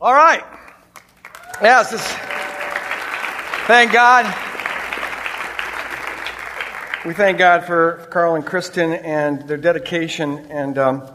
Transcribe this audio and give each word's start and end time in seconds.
All 0.00 0.14
right. 0.14 0.44
Yes, 1.60 1.90
this, 1.90 2.06
thank 3.66 3.92
God. 3.92 4.26
We 7.04 7.14
thank 7.14 7.36
God 7.38 7.64
for 7.64 8.06
Carl 8.08 8.36
and 8.36 8.46
Kristen 8.46 8.92
and 8.92 9.48
their 9.48 9.56
dedication. 9.56 10.38
And, 10.50 10.78
um, 10.78 11.10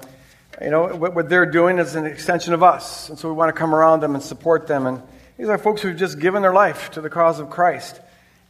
you 0.62 0.70
know, 0.70 0.98
what, 0.98 1.16
what, 1.16 1.30
they're 1.30 1.46
doing 1.46 1.80
is 1.80 1.96
an 1.96 2.06
extension 2.06 2.54
of 2.54 2.62
us. 2.62 3.08
And 3.08 3.18
so 3.18 3.30
we 3.30 3.36
want 3.36 3.56
to 3.56 3.58
come 3.58 3.74
around 3.74 4.02
them 4.02 4.16
and 4.16 4.24
support 4.24 4.68
them. 4.68 4.86
And 4.86 5.02
these 5.38 5.48
are 5.48 5.58
folks 5.58 5.82
who've 5.82 5.96
just 5.96 6.20
given 6.20 6.42
their 6.42 6.52
life 6.52 6.92
to 6.92 7.00
the 7.00 7.10
cause 7.10 7.40
of 7.40 7.50
Christ 7.50 8.02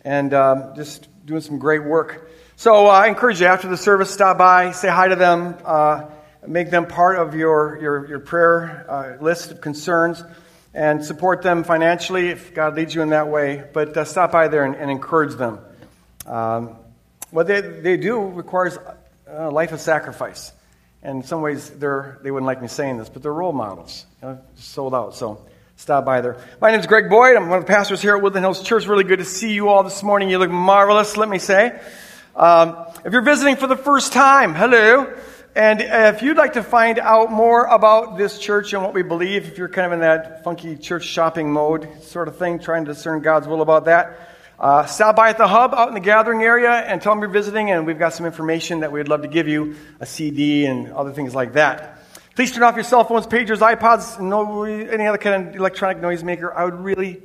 and 0.04 0.34
um, 0.34 0.74
just 0.76 1.08
doing 1.28 1.42
some 1.42 1.60
great 1.60 1.84
work. 1.84 2.28
So 2.56 2.88
uh, 2.88 2.90
I 2.90 3.08
encourage 3.08 3.40
you 3.40 3.46
after 3.46 3.68
the 3.68 3.78
service, 3.78 4.10
stop 4.10 4.40
by, 4.40 4.72
say 4.72 4.88
hi 4.88 5.10
to 5.10 5.16
them. 5.16 5.56
Uh, 5.64 6.06
make 6.48 6.70
them 6.70 6.86
part 6.86 7.18
of 7.18 7.36
your, 7.36 7.78
your, 7.82 8.08
your 8.08 8.20
prayer 8.20 8.86
uh, 8.90 9.24
list 9.24 9.52
of 9.52 9.62
concerns 9.62 10.24
and 10.74 11.04
support 11.06 11.42
them 11.42 11.64
financially 11.64 12.30
if 12.30 12.54
God 12.54 12.76
leads 12.76 12.96
you 12.96 13.02
in 13.02 13.10
that 13.10 13.28
way. 13.28 13.64
But 13.74 13.96
uh, 13.96 14.06
stop 14.06 14.32
by 14.32 14.48
there 14.48 14.64
and, 14.64 14.76
and 14.76 14.90
encourage 14.90 15.36
them. 15.36 15.60
Um, 16.26 16.76
what 17.32 17.48
they, 17.48 17.62
they 17.62 17.98
do 17.98 18.20
requires 18.20 18.78
a 19.28 19.50
life 19.50 19.72
of 19.72 19.80
sacrifice. 19.80 20.52
And 21.02 21.22
in 21.22 21.28
some 21.28 21.42
ways, 21.42 21.70
they're, 21.70 22.20
they 22.24 22.32
wouldn't 22.32 22.48
like 22.48 22.62
me 22.62 22.68
saying 22.68 22.98
this, 22.98 23.10
but 23.10 23.22
they're 23.22 23.34
role 23.34 23.52
models. 23.52 24.06
You 24.22 24.30
know, 24.30 24.42
sold 24.56 24.96
out. 24.96 25.16
So 25.16 25.46
stop 25.76 26.06
by 26.06 26.22
there. 26.22 26.38
My 26.62 26.72
name 26.72 26.80
is 26.80 26.88
Greg 26.88 27.10
Boyd. 27.10 27.36
I'm 27.36 27.50
one 27.50 27.60
of 27.60 27.66
the 27.66 27.74
pastors 27.74 28.02
here 28.02 28.16
at 28.16 28.22
Woodland 28.22 28.46
Hills 28.46 28.64
Church. 28.64 28.88
Really 28.88 29.04
good 29.04 29.20
to 29.20 29.26
see 29.26 29.52
you 29.52 29.68
all 29.68 29.84
this 29.84 30.02
morning. 30.02 30.30
You 30.30 30.38
look 30.38 30.52
marvelous, 30.52 31.18
let 31.18 31.28
me 31.28 31.40
say. 31.40 31.78
Um, 32.36 32.88
if 33.06 33.12
you're 33.12 33.22
visiting 33.22 33.58
for 33.58 33.68
the 33.68 33.76
first 33.76 34.14
time, 34.14 34.56
hello. 34.56 35.14
And 35.56 35.82
if 35.82 36.24
you'd 36.24 36.38
like 36.38 36.54
to 36.54 36.64
find 36.64 36.98
out 36.98 37.32
more 37.32 37.66
about 37.66 38.18
this 38.18 38.40
church 38.40 38.74
and 38.74 38.82
what 38.82 38.96
we 38.96 39.04
believe, 39.04 39.48
if 39.48 39.60
you're 39.60 39.70
kind 39.70 39.86
of 39.86 39.92
in 39.94 40.00
that 40.00 40.44
funky 40.44 40.76
church 40.76 41.04
shopping 41.04 41.54
mode 41.54 41.88
sort 42.02 42.28
of 42.28 42.38
thing, 42.38 42.58
trying 42.58 42.86
to 42.86 42.94
discern 42.94 43.22
God's 43.22 43.48
will 43.48 43.62
about 43.62 43.86
that, 43.86 44.18
uh, 44.60 44.86
stop 44.86 45.16
by 45.16 45.30
at 45.30 45.38
the 45.38 45.48
hub 45.48 45.76
out 45.76 45.90
in 45.90 45.94
the 45.94 46.00
gathering 46.00 46.42
area 46.42 46.72
and 46.72 47.04
tell 47.04 47.14
them 47.14 47.22
you're 47.22 47.30
visiting, 47.30 47.70
and 47.70 47.86
we've 47.86 48.00
got 48.00 48.14
some 48.14 48.26
information 48.26 48.80
that 48.80 48.92
we'd 48.92 49.08
love 49.08 49.22
to 49.22 49.28
give 49.28 49.48
you 49.48 49.76
a 50.00 50.08
CD 50.08 50.66
and 50.66 50.92
other 50.92 51.12
things 51.12 51.36
like 51.36 51.54
that. 51.54 52.00
Please 52.36 52.52
turn 52.52 52.64
off 52.64 52.74
your 52.74 52.84
cell 52.84 53.04
phones, 53.04 53.28
pagers, 53.28 53.60
iPods, 53.60 54.20
no, 54.20 54.64
any 54.64 55.06
other 55.06 55.20
kind 55.20 55.50
of 55.50 55.56
electronic 55.56 56.00
noisemaker. 56.00 56.52
I 56.56 56.66
would 56.66 56.80
really, 56.80 57.22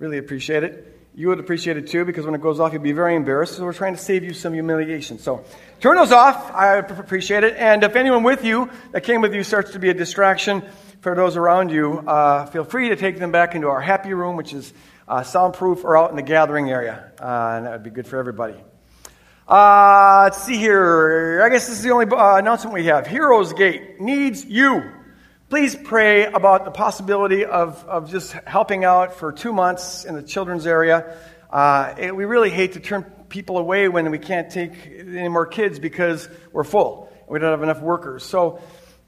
really 0.00 0.18
appreciate 0.18 0.64
it. 0.64 0.93
You 1.16 1.28
would 1.28 1.38
appreciate 1.38 1.76
it 1.76 1.86
too, 1.86 2.04
because 2.04 2.24
when 2.24 2.34
it 2.34 2.40
goes 2.40 2.58
off, 2.58 2.72
you'd 2.72 2.82
be 2.82 2.90
very 2.90 3.14
embarrassed. 3.14 3.56
So 3.56 3.64
we're 3.64 3.72
trying 3.72 3.94
to 3.94 4.00
save 4.02 4.24
you 4.24 4.32
some 4.32 4.52
humiliation. 4.52 5.20
So 5.20 5.44
turn 5.78 5.96
those 5.96 6.10
off. 6.10 6.52
I 6.52 6.78
appreciate 6.78 7.44
it. 7.44 7.54
And 7.56 7.84
if 7.84 7.94
anyone 7.94 8.24
with 8.24 8.44
you 8.44 8.68
that 8.90 9.04
came 9.04 9.20
with 9.20 9.32
you 9.32 9.44
starts 9.44 9.70
to 9.72 9.78
be 9.78 9.90
a 9.90 9.94
distraction 9.94 10.64
for 11.02 11.14
those 11.14 11.36
around 11.36 11.70
you, 11.70 12.00
uh, 12.00 12.46
feel 12.46 12.64
free 12.64 12.88
to 12.88 12.96
take 12.96 13.20
them 13.20 13.30
back 13.30 13.54
into 13.54 13.68
our 13.68 13.80
happy 13.80 14.12
room, 14.12 14.34
which 14.34 14.52
is 14.52 14.72
uh, 15.06 15.22
soundproof, 15.22 15.84
or 15.84 15.96
out 15.96 16.10
in 16.10 16.16
the 16.16 16.22
gathering 16.22 16.68
area. 16.68 17.12
Uh, 17.20 17.54
and 17.58 17.66
that 17.66 17.72
would 17.72 17.84
be 17.84 17.90
good 17.90 18.08
for 18.08 18.18
everybody. 18.18 18.56
Uh, 19.46 20.22
let's 20.24 20.42
see 20.42 20.56
here. 20.56 21.42
I 21.44 21.48
guess 21.48 21.68
this 21.68 21.76
is 21.76 21.84
the 21.84 21.90
only 21.90 22.06
uh, 22.06 22.38
announcement 22.38 22.74
we 22.74 22.86
have. 22.86 23.06
Heroes 23.06 23.52
Gate 23.52 24.00
needs 24.00 24.44
you 24.44 24.82
please 25.54 25.76
pray 25.76 26.26
about 26.26 26.64
the 26.64 26.70
possibility 26.72 27.44
of, 27.44 27.84
of 27.84 28.10
just 28.10 28.32
helping 28.32 28.84
out 28.84 29.14
for 29.14 29.30
two 29.30 29.52
months 29.52 30.04
in 30.04 30.16
the 30.16 30.22
children's 30.24 30.66
area. 30.66 31.16
Uh, 31.48 31.94
it, 31.96 32.16
we 32.16 32.24
really 32.24 32.50
hate 32.50 32.72
to 32.72 32.80
turn 32.80 33.04
people 33.28 33.56
away 33.56 33.88
when 33.88 34.10
we 34.10 34.18
can't 34.18 34.50
take 34.50 34.72
any 34.84 35.28
more 35.28 35.46
kids 35.46 35.78
because 35.78 36.28
we're 36.50 36.64
full. 36.64 37.08
We 37.28 37.38
don't 37.38 37.52
have 37.52 37.62
enough 37.62 37.80
workers. 37.80 38.24
So 38.24 38.58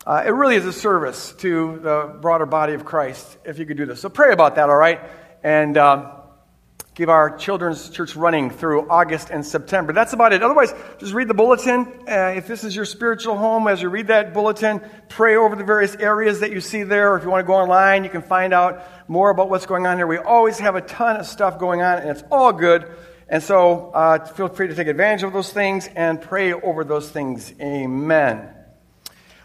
uh, 0.07 0.23
it 0.25 0.31
really 0.31 0.55
is 0.55 0.65
a 0.67 0.73
service 0.73 1.33
to 1.39 1.81
the 1.83 2.17
broader 2.21 2.47
body 2.47 2.75
of 2.75 2.85
Christ 2.85 3.39
if 3.45 3.59
you 3.59 3.67
could 3.67 3.77
do 3.77 3.85
this. 3.85 4.01
So 4.01 4.09
pray 4.09 4.33
about 4.33 4.55
that, 4.55 4.71
all 4.71 4.77
right? 4.77 5.01
And. 5.43 5.77
Um, 5.77 6.13
keep 6.97 7.11
our 7.11 7.37
children's 7.37 7.91
church 7.91 8.17
running 8.17 8.49
through 8.49 8.89
August 8.89 9.29
and 9.29 9.45
September. 9.45 9.93
That's 9.93 10.15
about 10.15 10.33
it. 10.33 10.43
Otherwise, 10.43 10.73
just 10.97 11.12
read 11.12 11.29
the 11.29 11.34
bulletin. 11.34 11.87
Uh, 12.09 12.33
if 12.34 12.47
this 12.47 12.65
is 12.65 12.75
your 12.75 12.87
spiritual 12.87 13.37
home, 13.37 13.69
as 13.69 13.83
you 13.83 13.91
read 13.91 14.07
that 14.07 14.33
bulletin, 14.33 14.81
pray 15.11 15.37
over 15.37 15.55
the 15.55 15.62
various 15.62 15.95
areas 15.97 16.41
that 16.41 16.53
you 16.53 16.62
see 16.62 16.85
there. 16.85 17.12
Or 17.12 17.19
if 17.19 17.23
you 17.23 17.29
want 17.29 17.45
to 17.45 17.47
go 17.47 17.53
online, 17.53 18.03
you 18.03 18.09
can 18.09 18.23
find 18.23 18.55
out 18.55 18.83
more 19.09 19.29
about 19.29 19.51
what's 19.51 19.67
going 19.67 19.87
on 19.87 19.99
here. 19.99 20.06
We 20.06 20.17
always 20.17 20.59
have 20.61 20.75
a 20.75 20.81
ton 20.81 21.17
of 21.17 21.27
stuff 21.27 21.59
going 21.59 21.83
on, 21.83 21.99
and 21.99 22.09
it's 22.09 22.25
all 22.33 22.51
good. 22.51 22.91
And 23.29 23.43
so 23.43 23.91
uh, 23.91 24.25
feel 24.25 24.49
free 24.49 24.69
to 24.69 24.75
take 24.75 24.89
advantage 24.89 25.23
of 25.23 25.35
those 25.35 25.53
things 25.53 25.91
and 25.95 26.19
pray 26.23 26.55
over 26.55 26.83
those 26.83 27.11
things. 27.11 27.53
Amen. 27.61 28.49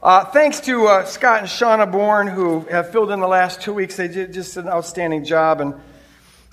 Uh, 0.01 0.23
thanks 0.23 0.61
to 0.61 0.87
uh, 0.87 1.03
Scott 1.03 1.39
and 1.39 1.49
Shauna 1.49 1.91
Bourne, 1.91 2.27
who 2.27 2.61
have 2.61 2.93
filled 2.93 3.11
in 3.11 3.19
the 3.19 3.27
last 3.27 3.61
two 3.61 3.73
weeks. 3.73 3.97
They 3.97 4.07
did 4.07 4.31
just 4.31 4.55
an 4.55 4.69
outstanding 4.69 5.25
job. 5.25 5.59
and 5.59 5.73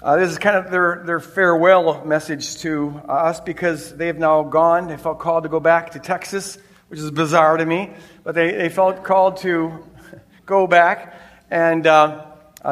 uh, 0.01 0.17
this 0.17 0.31
is 0.31 0.39
kind 0.39 0.57
of 0.57 0.71
their, 0.71 1.03
their 1.05 1.19
farewell 1.19 2.05
message 2.05 2.59
to 2.59 3.03
uh, 3.09 3.13
us 3.13 3.41
because 3.41 3.97
they 3.97 4.07
have 4.07 4.19
now 4.19 4.45
gone. 4.45 4.87
They 4.87 4.97
felt 4.97 5.19
called 5.19 5.43
to 5.43 5.49
go 5.49 5.59
back 5.59 5.91
to 5.93 5.99
Texas, 5.99 6.57
which 6.87 7.01
is 7.01 7.11
bizarre 7.11 7.57
to 7.57 7.67
me, 7.67 7.91
but 8.23 8.37
they, 8.37 8.53
they 8.53 8.69
felt 8.69 9.03
called 9.03 9.39
to 9.39 9.85
go 10.47 10.69
back 10.69 11.21
and 11.51 11.85
uh, 11.85 12.27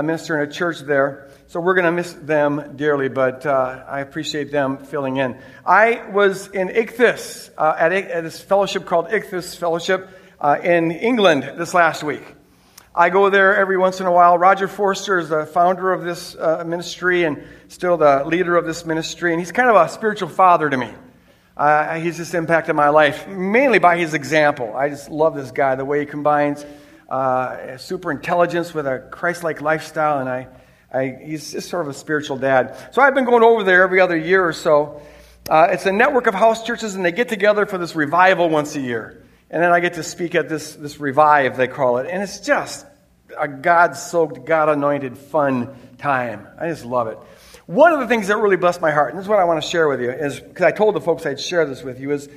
minister 0.04 0.40
in 0.40 0.48
a 0.48 0.52
church 0.52 0.78
there. 0.80 1.28
So 1.48 1.58
we're 1.58 1.74
going 1.74 1.86
to 1.86 1.92
miss 1.92 2.12
them 2.12 2.76
dearly, 2.76 3.08
but 3.08 3.44
uh, 3.44 3.84
I 3.88 4.00
appreciate 4.00 4.52
them 4.52 4.78
filling 4.78 5.16
in. 5.16 5.36
I 5.64 6.08
was 6.08 6.46
in 6.46 6.68
Ichthus 6.68 7.50
uh, 7.58 7.74
at, 7.76 7.92
at, 7.92 8.22
this 8.22 8.40
fellowship 8.40 8.86
called 8.86 9.08
Ichthus 9.08 9.56
Fellowship 9.56 10.08
uh, 10.40 10.58
in 10.62 10.92
England 10.92 11.42
this 11.56 11.74
last 11.74 12.04
week. 12.04 12.35
I 12.98 13.10
go 13.10 13.28
there 13.28 13.54
every 13.54 13.76
once 13.76 14.00
in 14.00 14.06
a 14.06 14.10
while. 14.10 14.38
Roger 14.38 14.66
Forster 14.66 15.18
is 15.18 15.28
the 15.28 15.44
founder 15.44 15.92
of 15.92 16.02
this 16.02 16.34
uh, 16.34 16.64
ministry 16.66 17.24
and 17.24 17.44
still 17.68 17.98
the 17.98 18.24
leader 18.24 18.56
of 18.56 18.64
this 18.64 18.86
ministry, 18.86 19.32
and 19.32 19.38
he's 19.38 19.52
kind 19.52 19.68
of 19.68 19.76
a 19.76 19.86
spiritual 19.90 20.30
father 20.30 20.70
to 20.70 20.76
me. 20.78 20.90
Uh, 21.58 21.96
he's 21.96 22.16
just 22.16 22.32
impacted 22.32 22.74
my 22.74 22.88
life, 22.88 23.28
mainly 23.28 23.78
by 23.78 23.98
his 23.98 24.14
example. 24.14 24.74
I 24.74 24.88
just 24.88 25.10
love 25.10 25.34
this 25.34 25.50
guy, 25.50 25.74
the 25.74 25.84
way 25.84 26.00
he 26.00 26.06
combines 26.06 26.64
uh, 27.10 27.76
super 27.76 28.10
intelligence 28.10 28.72
with 28.72 28.86
a 28.86 29.06
Christ 29.10 29.44
like 29.44 29.60
lifestyle, 29.60 30.20
and 30.20 30.28
I, 30.30 30.48
I, 30.90 31.18
he's 31.22 31.52
just 31.52 31.68
sort 31.68 31.82
of 31.82 31.90
a 31.90 31.94
spiritual 31.94 32.38
dad. 32.38 32.78
So 32.92 33.02
I've 33.02 33.14
been 33.14 33.26
going 33.26 33.42
over 33.42 33.62
there 33.62 33.82
every 33.82 34.00
other 34.00 34.16
year 34.16 34.42
or 34.42 34.54
so. 34.54 35.02
Uh, 35.50 35.68
it's 35.70 35.84
a 35.84 35.92
network 35.92 36.28
of 36.28 36.34
house 36.34 36.64
churches, 36.64 36.94
and 36.94 37.04
they 37.04 37.12
get 37.12 37.28
together 37.28 37.66
for 37.66 37.76
this 37.76 37.94
revival 37.94 38.48
once 38.48 38.74
a 38.74 38.80
year. 38.80 39.22
And 39.50 39.62
then 39.62 39.72
I 39.72 39.80
get 39.80 39.94
to 39.94 40.02
speak 40.02 40.34
at 40.34 40.48
this, 40.48 40.74
this 40.74 40.98
revive, 40.98 41.56
they 41.56 41.68
call 41.68 41.98
it. 41.98 42.08
And 42.10 42.22
it's 42.22 42.40
just 42.40 42.84
a 43.38 43.46
God 43.46 43.96
soaked, 43.96 44.44
God 44.44 44.68
anointed, 44.68 45.16
fun 45.16 45.74
time. 45.98 46.46
I 46.58 46.68
just 46.68 46.84
love 46.84 47.08
it. 47.08 47.18
One 47.66 47.92
of 47.92 48.00
the 48.00 48.06
things 48.06 48.28
that 48.28 48.36
really 48.36 48.56
blessed 48.56 48.80
my 48.80 48.92
heart, 48.92 49.10
and 49.10 49.18
this 49.18 49.24
is 49.24 49.28
what 49.28 49.38
I 49.38 49.44
want 49.44 49.62
to 49.62 49.68
share 49.68 49.88
with 49.88 50.00
you, 50.00 50.10
is 50.10 50.38
because 50.40 50.64
I 50.64 50.72
told 50.72 50.94
the 50.94 51.00
folks 51.00 51.26
I'd 51.26 51.40
share 51.40 51.66
this 51.66 51.82
with 51.82 52.00
you, 52.00 52.12
is 52.12 52.28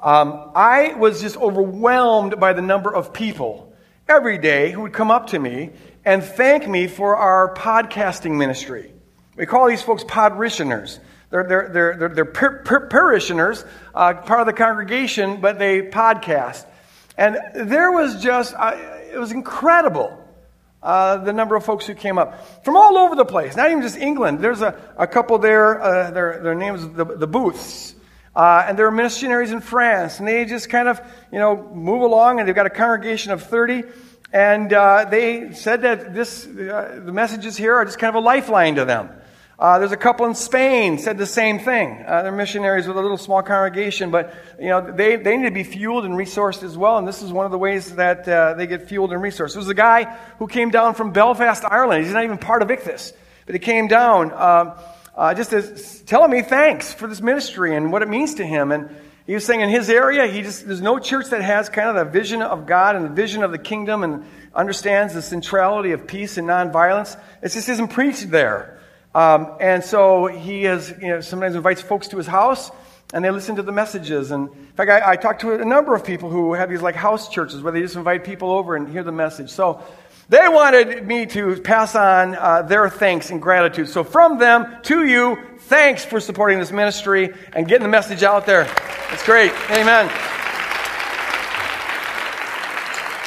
um, 0.00 0.50
I 0.54 0.94
was 0.94 1.22
just 1.22 1.36
overwhelmed 1.36 2.38
by 2.38 2.52
the 2.52 2.62
number 2.62 2.94
of 2.94 3.12
people 3.12 3.72
every 4.08 4.38
day 4.38 4.70
who 4.70 4.82
would 4.82 4.92
come 4.92 5.10
up 5.10 5.28
to 5.28 5.38
me 5.38 5.70
and 6.04 6.22
thank 6.22 6.68
me 6.68 6.86
for 6.86 7.16
our 7.16 7.54
podcasting 7.54 8.36
ministry. 8.36 8.92
We 9.36 9.46
call 9.46 9.68
these 9.68 9.82
folks 9.82 10.04
podrissioners. 10.04 10.98
They're, 11.30 11.44
they're, 11.44 11.96
they're, 11.98 12.08
they're, 12.08 12.24
par- 12.24 12.62
par- 12.64 12.86
parishioners, 12.86 13.64
uh, 13.94 14.14
part 14.14 14.40
of 14.40 14.46
the 14.46 14.52
congregation, 14.52 15.40
but 15.40 15.58
they 15.58 15.82
podcast. 15.82 16.64
And 17.18 17.36
there 17.54 17.90
was 17.90 18.22
just, 18.22 18.54
uh, 18.54 18.76
it 19.12 19.18
was 19.18 19.32
incredible. 19.32 20.22
Uh, 20.82 21.16
the 21.16 21.32
number 21.32 21.56
of 21.56 21.64
folks 21.64 21.84
who 21.84 21.94
came 21.94 22.16
up 22.16 22.64
from 22.64 22.76
all 22.76 22.96
over 22.96 23.16
the 23.16 23.24
place, 23.24 23.56
not 23.56 23.70
even 23.70 23.82
just 23.82 23.96
England. 23.96 24.38
There's 24.38 24.62
a, 24.62 24.80
a 24.96 25.06
couple 25.06 25.38
there, 25.38 25.82
uh, 25.82 26.10
their, 26.12 26.40
their 26.42 26.54
names, 26.54 26.86
the, 26.88 27.04
the 27.04 27.26
Booths. 27.26 27.94
Uh, 28.36 28.66
and 28.68 28.78
there 28.78 28.86
are 28.86 28.92
missionaries 28.92 29.50
in 29.50 29.60
France. 29.60 30.20
And 30.20 30.28
they 30.28 30.44
just 30.44 30.68
kind 30.68 30.86
of, 30.86 31.00
you 31.32 31.38
know, 31.38 31.56
move 31.72 32.02
along, 32.02 32.38
and 32.38 32.46
they've 32.46 32.54
got 32.54 32.66
a 32.66 32.70
congregation 32.70 33.32
of 33.32 33.42
30. 33.42 33.82
And 34.32 34.72
uh, 34.72 35.06
they 35.10 35.52
said 35.54 35.82
that 35.82 36.14
this, 36.14 36.46
uh, 36.46 37.00
the 37.04 37.12
messages 37.12 37.56
here 37.56 37.74
are 37.74 37.84
just 37.84 37.98
kind 37.98 38.14
of 38.14 38.22
a 38.22 38.24
lifeline 38.24 38.76
to 38.76 38.84
them. 38.84 39.10
Uh, 39.58 39.78
there's 39.78 39.92
a 39.92 39.96
couple 39.96 40.26
in 40.26 40.34
Spain 40.34 40.98
said 40.98 41.16
the 41.16 41.24
same 41.24 41.58
thing. 41.58 42.04
Uh, 42.06 42.22
they're 42.22 42.32
missionaries 42.32 42.86
with 42.86 42.98
a 42.98 43.00
little 43.00 43.16
small 43.16 43.42
congregation, 43.42 44.10
but 44.10 44.34
you 44.60 44.68
know 44.68 44.92
they, 44.92 45.16
they 45.16 45.34
need 45.38 45.44
to 45.44 45.50
be 45.50 45.64
fueled 45.64 46.04
and 46.04 46.12
resourced 46.12 46.62
as 46.62 46.76
well. 46.76 46.98
And 46.98 47.08
this 47.08 47.22
is 47.22 47.32
one 47.32 47.46
of 47.46 47.52
the 47.52 47.58
ways 47.58 47.94
that 47.94 48.28
uh, 48.28 48.52
they 48.52 48.66
get 48.66 48.86
fueled 48.86 49.14
and 49.14 49.22
resourced. 49.22 49.52
There 49.52 49.60
was 49.60 49.68
a 49.70 49.74
guy 49.74 50.04
who 50.38 50.46
came 50.46 50.70
down 50.70 50.94
from 50.94 51.12
Belfast, 51.12 51.64
Ireland. 51.64 52.04
He's 52.04 52.12
not 52.12 52.24
even 52.24 52.36
part 52.36 52.60
of 52.60 52.68
Ichthus, 52.68 53.14
but 53.46 53.54
he 53.54 53.58
came 53.58 53.88
down 53.88 54.30
um, 54.34 54.72
uh, 55.16 55.32
just 55.32 55.50
to, 55.50 55.62
telling 56.04 56.30
me 56.30 56.42
thanks 56.42 56.92
for 56.92 57.06
this 57.06 57.22
ministry 57.22 57.74
and 57.74 57.90
what 57.90 58.02
it 58.02 58.10
means 58.10 58.34
to 58.34 58.44
him. 58.44 58.72
And 58.72 58.94
he 59.26 59.32
was 59.32 59.46
saying 59.46 59.62
in 59.62 59.70
his 59.70 59.88
area, 59.88 60.26
he 60.26 60.42
just 60.42 60.66
there's 60.66 60.82
no 60.82 60.98
church 60.98 61.30
that 61.30 61.40
has 61.40 61.70
kind 61.70 61.88
of 61.88 61.94
the 61.94 62.04
vision 62.04 62.42
of 62.42 62.66
God 62.66 62.94
and 62.94 63.06
the 63.06 63.14
vision 63.14 63.42
of 63.42 63.52
the 63.52 63.58
kingdom 63.58 64.04
and 64.04 64.26
understands 64.54 65.14
the 65.14 65.22
centrality 65.22 65.92
of 65.92 66.06
peace 66.06 66.36
and 66.36 66.46
nonviolence. 66.46 67.18
It 67.40 67.52
just 67.52 67.70
isn't 67.70 67.88
preached 67.88 68.30
there. 68.30 68.75
Um, 69.16 69.56
and 69.60 69.82
so 69.82 70.26
he 70.26 70.64
has, 70.64 70.90
you 71.00 71.08
know, 71.08 71.20
sometimes 71.22 71.54
invites 71.54 71.80
folks 71.80 72.08
to 72.08 72.18
his 72.18 72.26
house 72.26 72.70
and 73.14 73.24
they 73.24 73.30
listen 73.30 73.56
to 73.56 73.62
the 73.62 73.72
messages. 73.72 74.30
And 74.30 74.50
in 74.50 74.72
fact, 74.76 74.90
I, 74.90 75.12
I 75.12 75.16
talked 75.16 75.40
to 75.40 75.54
a 75.54 75.64
number 75.64 75.94
of 75.94 76.04
people 76.04 76.28
who 76.28 76.52
have 76.52 76.68
these 76.68 76.82
like 76.82 76.96
house 76.96 77.30
churches 77.30 77.62
where 77.62 77.72
they 77.72 77.80
just 77.80 77.96
invite 77.96 78.24
people 78.24 78.50
over 78.50 78.76
and 78.76 78.86
hear 78.86 79.02
the 79.02 79.12
message. 79.12 79.48
So 79.48 79.82
They 80.28 80.48
wanted 80.48 81.06
me 81.06 81.24
to 81.26 81.60
pass 81.62 81.94
on 81.94 82.34
uh, 82.34 82.62
their 82.62 82.90
thanks 82.90 83.30
and 83.30 83.40
gratitude. 83.40 83.88
So, 83.88 84.02
from 84.02 84.38
them 84.38 84.66
to 84.82 85.06
you, 85.06 85.38
thanks 85.60 86.04
for 86.04 86.18
supporting 86.18 86.58
this 86.58 86.72
ministry 86.72 87.32
and 87.52 87.68
getting 87.68 87.84
the 87.84 87.88
message 87.88 88.24
out 88.24 88.44
there. 88.44 88.68
It's 89.12 89.24
great. 89.24 89.52
Amen. 89.70 90.10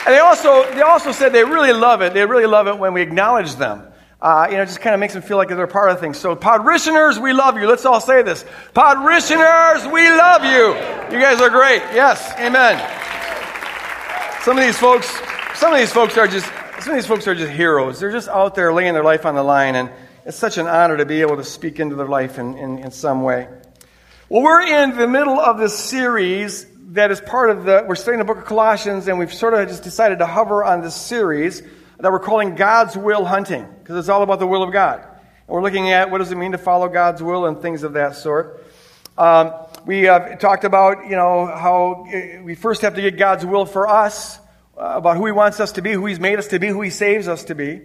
And 0.06 0.14
they 0.14 0.20
also, 0.20 0.70
they 0.74 0.82
also 0.82 1.14
said 1.14 1.32
they 1.32 1.46
really 1.46 1.72
love 1.72 2.02
it. 2.02 2.14
They 2.14 2.26
really 2.26 2.48
love 2.48 2.68
it 2.68 2.78
when 2.78 2.94
we 2.94 3.02
acknowledge 3.02 3.56
them. 3.56 3.89
Uh, 4.22 4.48
you 4.50 4.58
know, 4.58 4.64
it 4.64 4.66
just 4.66 4.82
kind 4.82 4.94
of 4.94 5.00
makes 5.00 5.14
them 5.14 5.22
feel 5.22 5.38
like 5.38 5.48
they're 5.48 5.66
part 5.66 5.92
of 5.92 6.00
things. 6.02 6.18
So, 6.18 6.36
Podritioners, 6.36 7.18
we 7.22 7.32
love 7.32 7.58
you. 7.58 7.68
Let's 7.68 7.86
all 7.86 8.02
say 8.02 8.22
this. 8.22 8.44
Podritioners, 8.76 9.90
we 9.92 10.10
love 10.10 10.44
you. 10.44 11.16
You 11.16 11.24
guys 11.24 11.40
are 11.40 11.50
great. 11.50 11.82
Yes, 11.94 12.34
amen. 12.38 12.78
Some 14.44 14.58
of 14.58 14.64
these 14.64 14.78
folks, 14.78 15.08
some 15.56 15.72
of 15.72 15.80
these 15.80 15.94
folks 15.94 16.18
are 16.18 16.28
just, 16.28 16.46
some 16.82 16.94
of 16.94 16.96
these 16.96 17.06
folks 17.06 17.28
are 17.28 17.36
just 17.36 17.52
heroes. 17.52 18.02
They're 18.02 18.12
just 18.12 18.28
out 18.28 18.56
there 18.56 18.74
laying 18.74 18.94
their 18.94 19.06
life 19.06 19.26
on 19.26 19.36
the 19.36 19.44
line, 19.44 19.76
and 19.76 19.90
it's 20.26 20.38
such 20.38 20.58
an 20.58 20.68
honor 20.68 20.98
to 20.98 21.06
be 21.06 21.22
able 21.22 21.38
to 21.38 21.44
speak 21.46 21.80
into 21.80 21.96
their 21.96 22.08
life 22.08 22.40
in, 22.40 22.58
in, 22.58 22.80
in 22.80 22.92
some 22.92 23.24
way. 23.24 23.48
Well, 24.28 24.44
we're 24.44 24.84
in 24.84 24.98
the 24.98 25.08
middle 25.08 25.40
of 25.40 25.60
this 25.60 25.80
series 25.80 26.66
that 26.90 27.10
is 27.10 27.22
part 27.22 27.52
of 27.52 27.64
the, 27.64 27.86
we're 27.88 27.96
studying 27.96 28.20
the 28.20 28.26
book 28.26 28.40
of 28.40 28.46
Colossians, 28.46 29.08
and 29.08 29.18
we've 29.18 29.34
sort 29.34 29.54
of 29.54 29.68
just 29.70 29.84
decided 29.84 30.20
to 30.20 30.26
hover 30.26 30.64
on 30.64 30.82
this 30.82 30.96
series 30.96 31.64
that 32.00 32.12
we're 32.12 32.20
calling 32.20 32.56
God's 32.56 32.96
Will 32.96 33.26
Hunting, 33.26 33.68
because 33.80 33.98
it's 33.98 34.10
all 34.10 34.24
about 34.24 34.40
the 34.40 34.48
will 34.48 34.64
of 34.64 34.72
God. 34.72 35.02
And 35.02 35.48
we're 35.48 35.62
looking 35.62 35.92
at 35.92 36.10
what 36.10 36.20
does 36.20 36.32
it 36.32 36.38
mean 36.38 36.54
to 36.54 36.58
follow 36.58 36.88
God's 36.88 37.22
will 37.22 37.46
and 37.46 37.62
things 37.62 37.84
of 37.84 37.94
that 37.94 38.16
sort. 38.16 38.66
Um, 39.18 39.54
we 39.86 40.06
talked 40.06 40.64
about, 40.64 41.10
you 41.10 41.18
know, 41.18 41.46
how 41.46 42.08
uh, 42.08 42.42
we 42.42 42.56
first 42.56 42.84
have 42.84 42.96
to 42.96 43.02
get 43.02 43.18
God's 43.18 43.46
will 43.46 43.66
for 43.66 43.88
us, 43.88 44.40
uh, 44.78 44.94
about 44.96 45.18
who 45.18 45.26
He 45.26 45.34
wants 45.34 45.60
us 45.60 45.74
to 45.74 45.82
be, 45.82 45.92
who 45.92 46.06
He's 46.06 46.22
made 46.22 46.40
us 46.40 46.48
to 46.48 46.60
be, 46.60 46.68
who 46.68 46.82
He 46.82 46.90
saves 46.90 47.28
us 47.28 47.44
to 47.46 47.56
be. 47.56 47.82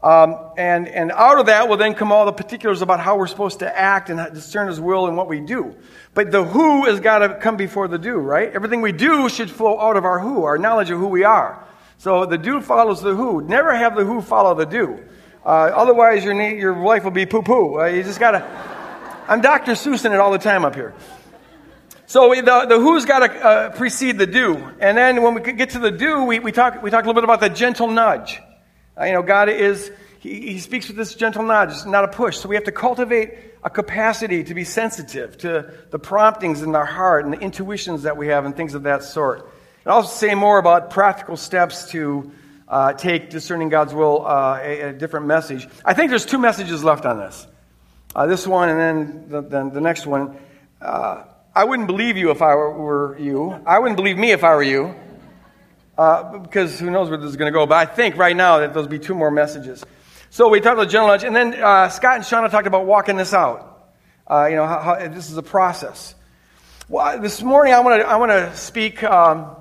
Um, 0.00 0.36
and, 0.56 0.86
and 0.86 1.10
out 1.10 1.40
of 1.40 1.46
that 1.46 1.68
will 1.68 1.76
then 1.76 1.94
come 1.94 2.12
all 2.12 2.26
the 2.26 2.32
particulars 2.32 2.82
about 2.82 3.00
how 3.00 3.16
we're 3.16 3.26
supposed 3.26 3.58
to 3.58 3.78
act 3.78 4.08
and 4.08 4.32
discern 4.32 4.68
His 4.68 4.80
will 4.80 5.08
and 5.08 5.16
what 5.16 5.28
we 5.28 5.40
do. 5.40 5.74
But 6.14 6.30
the 6.30 6.44
who 6.44 6.84
has 6.84 7.00
got 7.00 7.18
to 7.18 7.34
come 7.34 7.56
before 7.56 7.88
the 7.88 7.98
do, 7.98 8.14
right? 8.14 8.52
Everything 8.52 8.80
we 8.80 8.92
do 8.92 9.28
should 9.28 9.50
flow 9.50 9.80
out 9.80 9.96
of 9.96 10.04
our 10.04 10.20
who, 10.20 10.44
our 10.44 10.58
knowledge 10.58 10.90
of 10.90 11.00
who 11.00 11.08
we 11.08 11.24
are. 11.24 11.64
So 11.98 12.26
the 12.26 12.38
do 12.38 12.60
follows 12.60 13.02
the 13.02 13.14
who. 13.14 13.42
Never 13.42 13.74
have 13.74 13.96
the 13.96 14.04
who 14.04 14.22
follow 14.22 14.54
the 14.54 14.66
do. 14.66 15.04
Uh, 15.44 15.70
otherwise, 15.74 16.24
your, 16.24 16.40
your 16.40 16.76
life 16.76 17.04
will 17.04 17.10
be 17.10 17.26
poo 17.26 17.42
poo. 17.42 17.80
Uh, 17.80 17.86
you 17.86 18.02
just 18.02 18.20
got 18.20 18.32
to. 18.32 18.44
I'm 19.28 19.40
Dr. 19.40 19.72
Seuss 19.72 20.04
in 20.04 20.12
it 20.12 20.20
all 20.20 20.32
the 20.32 20.38
time 20.38 20.64
up 20.64 20.74
here. 20.74 20.94
So 22.06 22.34
the, 22.34 22.66
the 22.66 22.78
who's 22.78 23.04
got 23.04 23.18
to 23.18 23.44
uh, 23.44 23.70
precede 23.76 24.16
the 24.16 24.26
do. 24.26 24.56
And 24.80 24.96
then 24.96 25.22
when 25.22 25.34
we 25.34 25.52
get 25.52 25.70
to 25.70 25.78
the 25.78 25.90
do, 25.90 26.24
we, 26.24 26.38
we, 26.38 26.52
talk, 26.52 26.82
we 26.82 26.90
talk 26.90 27.04
a 27.04 27.06
little 27.06 27.20
bit 27.20 27.24
about 27.24 27.40
the 27.40 27.50
gentle 27.50 27.88
nudge. 27.88 28.40
Uh, 28.98 29.04
you 29.04 29.12
know, 29.12 29.22
God 29.22 29.50
is, 29.50 29.90
he, 30.20 30.52
he 30.52 30.58
speaks 30.58 30.88
with 30.88 30.96
this 30.96 31.14
gentle 31.14 31.42
nudge, 31.42 31.70
it's 31.70 31.84
not 31.84 32.04
a 32.04 32.08
push. 32.08 32.38
So 32.38 32.48
we 32.48 32.54
have 32.54 32.64
to 32.64 32.72
cultivate 32.72 33.34
a 33.62 33.68
capacity 33.68 34.44
to 34.44 34.54
be 34.54 34.64
sensitive 34.64 35.36
to 35.38 35.70
the 35.90 35.98
promptings 35.98 36.62
in 36.62 36.74
our 36.74 36.86
heart 36.86 37.26
and 37.26 37.34
the 37.34 37.40
intuitions 37.40 38.04
that 38.04 38.16
we 38.16 38.28
have 38.28 38.46
and 38.46 38.56
things 38.56 38.72
of 38.72 38.84
that 38.84 39.02
sort. 39.02 39.52
And 39.88 39.94
I'll 39.94 40.02
say 40.02 40.34
more 40.34 40.58
about 40.58 40.90
practical 40.90 41.38
steps 41.38 41.88
to 41.92 42.30
uh, 42.68 42.92
take 42.92 43.30
discerning 43.30 43.70
God's 43.70 43.94
will, 43.94 44.26
uh, 44.26 44.58
a, 44.60 44.80
a, 44.80 44.92
different 44.92 45.24
message. 45.24 45.66
I 45.82 45.94
think 45.94 46.10
there's 46.10 46.26
two 46.26 46.36
messages 46.36 46.84
left 46.84 47.06
on 47.06 47.16
this. 47.16 47.46
Uh, 48.14 48.26
this 48.26 48.46
one 48.46 48.68
and 48.68 48.78
then 48.78 49.28
the, 49.30 49.40
the, 49.40 49.70
the 49.70 49.80
next 49.80 50.06
one. 50.06 50.36
Uh, 50.78 51.24
I 51.54 51.64
wouldn't 51.64 51.86
believe 51.86 52.18
you 52.18 52.30
if 52.30 52.42
I 52.42 52.54
were 52.54 53.18
you. 53.18 53.62
I 53.64 53.78
wouldn't 53.78 53.96
believe 53.96 54.18
me 54.18 54.32
if 54.32 54.44
I 54.44 54.56
were 54.56 54.62
you. 54.62 54.94
Uh, 55.96 56.36
because 56.36 56.78
who 56.78 56.90
knows 56.90 57.08
where 57.08 57.16
this 57.16 57.30
is 57.30 57.36
going 57.36 57.50
to 57.50 57.58
go. 57.58 57.64
But 57.64 57.78
I 57.78 57.86
think 57.86 58.18
right 58.18 58.36
now 58.36 58.58
that 58.58 58.74
there'll 58.74 58.90
be 58.90 58.98
two 58.98 59.14
more 59.14 59.30
messages. 59.30 59.82
So 60.28 60.50
we 60.50 60.60
talked 60.60 60.74
about 60.74 60.90
general 60.90 61.06
knowledge, 61.08 61.24
and 61.24 61.34
then 61.34 61.54
uh, 61.54 61.88
Scott 61.88 62.16
and 62.16 62.24
Shauna 62.24 62.50
talked 62.50 62.66
about 62.66 62.84
walking 62.84 63.16
this 63.16 63.32
out. 63.32 63.88
you 64.28 64.54
know, 64.54 64.66
how, 64.66 64.80
how, 64.80 65.08
this 65.08 65.30
is 65.30 65.38
a 65.38 65.42
process. 65.42 66.14
Well, 66.90 67.22
this 67.22 67.42
morning 67.42 67.72
I 67.72 67.80
want 67.80 68.02
to 68.02 68.06
I 68.06 68.16
want 68.16 68.32
to 68.32 68.54
speak 68.54 69.02
um, 69.02 69.56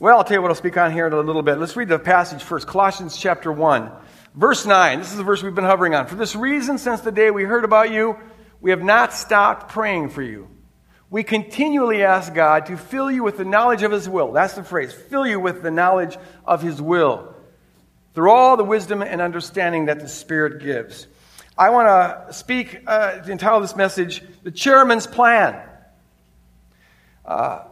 well, 0.00 0.16
I'll 0.16 0.24
tell 0.24 0.38
you 0.38 0.42
what 0.42 0.50
I'll 0.50 0.54
speak 0.54 0.78
on 0.78 0.92
here 0.92 1.06
in 1.06 1.12
a 1.12 1.20
little 1.20 1.42
bit. 1.42 1.58
Let's 1.58 1.76
read 1.76 1.88
the 1.88 1.98
passage 1.98 2.42
first 2.42 2.66
Colossians 2.66 3.18
chapter 3.18 3.52
1, 3.52 3.92
verse 4.34 4.64
9. 4.64 4.98
This 4.98 5.10
is 5.10 5.18
the 5.18 5.22
verse 5.22 5.42
we've 5.42 5.54
been 5.54 5.62
hovering 5.62 5.94
on. 5.94 6.06
For 6.06 6.14
this 6.14 6.34
reason, 6.34 6.78
since 6.78 7.02
the 7.02 7.12
day 7.12 7.30
we 7.30 7.44
heard 7.44 7.66
about 7.66 7.90
you, 7.90 8.16
we 8.62 8.70
have 8.70 8.82
not 8.82 9.12
stopped 9.12 9.70
praying 9.70 10.08
for 10.08 10.22
you. 10.22 10.48
We 11.10 11.22
continually 11.22 12.02
ask 12.02 12.32
God 12.32 12.64
to 12.66 12.78
fill 12.78 13.10
you 13.10 13.22
with 13.22 13.36
the 13.36 13.44
knowledge 13.44 13.82
of 13.82 13.92
His 13.92 14.08
will. 14.08 14.32
That's 14.32 14.54
the 14.54 14.64
phrase 14.64 14.90
fill 14.90 15.26
you 15.26 15.38
with 15.38 15.62
the 15.62 15.70
knowledge 15.70 16.16
of 16.46 16.62
His 16.62 16.80
will 16.80 17.34
through 18.14 18.30
all 18.30 18.56
the 18.56 18.64
wisdom 18.64 19.02
and 19.02 19.20
understanding 19.20 19.84
that 19.84 20.00
the 20.00 20.08
Spirit 20.08 20.62
gives. 20.62 21.08
I 21.58 21.68
want 21.68 21.88
to 21.88 22.32
speak, 22.32 22.84
uh, 22.86 23.20
entitle 23.28 23.60
this 23.60 23.76
message, 23.76 24.22
The 24.44 24.50
Chairman's 24.50 25.06
Plan. 25.06 25.62
Uh, 27.22 27.64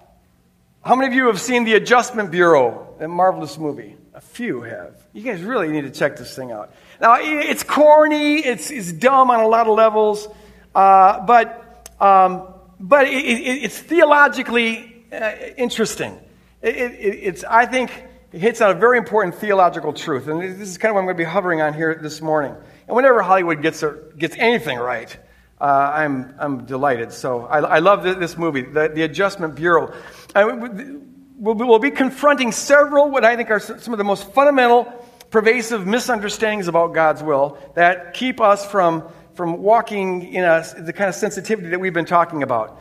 how 0.88 0.96
many 0.96 1.08
of 1.08 1.12
you 1.12 1.26
have 1.26 1.38
seen 1.38 1.64
The 1.64 1.75
Adjustment 1.75 2.31
Bureau, 2.31 2.94
that 2.99 3.08
marvelous 3.08 3.58
movie? 3.58 3.94
A 4.14 4.23
few 4.23 4.62
have. 4.62 4.96
You 5.12 5.20
guys 5.23 5.43
really 5.43 5.69
need 5.69 5.82
to 5.82 5.90
check 5.90 6.17
this 6.17 6.35
thing 6.35 6.50
out. 6.50 6.73
Now, 6.99 7.19
it's 7.20 7.62
corny, 7.62 8.38
it's, 8.38 8.70
it's 8.70 8.90
dumb 8.90 9.31
on 9.31 9.40
a 9.40 9.46
lot 9.46 9.67
of 9.67 9.76
levels, 9.76 10.26
uh, 10.75 11.26
but, 11.26 11.87
um, 12.00 12.55
but 12.81 13.06
it, 13.06 13.23
it, 13.23 13.64
it's 13.64 13.79
theologically 13.79 15.05
uh, 15.12 15.32
interesting. 15.58 16.19
It, 16.62 16.70
it's, 16.73 17.44
I 17.44 17.67
think 17.67 17.93
it 18.32 18.41
hits 18.41 18.62
on 18.62 18.70
a 18.70 18.81
very 18.81 18.96
important 18.96 19.34
theological 19.34 19.93
truth, 19.93 20.26
and 20.26 20.41
this 20.41 20.70
is 20.70 20.79
kind 20.79 20.88
of 20.88 20.94
what 20.94 21.00
I'm 21.00 21.06
going 21.06 21.19
to 21.19 21.23
be 21.23 21.29
hovering 21.31 21.61
on 21.61 21.75
here 21.75 21.99
this 22.00 22.23
morning. 22.23 22.55
And 22.87 22.96
whenever 22.96 23.20
Hollywood 23.20 23.61
gets, 23.61 23.84
gets 24.17 24.37
anything 24.38 24.79
right, 24.79 25.14
uh, 25.60 25.64
I'm, 25.64 26.34
I'm 26.38 26.64
delighted. 26.66 27.12
So 27.12 27.46
I, 27.46 27.58
I 27.58 27.78
love 27.78 28.02
this 28.02 28.37
movie, 28.37 28.62
the, 28.62 28.88
the 28.88 29.02
Adjustment 29.02 29.55
Bureau. 29.55 29.93
we'll, 30.34 31.55
we'll 31.55 31.78
be 31.78 31.90
confronting 31.90 32.52
several, 32.52 33.10
what 33.10 33.25
I 33.25 33.37
think 33.37 33.50
are 33.50 33.60
some 33.60 33.93
of 33.93 33.99
the 33.99 34.05
most 34.05 34.32
fundamental, 34.32 34.84
pervasive 35.31 35.87
misunderstandings 35.87 36.69
about 36.69 36.94
God's 36.94 37.22
will 37.22 37.58
that 37.75 38.14
keep 38.14 38.40
us 38.40 38.64
from, 38.64 39.08
from 39.34 39.62
walking 39.62 40.32
in 40.32 40.44
a, 40.44 40.64
the 40.78 40.93
kind 40.93 41.08
of 41.08 41.14
sensitivity 41.14 41.70
that 41.70 41.81
we've 41.81 41.93
been 41.93 42.05
talking 42.06 42.43
about. 42.43 42.81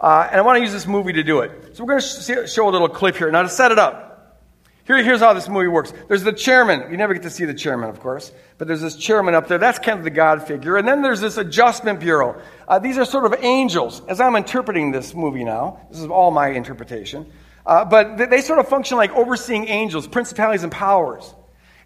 Uh, 0.00 0.28
and 0.30 0.38
I 0.38 0.42
want 0.42 0.56
to 0.56 0.62
use 0.62 0.72
this 0.72 0.86
movie 0.86 1.14
to 1.14 1.24
do 1.24 1.40
it. 1.40 1.76
So 1.76 1.84
we're 1.84 1.98
going 1.98 2.02
to 2.02 2.46
show 2.46 2.68
a 2.68 2.70
little 2.70 2.88
clip 2.88 3.16
here. 3.16 3.30
Now, 3.32 3.42
to 3.42 3.48
set 3.48 3.72
it 3.72 3.78
up, 3.78 4.07
here, 4.88 5.04
here's 5.04 5.20
how 5.20 5.34
this 5.34 5.50
movie 5.50 5.68
works. 5.68 5.92
There's 6.08 6.22
the 6.22 6.32
chairman. 6.32 6.90
You 6.90 6.96
never 6.96 7.12
get 7.12 7.24
to 7.24 7.30
see 7.30 7.44
the 7.44 7.52
chairman, 7.52 7.90
of 7.90 8.00
course, 8.00 8.32
but 8.56 8.66
there's 8.66 8.80
this 8.80 8.96
chairman 8.96 9.34
up 9.34 9.46
there. 9.46 9.58
That's 9.58 9.78
kind 9.78 9.98
of 9.98 10.04
the 10.04 10.10
God 10.10 10.46
figure. 10.46 10.78
And 10.78 10.88
then 10.88 11.02
there's 11.02 11.20
this 11.20 11.36
adjustment 11.36 12.00
bureau. 12.00 12.40
Uh, 12.66 12.78
these 12.78 12.96
are 12.96 13.04
sort 13.04 13.26
of 13.26 13.44
angels. 13.44 14.00
As 14.08 14.18
I'm 14.18 14.34
interpreting 14.34 14.90
this 14.90 15.14
movie 15.14 15.44
now, 15.44 15.78
this 15.90 16.00
is 16.00 16.06
all 16.06 16.30
my 16.30 16.48
interpretation. 16.48 17.30
Uh, 17.66 17.84
but 17.84 18.16
they, 18.16 18.24
they 18.24 18.40
sort 18.40 18.60
of 18.60 18.68
function 18.68 18.96
like 18.96 19.12
overseeing 19.12 19.68
angels, 19.68 20.08
principalities, 20.08 20.62
and 20.62 20.72
powers. 20.72 21.34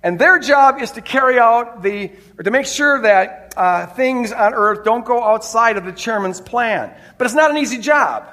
And 0.04 0.16
their 0.16 0.38
job 0.38 0.80
is 0.80 0.92
to 0.92 1.00
carry 1.00 1.40
out 1.40 1.82
the, 1.82 2.12
or 2.38 2.44
to 2.44 2.52
make 2.52 2.66
sure 2.66 3.02
that 3.02 3.54
uh, 3.56 3.87
things 3.87 4.30
on 4.30 4.54
earth 4.54 4.85
don't 4.85 5.04
go 5.04 5.25
outside 5.25 5.76
of 5.76 5.85
the 5.85 5.92
chairman's 5.92 6.40
plan. 6.40 6.94
But 7.18 7.25
it's 7.25 7.35
not 7.35 7.50
an 7.50 7.56
easy 7.56 7.78
job. 7.78 8.28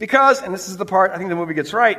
Because, 0.00 0.42
and 0.42 0.52
this 0.52 0.68
is 0.68 0.76
the 0.76 0.84
part 0.84 1.12
I 1.12 1.18
think 1.18 1.28
the 1.30 1.36
movie 1.36 1.54
gets 1.54 1.72
right, 1.72 1.98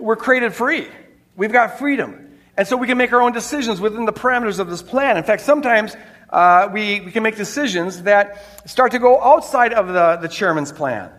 we're 0.00 0.16
created 0.16 0.54
free. 0.54 0.88
We've 1.36 1.52
got 1.52 1.78
freedom. 1.78 2.38
And 2.56 2.68
so 2.68 2.76
we 2.76 2.86
can 2.86 2.98
make 2.98 3.12
our 3.12 3.20
own 3.20 3.32
decisions 3.32 3.80
within 3.80 4.04
the 4.04 4.12
parameters 4.12 4.58
of 4.60 4.70
this 4.70 4.82
plan. 4.82 5.16
In 5.16 5.24
fact, 5.24 5.42
sometimes 5.42 5.96
uh, 6.30 6.68
we, 6.72 7.00
we 7.00 7.10
can 7.10 7.22
make 7.22 7.36
decisions 7.36 8.02
that 8.04 8.68
start 8.68 8.92
to 8.92 8.98
go 8.98 9.20
outside 9.20 9.72
of 9.72 9.88
the, 9.88 10.16
the 10.16 10.28
chairman's 10.28 10.70
plan. 10.70 11.10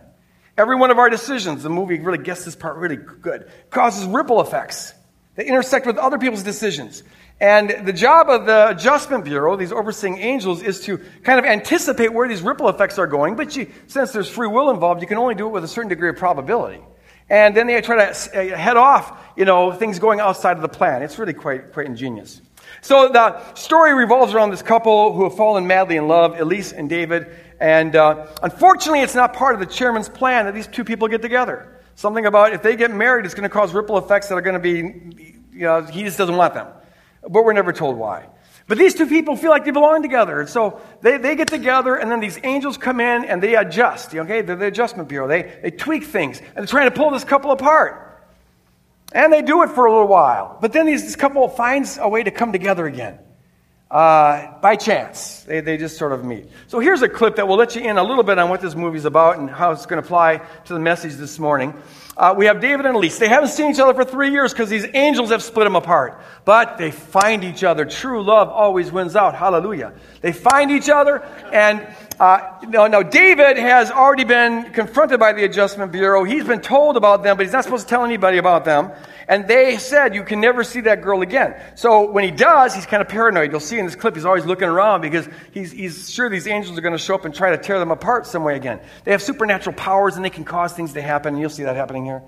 Every 0.56 0.76
one 0.76 0.90
of 0.90 0.98
our 0.98 1.10
decisions, 1.10 1.62
the 1.62 1.70
movie 1.70 1.98
really 1.98 2.18
gets 2.18 2.44
this 2.44 2.56
part 2.56 2.76
really 2.76 2.96
good, 2.96 3.50
causes 3.68 4.06
ripple 4.06 4.40
effects 4.40 4.94
that 5.34 5.46
intersect 5.46 5.86
with 5.86 5.98
other 5.98 6.18
people's 6.18 6.42
decisions. 6.42 7.02
And 7.38 7.86
the 7.86 7.92
job 7.92 8.30
of 8.30 8.46
the 8.46 8.70
Adjustment 8.70 9.24
Bureau, 9.24 9.56
these 9.56 9.72
overseeing 9.72 10.16
angels, 10.16 10.62
is 10.62 10.80
to 10.82 10.96
kind 11.22 11.38
of 11.38 11.44
anticipate 11.44 12.14
where 12.14 12.26
these 12.26 12.40
ripple 12.40 12.70
effects 12.70 12.98
are 12.98 13.06
going. 13.06 13.36
But 13.36 13.54
you, 13.54 13.70
since 13.88 14.12
there's 14.12 14.30
free 14.30 14.48
will 14.48 14.70
involved, 14.70 15.02
you 15.02 15.06
can 15.06 15.18
only 15.18 15.34
do 15.34 15.46
it 15.46 15.50
with 15.50 15.62
a 15.62 15.68
certain 15.68 15.90
degree 15.90 16.08
of 16.08 16.16
probability. 16.16 16.80
And 17.28 17.56
then 17.56 17.66
they 17.66 17.80
try 17.80 17.96
to 17.96 18.10
uh, 18.10 18.56
head 18.56 18.76
off, 18.76 19.20
you 19.36 19.44
know, 19.44 19.72
things 19.72 19.98
going 19.98 20.20
outside 20.20 20.56
of 20.56 20.62
the 20.62 20.68
plan. 20.68 21.02
It's 21.02 21.18
really 21.18 21.32
quite, 21.32 21.72
quite 21.72 21.86
ingenious. 21.86 22.40
So 22.80 23.08
the 23.08 23.54
story 23.54 23.94
revolves 23.94 24.32
around 24.32 24.50
this 24.50 24.62
couple 24.62 25.12
who 25.12 25.24
have 25.24 25.36
fallen 25.36 25.66
madly 25.66 25.96
in 25.96 26.06
love, 26.06 26.38
Elise 26.38 26.72
and 26.72 26.88
David. 26.88 27.28
And 27.58 27.96
uh, 27.96 28.26
unfortunately, 28.42 29.00
it's 29.00 29.14
not 29.14 29.32
part 29.32 29.54
of 29.54 29.60
the 29.60 29.66
chairman's 29.66 30.08
plan 30.08 30.44
that 30.44 30.54
these 30.54 30.66
two 30.66 30.84
people 30.84 31.08
get 31.08 31.22
together. 31.22 31.80
Something 31.96 32.26
about 32.26 32.52
if 32.52 32.62
they 32.62 32.76
get 32.76 32.90
married, 32.92 33.24
it's 33.24 33.34
going 33.34 33.48
to 33.48 33.48
cause 33.48 33.72
ripple 33.72 33.98
effects 33.98 34.28
that 34.28 34.34
are 34.34 34.42
going 34.42 34.54
to 34.54 34.60
be, 34.60 35.32
you 35.52 35.62
know, 35.62 35.82
he 35.82 36.04
just 36.04 36.18
doesn't 36.18 36.36
want 36.36 36.54
them. 36.54 36.68
But 37.22 37.44
we're 37.44 37.54
never 37.54 37.72
told 37.72 37.96
why. 37.96 38.26
But 38.68 38.78
these 38.78 38.94
two 38.94 39.06
people 39.06 39.36
feel 39.36 39.50
like 39.50 39.64
they 39.64 39.70
belong 39.70 40.02
together. 40.02 40.40
And 40.40 40.48
so 40.48 40.80
they, 41.00 41.18
they 41.18 41.36
get 41.36 41.48
together, 41.48 41.96
and 41.96 42.10
then 42.10 42.18
these 42.20 42.38
angels 42.42 42.76
come 42.76 42.98
in 42.98 43.24
and 43.24 43.40
they 43.40 43.54
adjust. 43.54 44.14
Okay? 44.14 44.42
They're 44.42 44.56
the 44.56 44.66
adjustment 44.66 45.08
bureau. 45.08 45.28
They, 45.28 45.58
they 45.62 45.70
tweak 45.70 46.04
things, 46.04 46.40
and 46.40 46.56
they're 46.56 46.66
trying 46.66 46.90
to 46.90 46.96
pull 46.96 47.10
this 47.10 47.24
couple 47.24 47.52
apart. 47.52 48.02
And 49.12 49.32
they 49.32 49.42
do 49.42 49.62
it 49.62 49.70
for 49.70 49.86
a 49.86 49.92
little 49.92 50.08
while. 50.08 50.58
But 50.60 50.72
then 50.72 50.86
these, 50.86 51.04
this 51.04 51.14
couple 51.14 51.48
finds 51.48 51.96
a 51.96 52.08
way 52.08 52.24
to 52.24 52.30
come 52.32 52.52
together 52.52 52.86
again. 52.86 53.20
Uh, 53.88 54.58
by 54.60 54.74
chance. 54.74 55.44
They, 55.44 55.60
they 55.60 55.76
just 55.76 55.96
sort 55.96 56.10
of 56.10 56.24
meet. 56.24 56.46
So 56.66 56.80
here's 56.80 57.02
a 57.02 57.08
clip 57.08 57.36
that 57.36 57.46
will 57.46 57.56
let 57.56 57.76
you 57.76 57.82
in 57.82 57.98
a 57.98 58.02
little 58.02 58.24
bit 58.24 58.36
on 58.36 58.50
what 58.50 58.60
this 58.60 58.74
movie's 58.74 59.04
about 59.04 59.38
and 59.38 59.48
how 59.48 59.70
it's 59.70 59.86
going 59.86 60.02
to 60.02 60.04
apply 60.04 60.38
to 60.64 60.72
the 60.72 60.80
message 60.80 61.14
this 61.14 61.38
morning. 61.38 61.72
Uh, 62.16 62.34
we 62.36 62.46
have 62.46 62.60
David 62.60 62.84
and 62.86 62.96
Elise. 62.96 63.18
They 63.18 63.28
haven't 63.28 63.50
seen 63.50 63.70
each 63.70 63.78
other 63.78 63.94
for 63.94 64.04
three 64.04 64.32
years 64.32 64.52
because 64.52 64.70
these 64.70 64.86
angels 64.92 65.30
have 65.30 65.40
split 65.40 65.66
them 65.66 65.76
apart. 65.76 66.20
But 66.44 66.78
they 66.78 66.90
find 66.90 67.44
each 67.44 67.62
other. 67.62 67.84
True 67.84 68.24
love 68.24 68.48
always 68.48 68.90
wins 68.90 69.14
out. 69.14 69.36
Hallelujah. 69.36 69.92
They 70.20 70.32
find 70.32 70.72
each 70.72 70.88
other, 70.88 71.22
and 71.52 71.86
uh, 72.18 72.58
no, 72.68 72.88
no, 72.88 73.04
David 73.04 73.58
has 73.58 73.92
already 73.92 74.24
been 74.24 74.72
confronted 74.72 75.20
by 75.20 75.34
the 75.34 75.44
Adjustment 75.44 75.92
Bureau. 75.92 76.24
He's 76.24 76.44
been 76.44 76.62
told 76.62 76.96
about 76.96 77.22
them, 77.22 77.36
but 77.36 77.44
he's 77.44 77.52
not 77.52 77.62
supposed 77.62 77.86
to 77.86 77.90
tell 77.90 78.04
anybody 78.04 78.38
about 78.38 78.64
them. 78.64 78.90
And 79.28 79.48
they 79.48 79.76
said, 79.78 80.14
you 80.14 80.22
can 80.22 80.40
never 80.40 80.62
see 80.62 80.82
that 80.82 81.02
girl 81.02 81.20
again. 81.20 81.60
So 81.74 82.10
when 82.10 82.22
he 82.22 82.30
does, 82.30 82.74
he's 82.74 82.86
kind 82.86 83.00
of 83.00 83.08
paranoid. 83.08 83.50
You'll 83.50 83.58
see 83.58 83.78
in 83.78 83.84
this 83.84 83.96
clip, 83.96 84.14
he's 84.14 84.24
always 84.24 84.46
looking 84.46 84.68
around 84.68 85.00
because 85.00 85.28
he's, 85.50 85.72
he's 85.72 86.08
sure 86.08 86.30
these 86.30 86.46
angels 86.46 86.78
are 86.78 86.80
going 86.80 86.92
to 86.92 86.98
show 86.98 87.16
up 87.16 87.24
and 87.24 87.34
try 87.34 87.50
to 87.50 87.58
tear 87.58 87.80
them 87.80 87.90
apart 87.90 88.26
some 88.26 88.44
way 88.44 88.54
again. 88.54 88.78
They 89.04 89.10
have 89.10 89.22
supernatural 89.22 89.74
powers 89.74 90.14
and 90.14 90.24
they 90.24 90.30
can 90.30 90.44
cause 90.44 90.74
things 90.74 90.92
to 90.92 91.02
happen, 91.02 91.34
and 91.34 91.40
you'll 91.40 91.50
see 91.50 91.64
that 91.64 91.74
happening 91.74 92.04
here. 92.04 92.22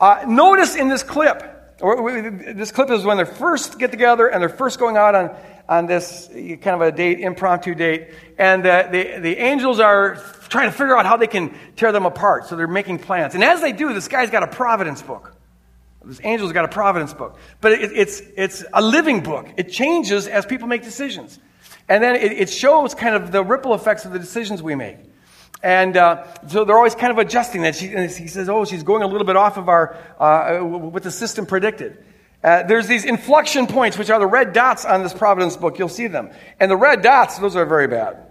Uh, 0.00 0.24
notice 0.26 0.74
in 0.74 0.88
this 0.88 1.02
clip, 1.02 1.42
this 1.78 2.72
clip 2.72 2.90
is 2.90 3.04
when 3.04 3.18
they 3.18 3.24
first 3.24 3.78
get 3.78 3.90
together 3.90 4.28
and 4.28 4.40
they're 4.40 4.48
first 4.48 4.78
going 4.78 4.96
out 4.96 5.14
on, 5.14 5.36
on 5.68 5.86
this 5.86 6.28
kind 6.32 6.68
of 6.68 6.80
a 6.80 6.92
date, 6.92 7.20
impromptu 7.20 7.74
date, 7.74 8.08
and 8.38 8.66
uh, 8.66 8.88
the, 8.90 9.18
the 9.18 9.36
angels 9.36 9.80
are 9.80 10.16
trying 10.48 10.70
to 10.70 10.76
figure 10.76 10.96
out 10.96 11.04
how 11.04 11.16
they 11.16 11.26
can 11.26 11.54
tear 11.76 11.92
them 11.92 12.06
apart. 12.06 12.46
So 12.46 12.56
they're 12.56 12.66
making 12.66 13.00
plans. 13.00 13.34
And 13.34 13.44
as 13.44 13.60
they 13.60 13.72
do, 13.72 13.92
this 13.92 14.08
guy's 14.08 14.30
got 14.30 14.42
a 14.42 14.46
providence 14.46 15.02
book. 15.02 15.31
This 16.04 16.20
angel's 16.20 16.52
got 16.52 16.64
a 16.64 16.68
providence 16.68 17.14
book. 17.14 17.38
But 17.60 17.72
it, 17.72 17.92
it's, 17.92 18.20
it's 18.36 18.64
a 18.72 18.82
living 18.82 19.22
book. 19.22 19.48
It 19.56 19.70
changes 19.70 20.26
as 20.26 20.46
people 20.46 20.68
make 20.68 20.82
decisions. 20.82 21.38
And 21.88 22.02
then 22.02 22.16
it, 22.16 22.32
it 22.32 22.50
shows 22.50 22.94
kind 22.94 23.14
of 23.14 23.32
the 23.32 23.42
ripple 23.42 23.74
effects 23.74 24.04
of 24.04 24.12
the 24.12 24.18
decisions 24.18 24.62
we 24.62 24.74
make. 24.74 24.96
And 25.62 25.96
uh, 25.96 26.26
so 26.48 26.64
they're 26.64 26.76
always 26.76 26.96
kind 26.96 27.12
of 27.12 27.18
adjusting 27.18 27.62
that. 27.62 27.76
She, 27.76 27.88
he 27.88 28.26
says, 28.26 28.48
oh, 28.48 28.64
she's 28.64 28.82
going 28.82 29.02
a 29.02 29.06
little 29.06 29.26
bit 29.26 29.36
off 29.36 29.56
of 29.56 29.68
our, 29.68 29.96
uh, 30.18 30.58
what 30.58 31.02
the 31.04 31.10
system 31.10 31.46
predicted. 31.46 32.04
Uh, 32.42 32.64
there's 32.64 32.88
these 32.88 33.04
inflection 33.04 33.68
points, 33.68 33.96
which 33.96 34.10
are 34.10 34.18
the 34.18 34.26
red 34.26 34.52
dots 34.52 34.84
on 34.84 35.04
this 35.04 35.14
Providence 35.14 35.56
book. 35.56 35.78
You'll 35.78 35.88
see 35.88 36.08
them. 36.08 36.30
And 36.58 36.68
the 36.68 36.76
red 36.76 37.02
dots, 37.02 37.38
those 37.38 37.54
are 37.54 37.64
very 37.64 37.86
bad. 37.86 38.26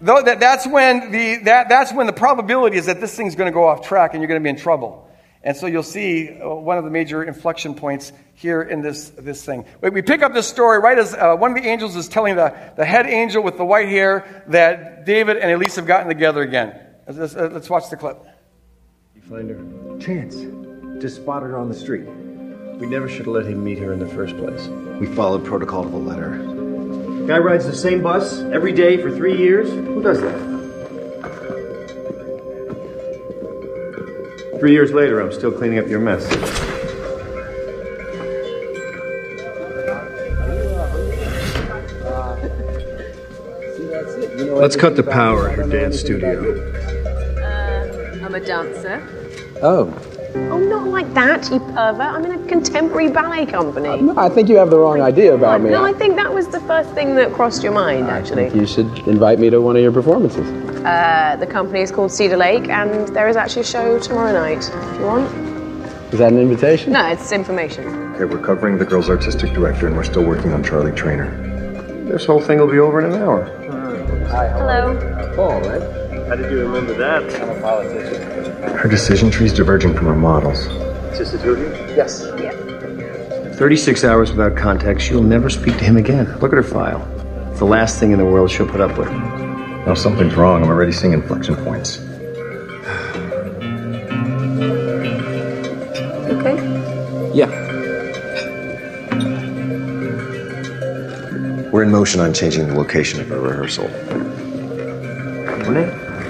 Though 0.00 0.20
that, 0.20 0.40
that's, 0.40 0.66
when 0.66 1.12
the, 1.12 1.36
that, 1.44 1.68
that's 1.68 1.92
when 1.92 2.06
the 2.06 2.12
probability 2.12 2.76
is 2.76 2.86
that 2.86 3.00
this 3.00 3.14
thing's 3.14 3.36
going 3.36 3.46
to 3.46 3.54
go 3.54 3.66
off 3.66 3.86
track 3.86 4.12
and 4.12 4.20
you're 4.20 4.28
going 4.28 4.40
to 4.40 4.44
be 4.44 4.50
in 4.50 4.56
trouble. 4.56 5.05
And 5.46 5.56
so 5.56 5.68
you'll 5.68 5.84
see 5.84 6.40
uh, 6.40 6.48
one 6.48 6.76
of 6.76 6.82
the 6.82 6.90
major 6.90 7.22
inflection 7.22 7.76
points 7.76 8.12
here 8.34 8.62
in 8.62 8.82
this, 8.82 9.10
this 9.10 9.44
thing. 9.44 9.64
We 9.80 10.02
pick 10.02 10.20
up 10.20 10.34
this 10.34 10.48
story 10.48 10.80
right 10.80 10.98
as 10.98 11.14
uh, 11.14 11.36
one 11.36 11.56
of 11.56 11.62
the 11.62 11.68
angels 11.68 11.94
is 11.94 12.08
telling 12.08 12.34
the, 12.34 12.52
the 12.76 12.84
head 12.84 13.06
angel 13.06 13.44
with 13.44 13.56
the 13.56 13.64
white 13.64 13.88
hair 13.88 14.44
that 14.48 15.06
David 15.06 15.36
and 15.36 15.52
Elise 15.52 15.76
have 15.76 15.86
gotten 15.86 16.08
together 16.08 16.42
again. 16.42 16.76
Let's, 17.06 17.36
uh, 17.36 17.48
let's 17.52 17.70
watch 17.70 17.88
the 17.90 17.96
clip. 17.96 18.26
You 19.14 19.22
find 19.22 19.48
her? 19.48 19.98
Chance. 20.00 20.34
Just 21.00 21.22
spotted 21.22 21.46
her 21.46 21.58
on 21.58 21.68
the 21.68 21.76
street. 21.76 22.06
We 22.80 22.88
never 22.88 23.08
should 23.08 23.26
have 23.26 23.28
let 23.28 23.46
him 23.46 23.62
meet 23.62 23.78
her 23.78 23.92
in 23.92 24.00
the 24.00 24.08
first 24.08 24.36
place. 24.36 24.66
We 24.98 25.06
followed 25.06 25.44
protocol 25.44 25.84
to 25.84 25.90
the 25.90 25.96
letter. 25.96 26.38
Guy 27.28 27.38
rides 27.38 27.66
the 27.66 27.74
same 27.76 28.02
bus 28.02 28.40
every 28.40 28.72
day 28.72 28.96
for 28.96 29.12
three 29.12 29.38
years. 29.38 29.70
Who 29.70 30.02
does 30.02 30.20
that? 30.22 30.55
Three 34.58 34.72
years 34.72 34.92
later, 34.92 35.20
I'm 35.20 35.32
still 35.32 35.52
cleaning 35.52 35.78
up 35.78 35.86
your 35.86 36.00
mess. 36.00 36.24
Let's 44.56 44.76
cut 44.76 44.96
the 44.96 45.02
power 45.02 45.50
at 45.50 45.58
her 45.58 45.68
dance 45.68 46.00
studio. 46.00 46.58
Uh, 47.38 48.24
I'm 48.24 48.34
a 48.34 48.40
dancer. 48.40 49.06
Oh. 49.62 49.92
Oh, 50.34 50.58
not 50.58 50.88
like 50.88 51.12
that, 51.14 51.50
you 51.50 51.60
pervert. 51.60 52.00
I'm 52.00 52.24
in 52.24 52.32
a 52.32 52.48
contemporary 52.48 53.10
ballet 53.10 53.46
company. 53.46 53.88
Uh, 53.88 53.96
no, 53.96 54.18
I 54.18 54.28
think 54.28 54.48
you 54.48 54.56
have 54.56 54.70
the 54.70 54.78
wrong 54.78 55.00
idea 55.00 55.34
about 55.34 55.60
me. 55.60 55.70
No, 55.70 55.84
I 55.84 55.92
think 55.92 56.16
that 56.16 56.32
was 56.32 56.48
the 56.48 56.60
first 56.60 56.90
thing 56.92 57.14
that 57.16 57.32
crossed 57.32 57.62
your 57.62 57.72
mind, 57.72 58.08
actually. 58.08 58.46
I 58.46 58.50
think 58.50 58.60
you 58.60 58.66
should 58.66 59.06
invite 59.06 59.38
me 59.38 59.50
to 59.50 59.60
one 59.60 59.76
of 59.76 59.82
your 59.82 59.92
performances. 59.92 60.65
Uh, 60.86 61.34
the 61.34 61.46
company 61.48 61.80
is 61.80 61.90
called 61.90 62.12
Cedar 62.12 62.36
Lake, 62.36 62.68
and 62.68 63.08
there 63.08 63.26
is 63.28 63.34
actually 63.34 63.62
a 63.62 63.64
show 63.64 63.98
tomorrow 63.98 64.32
night. 64.32 64.58
If 64.72 65.00
you 65.00 65.04
want. 65.04 65.26
Is 66.12 66.20
that 66.20 66.32
an 66.32 66.38
invitation? 66.38 66.92
No, 66.92 67.04
it's 67.08 67.32
information. 67.32 67.84
Okay, 68.14 68.24
we're 68.24 68.38
covering 68.40 68.78
the 68.78 68.84
girl's 68.84 69.10
artistic 69.10 69.52
director, 69.52 69.88
and 69.88 69.96
we're 69.96 70.04
still 70.04 70.22
working 70.22 70.52
on 70.52 70.62
Charlie 70.62 70.92
Traynor. 70.92 71.28
This 72.08 72.24
whole 72.24 72.40
thing 72.40 72.60
will 72.60 72.70
be 72.70 72.78
over 72.78 73.04
in 73.04 73.12
an 73.12 73.20
hour. 73.20 73.46
Hi, 74.28 74.46
Hello. 74.46 75.34
Paul, 75.34 75.60
right? 75.62 76.28
How 76.28 76.36
did 76.36 76.52
you 76.52 76.60
remember 76.60 76.94
that? 76.94 77.42
I'm 77.42 77.50
a 77.50 77.60
politician. 77.60 78.76
Her 78.76 78.88
decision 78.88 79.28
tree's 79.28 79.52
diverging 79.52 79.92
from 79.94 80.06
her 80.06 80.14
models. 80.14 80.66
Sister 81.16 81.38
Judy? 81.38 81.64
Yes. 81.96 82.24
Yeah. 82.38 82.52
36 83.56 84.04
hours 84.04 84.30
without 84.30 84.56
contact, 84.56 85.00
she'll 85.00 85.20
never 85.20 85.50
speak 85.50 85.78
to 85.78 85.84
him 85.84 85.96
again. 85.96 86.26
Look 86.38 86.52
at 86.52 86.56
her 86.56 86.62
file. 86.62 87.02
It's 87.50 87.58
the 87.58 87.64
last 87.64 87.98
thing 87.98 88.12
in 88.12 88.18
the 88.18 88.24
world 88.24 88.52
she'll 88.52 88.68
put 88.68 88.80
up 88.80 88.96
with. 88.96 89.08
Now 89.86 89.94
something's 89.94 90.34
wrong. 90.34 90.64
I'm 90.64 90.68
already 90.68 90.90
seeing 90.90 91.12
inflection 91.12 91.54
points. 91.54 92.00
Okay. 96.28 96.56
Yeah. 97.32 97.46
We're 101.70 101.84
in 101.84 101.92
motion 101.92 102.20
on 102.20 102.34
changing 102.34 102.66
the 102.66 102.74
location 102.74 103.20
of 103.20 103.30
our 103.30 103.38
rehearsal. 103.38 103.88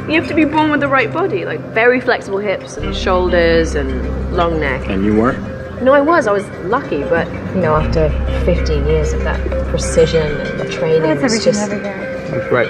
You 0.07 0.21
have 0.21 0.29
to 0.29 0.35
be 0.35 0.45
born 0.45 0.71
with 0.71 0.81
the 0.81 0.89
right 0.89 1.13
body, 1.13 1.45
like 1.45 1.61
very 1.73 2.01
flexible 2.01 2.39
hips 2.39 2.77
and 2.77 2.95
shoulders 2.95 3.75
and 3.75 4.37
long 4.37 4.61
neck. 4.61 4.87
And 4.89 5.05
you 5.05 5.17
weren't? 5.17 5.83
No, 5.83 5.93
I 5.93 6.01
was. 6.01 6.27
I 6.27 6.33
was 6.33 6.47
lucky, 6.65 7.03
but 7.05 7.27
you 7.55 7.61
know, 7.61 7.75
after 7.75 8.09
15 8.45 8.87
years 8.87 9.13
of 9.15 9.25
that 9.25 9.41
precision 9.69 10.27
and 10.27 10.61
the 10.61 10.71
training, 10.71 11.11
it's 11.11 11.45
just 11.45 11.59
everything 11.59 11.83
over 11.83 11.83
there. 11.83 12.06
That's 12.31 12.51
right. 12.53 12.69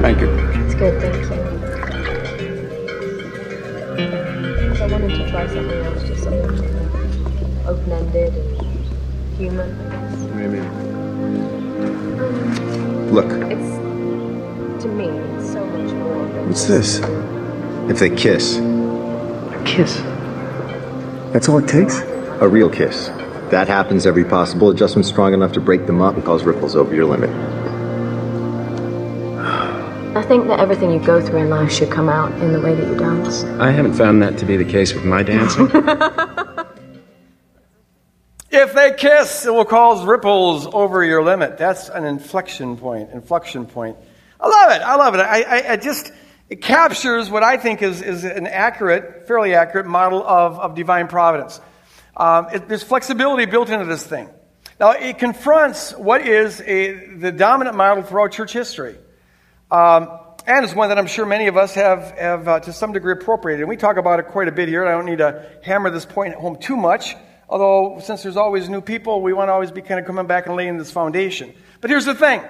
Thank 0.00 0.20
you. 0.20 0.28
it's 0.64 0.74
good. 0.74 1.00
Thank 1.00 1.14
you. 1.16 1.26
'Cause 4.68 4.80
I 4.80 4.86
wanted 4.92 5.10
to 5.10 5.30
try 5.30 5.46
something 5.46 5.80
else, 5.84 6.02
just 6.02 6.22
something 6.24 6.60
open-ended 7.66 8.34
and 8.34 9.38
human. 9.38 9.70
I 9.80 9.90
guess. 9.90 10.16
Maybe. 10.34 10.60
Look, 13.12 13.30
It's 13.50 14.82
to 14.82 14.88
me, 14.88 15.04
it's 15.06 15.52
so 15.52 15.64
much 15.64 15.92
more. 15.92 16.26
What's 16.46 16.64
this? 16.66 17.00
If 17.88 17.98
they 18.00 18.10
kiss, 18.10 18.58
A 18.58 19.62
kiss. 19.64 20.02
that's 21.32 21.48
all 21.48 21.58
it 21.58 21.68
takes? 21.68 22.02
A 22.40 22.48
real 22.48 22.68
kiss. 22.68 23.10
That 23.50 23.68
happens 23.68 24.06
every 24.06 24.24
possible 24.24 24.70
adjustment 24.70 25.06
strong 25.06 25.32
enough 25.32 25.52
to 25.52 25.60
break 25.60 25.86
them 25.86 26.02
up 26.02 26.14
and 26.16 26.24
cause 26.24 26.42
ripples 26.44 26.74
over 26.76 26.94
your 26.94 27.04
limit. 27.06 27.30
I 30.16 30.22
think 30.22 30.48
that 30.48 30.60
everything 30.60 30.90
you 30.90 30.98
go 30.98 31.20
through 31.20 31.40
in 31.40 31.50
life 31.50 31.70
should 31.70 31.90
come 31.90 32.08
out 32.08 32.32
in 32.40 32.52
the 32.52 32.60
way 32.60 32.74
that 32.74 32.86
you 32.86 32.96
dance. 32.96 33.44
I 33.60 33.70
haven't 33.70 33.92
found 33.92 34.22
that 34.22 34.38
to 34.38 34.46
be 34.46 34.56
the 34.56 34.64
case 34.64 34.94
with 34.94 35.04
my 35.04 35.22
dancing. 35.22 35.70
If 38.58 38.72
they 38.72 38.94
kiss, 38.94 39.44
it 39.44 39.52
will 39.52 39.66
cause 39.66 40.02
ripples 40.02 40.66
over 40.66 41.04
your 41.04 41.22
limit. 41.22 41.58
That's 41.58 41.90
an 41.90 42.04
inflection 42.04 42.78
point, 42.78 43.10
inflection 43.10 43.66
point. 43.66 43.98
I 44.40 44.48
love 44.48 44.72
it. 44.72 44.82
I 44.82 44.94
love 44.96 45.14
it. 45.14 45.18
I, 45.18 45.42
I, 45.42 45.72
I 45.72 45.76
just, 45.76 46.10
it 46.48 46.62
captures 46.62 47.28
what 47.28 47.42
I 47.42 47.58
think 47.58 47.82
is, 47.82 48.00
is 48.00 48.24
an 48.24 48.46
accurate, 48.46 49.28
fairly 49.28 49.54
accurate 49.54 49.86
model 49.86 50.26
of, 50.26 50.58
of 50.58 50.74
divine 50.74 51.08
providence. 51.08 51.60
Um, 52.16 52.46
it, 52.50 52.66
there's 52.66 52.82
flexibility 52.82 53.44
built 53.44 53.68
into 53.68 53.84
this 53.84 54.06
thing. 54.06 54.30
Now, 54.80 54.92
it 54.92 55.18
confronts 55.18 55.92
what 55.92 56.26
is 56.26 56.62
a, 56.62 57.16
the 57.16 57.32
dominant 57.32 57.76
model 57.76 58.04
throughout 58.04 58.32
church 58.32 58.54
history. 58.54 58.96
Um, 59.70 60.20
and 60.46 60.64
it's 60.64 60.74
one 60.74 60.90
that 60.90 60.98
I'm 60.98 61.08
sure 61.08 61.26
many 61.26 61.48
of 61.48 61.56
us 61.56 61.74
have, 61.74 62.12
have 62.12 62.48
uh, 62.48 62.60
to 62.60 62.72
some 62.72 62.92
degree 62.92 63.12
appropriated. 63.12 63.62
And 63.62 63.68
we 63.68 63.76
talk 63.76 63.96
about 63.96 64.20
it 64.20 64.28
quite 64.28 64.46
a 64.46 64.52
bit 64.52 64.68
here, 64.68 64.82
and 64.82 64.88
I 64.88 64.92
don't 64.92 65.06
need 65.06 65.18
to 65.18 65.44
hammer 65.62 65.90
this 65.90 66.06
point 66.06 66.34
home 66.34 66.56
too 66.56 66.76
much. 66.76 67.16
Although, 67.48 68.00
since 68.00 68.22
there's 68.22 68.36
always 68.36 68.68
new 68.68 68.80
people, 68.80 69.22
we 69.22 69.32
want 69.32 69.48
to 69.48 69.52
always 69.52 69.70
be 69.70 69.82
kind 69.82 69.98
of 69.98 70.06
coming 70.06 70.26
back 70.26 70.46
and 70.46 70.54
laying 70.54 70.78
this 70.78 70.90
foundation. 70.90 71.52
But 71.80 71.90
here's 71.90 72.04
the 72.04 72.14
thing 72.14 72.42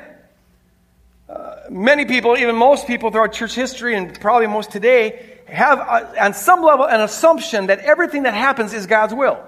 uh, 1.28 1.54
many 1.70 2.04
people, 2.04 2.36
even 2.36 2.54
most 2.54 2.86
people 2.86 3.10
throughout 3.10 3.32
church 3.32 3.54
history, 3.54 3.94
and 3.96 4.18
probably 4.20 4.46
most 4.46 4.70
today, 4.70 5.38
have, 5.46 5.78
uh, 5.78 6.12
on 6.20 6.34
some 6.34 6.62
level, 6.62 6.86
an 6.86 7.00
assumption 7.00 7.68
that 7.68 7.78
everything 7.80 8.24
that 8.24 8.34
happens 8.34 8.74
is 8.74 8.86
God's 8.86 9.14
will. 9.14 9.42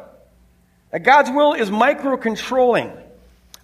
That 0.91 1.03
God's 1.03 1.31
will 1.31 1.53
is 1.53 1.71
micro 1.71 2.17
controlling. 2.17 2.93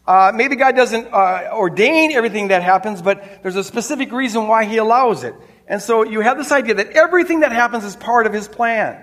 Uh, 0.06 0.32
maybe 0.34 0.56
God 0.56 0.76
doesn't 0.76 1.06
uh, 1.12 1.50
ordain 1.52 2.12
everything 2.12 2.48
that 2.48 2.62
happens, 2.62 3.00
but 3.00 3.42
there's 3.42 3.56
a 3.56 3.64
specific 3.64 4.12
reason 4.12 4.48
why 4.48 4.64
He 4.64 4.76
allows 4.76 5.24
it. 5.24 5.34
And 5.66 5.80
so 5.80 6.04
you 6.04 6.20
have 6.20 6.36
this 6.36 6.52
idea 6.52 6.74
that 6.74 6.90
everything 6.90 7.40
that 7.40 7.52
happens 7.52 7.84
is 7.84 7.96
part 7.96 8.26
of 8.26 8.32
His 8.32 8.46
plan, 8.46 9.02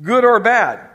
good 0.00 0.24
or 0.24 0.38
bad. 0.38 0.88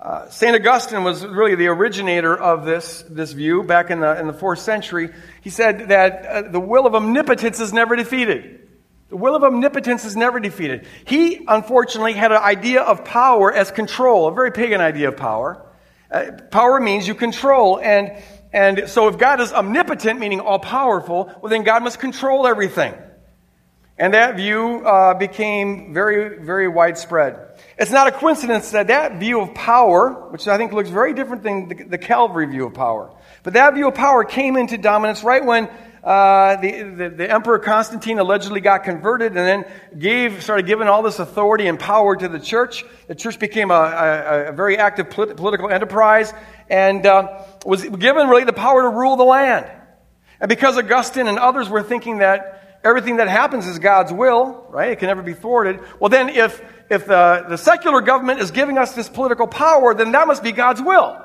Uh, 0.00 0.28
St. 0.28 0.54
Augustine 0.54 1.02
was 1.02 1.26
really 1.26 1.56
the 1.56 1.66
originator 1.66 2.36
of 2.36 2.64
this, 2.64 3.04
this 3.08 3.32
view 3.32 3.64
back 3.64 3.90
in 3.90 3.98
the, 4.00 4.18
in 4.18 4.28
the 4.28 4.32
fourth 4.32 4.60
century. 4.60 5.10
He 5.40 5.50
said 5.50 5.88
that 5.88 6.26
uh, 6.26 6.42
the 6.50 6.60
will 6.60 6.86
of 6.86 6.94
omnipotence 6.94 7.58
is 7.58 7.72
never 7.72 7.96
defeated. 7.96 8.68
The 9.08 9.16
will 9.16 9.34
of 9.34 9.42
omnipotence 9.42 10.04
is 10.04 10.16
never 10.16 10.38
defeated. 10.38 10.86
He, 11.04 11.44
unfortunately, 11.48 12.12
had 12.12 12.30
an 12.30 12.42
idea 12.42 12.82
of 12.82 13.04
power 13.04 13.52
as 13.52 13.72
control, 13.72 14.28
a 14.28 14.32
very 14.32 14.52
pagan 14.52 14.80
idea 14.80 15.08
of 15.08 15.16
power. 15.16 15.64
Uh, 16.10 16.30
power 16.50 16.78
means 16.78 17.08
you 17.08 17.14
control. 17.14 17.80
And, 17.80 18.22
and 18.52 18.88
so 18.88 19.08
if 19.08 19.18
God 19.18 19.40
is 19.40 19.52
omnipotent, 19.52 20.18
meaning 20.18 20.40
all 20.40 20.58
powerful, 20.58 21.32
well, 21.40 21.50
then 21.50 21.64
God 21.64 21.82
must 21.82 21.98
control 21.98 22.46
everything. 22.46 22.94
And 23.98 24.14
that 24.14 24.36
view 24.36 24.86
uh, 24.86 25.14
became 25.14 25.92
very, 25.92 26.38
very 26.38 26.68
widespread. 26.68 27.60
It's 27.76 27.90
not 27.90 28.06
a 28.06 28.12
coincidence 28.12 28.70
that 28.70 28.86
that 28.86 29.18
view 29.18 29.40
of 29.40 29.54
power, 29.54 30.30
which 30.30 30.46
I 30.46 30.56
think 30.56 30.72
looks 30.72 30.88
very 30.88 31.12
different 31.14 31.42
than 31.42 31.68
the, 31.68 31.84
the 31.84 31.98
Calvary 31.98 32.46
view 32.46 32.66
of 32.66 32.74
power, 32.74 33.12
but 33.42 33.54
that 33.54 33.74
view 33.74 33.88
of 33.88 33.94
power 33.94 34.22
came 34.24 34.56
into 34.56 34.78
dominance 34.78 35.24
right 35.24 35.44
when 35.44 35.68
uh, 36.08 36.56
the, 36.56 36.82
the, 36.84 37.10
the, 37.10 37.30
Emperor 37.30 37.58
Constantine 37.58 38.18
allegedly 38.18 38.62
got 38.62 38.82
converted 38.82 39.36
and 39.36 39.46
then 39.46 39.64
gave, 39.98 40.42
started 40.42 40.64
giving 40.64 40.88
all 40.88 41.02
this 41.02 41.18
authority 41.18 41.66
and 41.66 41.78
power 41.78 42.16
to 42.16 42.28
the 42.28 42.40
church. 42.40 42.82
The 43.08 43.14
church 43.14 43.38
became 43.38 43.70
a, 43.70 43.74
a, 43.74 44.48
a 44.48 44.52
very 44.52 44.78
active 44.78 45.10
polit- 45.10 45.36
political 45.36 45.68
enterprise 45.68 46.32
and 46.70 47.04
uh, 47.04 47.44
was 47.66 47.86
given 47.86 48.26
really 48.28 48.44
the 48.44 48.54
power 48.54 48.80
to 48.80 48.88
rule 48.88 49.16
the 49.16 49.24
land. 49.24 49.70
And 50.40 50.48
because 50.48 50.78
Augustine 50.78 51.26
and 51.26 51.38
others 51.38 51.68
were 51.68 51.82
thinking 51.82 52.20
that 52.20 52.80
everything 52.82 53.18
that 53.18 53.28
happens 53.28 53.66
is 53.66 53.78
God's 53.78 54.10
will, 54.10 54.66
right? 54.70 54.92
It 54.92 55.00
can 55.00 55.08
never 55.08 55.22
be 55.22 55.34
thwarted. 55.34 55.80
Well, 56.00 56.08
then, 56.08 56.30
if, 56.30 56.62
if 56.88 57.04
the, 57.04 57.44
the 57.50 57.58
secular 57.58 58.00
government 58.00 58.40
is 58.40 58.50
giving 58.50 58.78
us 58.78 58.94
this 58.94 59.10
political 59.10 59.46
power, 59.46 59.92
then 59.92 60.12
that 60.12 60.26
must 60.26 60.42
be 60.42 60.52
God's 60.52 60.80
will. 60.80 61.22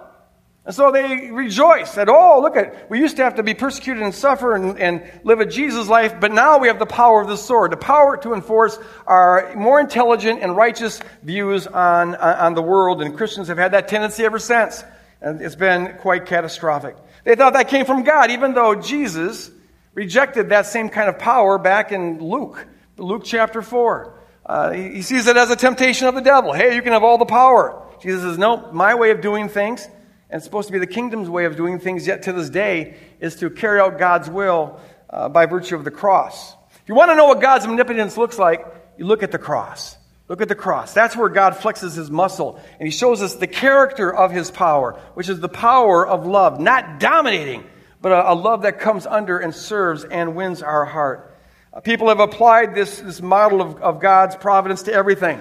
And 0.66 0.74
so 0.74 0.92
they 0.92 1.30
rejoice 1.30 1.96
that, 1.96 2.08
oh, 2.08 2.40
look 2.42 2.56
at, 2.56 2.90
we 2.90 3.00
used 3.00 3.18
to 3.18 3.24
have 3.24 3.36
to 3.36 3.44
be 3.44 3.54
persecuted 3.54 4.02
and 4.02 4.16
suffer 4.16 4.56
and, 4.56 4.80
and 4.80 5.04
live 5.26 5.42
a 5.42 5.46
Jesus 5.46 5.90
life, 5.90 6.22
but 6.22 6.32
now 6.32 6.58
we 6.58 6.70
have 6.70 6.80
the 6.80 6.86
power 6.86 7.22
of 7.22 7.28
the 7.28 7.36
sword, 7.36 7.72
the 7.72 7.78
power 7.78 8.16
to 8.18 8.34
enforce 8.34 8.80
our 9.06 9.54
more 9.56 9.82
intelligent 9.82 10.42
and 10.42 10.56
righteous 10.56 11.02
views 11.22 11.68
on, 11.68 12.16
on 12.16 12.54
the 12.54 12.62
world. 12.62 13.02
And 13.02 13.18
Christians 13.18 13.50
have 13.50 13.58
had 13.58 13.74
that 13.74 13.90
tendency 13.90 14.24
ever 14.24 14.40
since. 14.40 14.86
And 15.20 15.42
it's 15.42 15.56
been 15.56 15.98
quite 16.00 16.26
catastrophic. 16.28 16.96
They 17.26 17.36
thought 17.36 17.54
that 17.54 17.68
came 17.68 17.86
from 17.86 18.04
God, 18.04 18.32
even 18.32 18.54
though 18.54 18.76
Jesus 18.76 19.52
rejected 19.94 20.50
that 20.50 20.66
same 20.66 20.90
kind 20.90 21.10
of 21.10 21.20
power 21.20 21.58
back 21.58 21.92
in 21.92 22.20
Luke, 22.20 22.66
Luke 22.98 23.24
chapter 23.26 23.62
4. 23.62 24.20
Uh, 24.46 24.72
he, 24.72 24.96
he 24.96 25.02
sees 25.02 25.28
it 25.28 25.38
as 25.38 25.50
a 25.50 25.56
temptation 25.56 26.08
of 26.08 26.16
the 26.16 26.22
devil. 26.22 26.54
Hey, 26.54 26.76
you 26.76 26.82
can 26.82 26.94
have 26.94 27.04
all 27.04 27.18
the 27.18 27.26
power. 27.26 27.82
Jesus 28.02 28.22
says, 28.22 28.38
no, 28.38 28.72
my 28.74 28.96
way 28.96 29.12
of 29.12 29.22
doing 29.22 29.48
things, 29.48 29.88
and 30.34 30.40
it's 30.40 30.46
supposed 30.46 30.68
to 30.68 30.72
be 30.72 30.80
the 30.80 30.88
kingdom's 30.88 31.30
way 31.30 31.46
of 31.46 31.56
doing 31.56 31.78
things 31.78 32.08
yet 32.08 32.24
to 32.24 32.34
this 32.34 32.50
day, 32.50 32.96
is 33.20 33.36
to 33.36 33.52
carry 33.52 33.80
out 33.80 34.00
God's 34.00 34.28
will 34.32 34.80
uh, 35.08 35.30
by 35.30 35.46
virtue 35.46 35.76
of 35.76 35.84
the 35.84 35.92
cross. 35.92 36.56
If 36.82 36.90
you 36.90 36.96
want 36.96 37.12
to 37.12 37.16
know 37.16 37.26
what 37.26 37.40
God's 37.40 37.68
omnipotence 37.68 38.18
looks 38.18 38.40
like, 38.40 38.66
you 38.98 39.06
look 39.06 39.22
at 39.22 39.32
the 39.32 39.38
cross. 39.38 39.96
Look 40.28 40.42
at 40.42 40.48
the 40.48 40.56
cross. 40.56 40.92
That's 40.92 41.16
where 41.16 41.30
God 41.30 41.54
flexes 41.54 41.96
his 41.96 42.10
muscle. 42.10 42.60
And 42.80 42.88
he 42.88 42.90
shows 42.90 43.22
us 43.22 43.36
the 43.36 43.46
character 43.46 44.12
of 44.12 44.32
his 44.32 44.50
power, 44.50 45.00
which 45.14 45.30
is 45.30 45.40
the 45.40 45.50
power 45.50 46.04
of 46.04 46.26
love, 46.26 46.60
not 46.60 47.00
dominating, 47.00 47.64
but 48.02 48.12
a, 48.12 48.32
a 48.32 48.34
love 48.34 48.64
that 48.64 48.80
comes 48.80 49.06
under 49.06 49.38
and 49.38 49.54
serves 49.54 50.04
and 50.04 50.36
wins 50.36 50.64
our 50.64 50.84
heart. 50.84 51.38
Uh, 51.72 51.80
people 51.82 52.08
have 52.08 52.20
applied 52.20 52.74
this, 52.74 53.00
this 53.00 53.22
model 53.22 53.62
of, 53.62 53.80
of 53.84 54.00
God's 54.00 54.36
providence 54.36 54.82
to 54.84 54.94
everything. 54.94 55.40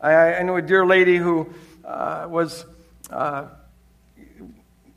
I, 0.00 0.36
I 0.36 0.42
know 0.44 0.56
a 0.56 0.62
dear 0.62 0.86
lady 0.86 1.18
who 1.18 1.52
uh, 1.84 2.26
was, 2.26 2.64
uh, 3.10 3.48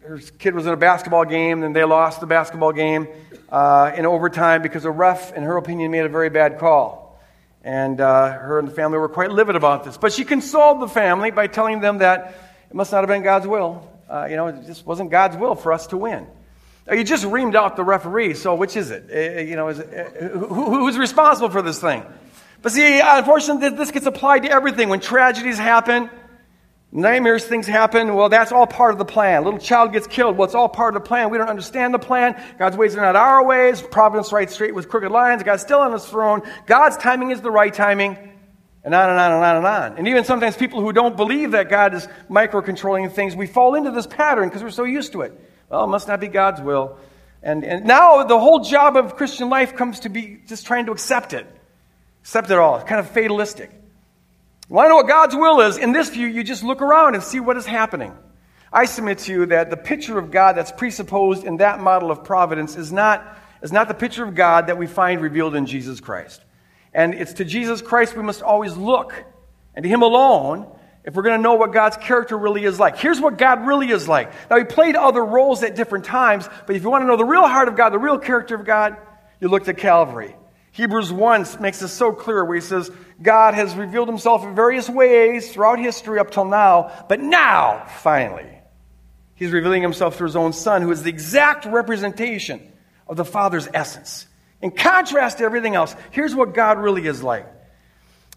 her 0.06 0.20
kid 0.40 0.54
was 0.54 0.66
in 0.66 0.74
a 0.74 0.78
basketball 0.78 1.26
game, 1.26 1.64
and 1.64 1.76
they 1.76 1.84
lost 1.84 2.20
the 2.20 2.26
basketball 2.26 2.74
game 2.74 3.08
uh, 3.50 3.92
in 3.96 4.06
overtime 4.06 4.62
because 4.62 4.86
a 4.86 4.92
ref, 4.92 5.34
in 5.34 5.44
her 5.44 5.58
opinion, 5.58 5.92
made 5.92 6.06
a 6.06 6.10
very 6.10 6.30
bad 6.30 6.60
call. 6.60 7.20
And 7.64 8.02
uh, 8.02 8.32
her 8.32 8.60
and 8.60 8.68
the 8.68 8.74
family 8.74 8.98
were 8.98 9.08
quite 9.08 9.32
livid 9.32 9.56
about 9.56 9.86
this. 9.86 9.98
But 9.98 10.12
she 10.12 10.26
consoled 10.26 10.82
the 10.82 10.88
family 10.88 11.32
by 11.32 11.48
telling 11.48 11.80
them 11.80 12.00
that 12.00 12.36
it 12.70 12.76
must 12.76 12.92
not 12.92 13.00
have 13.00 13.08
been 13.08 13.24
God's 13.24 13.48
will. 13.48 13.90
Uh, 14.10 14.28
you 14.30 14.36
know, 14.36 14.48
it 14.48 14.66
just 14.66 14.86
wasn't 14.86 15.10
God's 15.10 15.38
will 15.38 15.56
for 15.56 15.72
us 15.72 15.88
to 15.88 15.98
win. 15.98 16.28
Now, 16.86 16.94
You 16.96 17.06
just 17.06 17.24
reamed 17.24 17.56
out 17.56 17.78
the 17.78 17.86
referee, 17.86 18.34
so 18.34 18.56
which 18.56 18.76
is 18.76 18.92
it? 18.92 19.10
Uh, 19.10 19.42
you 19.42 19.56
know, 19.56 19.70
it, 19.70 19.80
uh, 19.80 20.28
who, 20.28 20.80
who's 20.80 20.98
responsible 20.98 21.50
for 21.50 21.62
this 21.62 21.80
thing? 21.80 22.04
But 22.62 22.74
see, 22.74 23.00
unfortunately, 23.00 23.70
this 23.78 23.92
gets 23.92 24.06
applied 24.06 24.44
to 24.44 24.52
everything. 24.52 24.90
When 24.90 25.00
tragedies 25.00 25.58
happen, 25.58 26.10
nightmares, 26.94 27.44
things 27.44 27.66
happen, 27.66 28.14
well, 28.14 28.30
that's 28.30 28.52
all 28.52 28.68
part 28.68 28.94
of 28.94 29.00
the 29.00 29.06
plan. 29.06 29.42
A 29.42 29.46
little 29.46 29.60
child 29.60 29.92
gets 29.92 30.08
killed, 30.08 30.38
well, 30.38 30.46
it's 30.46 30.56
all 30.56 30.70
part 30.70 30.96
of 30.96 31.04
the 31.04 31.08
plan. 31.08 31.30
We 31.30 31.38
don't 31.38 31.50
understand 31.50 31.94
the 31.94 32.00
plan. 32.00 32.42
God's 32.60 32.78
ways 32.78 32.96
are 32.96 33.02
not 33.02 33.16
our 33.16 33.44
ways. 33.46 33.82
Providence 33.82 34.32
right 34.32 34.50
straight 34.50 34.76
with 34.76 34.88
crooked 34.88 35.12
lines. 35.12 35.44
God's 35.44 35.64
still 35.64 35.80
on 35.80 35.92
his 35.92 36.06
throne. 36.06 36.44
God's 36.68 36.98
timing 36.98 37.32
is 37.32 37.42
the 37.42 37.52
right 37.52 37.74
timing. 37.74 38.18
And 38.86 38.94
on 38.94 39.10
and 39.10 39.18
on 39.18 39.32
and 39.32 39.44
on 39.44 39.56
and 39.58 39.66
on. 39.66 39.98
And 39.98 40.08
even 40.10 40.26
sometimes 40.26 40.58
people 40.58 40.82
who 40.82 40.92
don't 40.92 41.16
believe 41.16 41.52
that 41.52 41.70
God 41.70 41.94
is 41.94 42.08
micro 42.28 42.62
controlling 42.62 43.10
things, 43.10 43.36
we 43.36 43.48
fall 43.48 43.76
into 43.76 43.92
this 43.92 44.06
pattern 44.06 44.50
because 44.50 44.62
we're 44.62 44.72
so 44.72 44.84
used 44.84 45.14
to 45.14 45.22
it. 45.22 45.40
Well, 45.70 45.86
it 45.86 45.88
must 45.88 46.08
not 46.08 46.20
be 46.20 46.28
God's 46.28 46.62
will. 46.62 46.98
And, 47.42 47.64
and 47.64 47.86
now 47.86 48.24
the 48.24 48.40
whole 48.40 48.60
job 48.60 48.98
of 48.98 49.16
Christian 49.16 49.50
life 49.50 49.76
comes 49.76 50.02
to 50.02 50.10
be 50.10 50.42
just 50.48 50.68
trying 50.68 50.88
to 50.88 50.92
accept 50.92 51.34
it. 51.34 51.48
Accept 52.22 52.52
it 52.52 52.58
all. 52.58 52.82
Kind 52.82 53.00
of 53.00 53.10
fatalistic. 53.10 53.72
Want 54.74 54.86
to 54.86 54.90
know 54.90 54.96
what 54.96 55.08
God's 55.08 55.36
will 55.36 55.62
is? 55.62 55.78
In 55.78 55.92
this 55.92 56.10
view, 56.10 56.26
you 56.26 56.44
just 56.44 56.64
look 56.64 56.82
around 56.82 57.14
and 57.14 57.24
see 57.24 57.40
what 57.40 57.58
is 57.58 57.66
happening. 57.68 58.12
I 58.72 58.86
submit 58.86 59.20
to 59.20 59.32
you 59.32 59.46
that 59.46 59.70
the 59.70 59.78
picture 59.78 60.18
of 60.18 60.32
God 60.32 60.54
that's 60.54 60.72
presupposed 60.72 61.44
in 61.44 61.58
that 61.58 61.80
model 61.80 62.10
of 62.10 62.24
providence 62.24 62.76
is 62.76 62.92
not, 62.92 63.38
is 63.62 63.72
not 63.72 63.88
the 63.88 63.94
picture 63.94 64.24
of 64.24 64.34
God 64.34 64.66
that 64.66 64.80
we 64.80 64.88
find 64.88 65.22
revealed 65.22 65.54
in 65.54 65.68
Jesus 65.68 66.00
Christ. 66.00 66.44
And 66.92 67.14
it's 67.14 67.34
to 67.34 67.46
Jesus 67.46 67.84
Christ 67.84 68.18
we 68.18 68.24
must 68.24 68.42
always 68.42 68.76
look, 68.76 69.14
and 69.76 69.84
to 69.84 69.90
Him 69.90 70.02
alone, 70.02 70.66
if 71.04 71.14
we're 71.14 71.22
going 71.22 71.38
to 71.38 71.44
know 71.44 71.54
what 71.54 71.72
God's 71.72 71.98
character 71.98 72.36
really 72.36 72.66
is 72.66 72.80
like. 72.80 72.98
Here's 72.98 73.22
what 73.22 73.38
God 73.38 73.68
really 73.68 73.92
is 73.92 74.08
like. 74.08 74.32
Now, 74.50 74.58
He 74.58 74.64
played 74.64 74.96
other 74.96 75.24
roles 75.24 75.62
at 75.62 75.76
different 75.76 76.06
times, 76.06 76.50
but 76.66 76.76
if 76.76 76.82
you 76.82 76.90
want 76.90 77.04
to 77.04 77.08
know 77.08 77.16
the 77.16 77.24
real 77.24 77.48
heart 77.48 77.68
of 77.68 77.76
God, 77.76 77.92
the 77.92 78.00
real 78.00 78.18
character 78.18 78.56
of 78.56 78.66
God, 78.66 78.98
you 79.40 79.50
look 79.50 79.66
to 79.66 79.76
Calvary. 79.76 80.36
Hebrews 80.74 81.14
1 81.14 81.46
makes 81.62 81.80
this 81.80 81.94
so 81.94 82.12
clear 82.12 82.44
where 82.44 82.56
he 82.56 82.62
says, 82.62 82.90
God 83.22 83.54
has 83.54 83.76
revealed 83.76 84.08
himself 84.08 84.44
in 84.44 84.56
various 84.56 84.90
ways 84.90 85.52
throughout 85.52 85.78
history 85.78 86.18
up 86.18 86.32
till 86.32 86.46
now, 86.46 87.06
but 87.08 87.20
now, 87.20 87.86
finally, 88.00 88.50
he's 89.36 89.52
revealing 89.52 89.84
himself 89.84 90.16
through 90.16 90.28
his 90.28 90.36
own 90.36 90.52
son, 90.52 90.82
who 90.82 90.92
is 90.92 91.04
the 91.04 91.12
exact 91.12 91.66
representation 91.66 92.60
of 93.08 93.18
the 93.18 93.24
Father's 93.24 93.70
essence. 93.72 94.26
In 94.64 94.72
contrast 94.72 95.38
to 95.38 95.44
everything 95.44 95.76
else, 95.76 95.96
here's 96.10 96.34
what 96.34 96.56
God 96.56 96.80
really 96.80 97.06
is 97.06 97.22
like. 97.22 97.46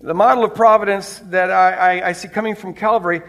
The 0.03 0.12
model 0.12 0.44
of 0.44 0.55
providence 0.55 1.18
that 1.31 1.51
I, 1.51 2.01
I, 2.01 2.09
I 2.09 2.12
see 2.12 2.29
coming 2.29 2.55
from 2.55 2.75
Calvary, 2.75 3.22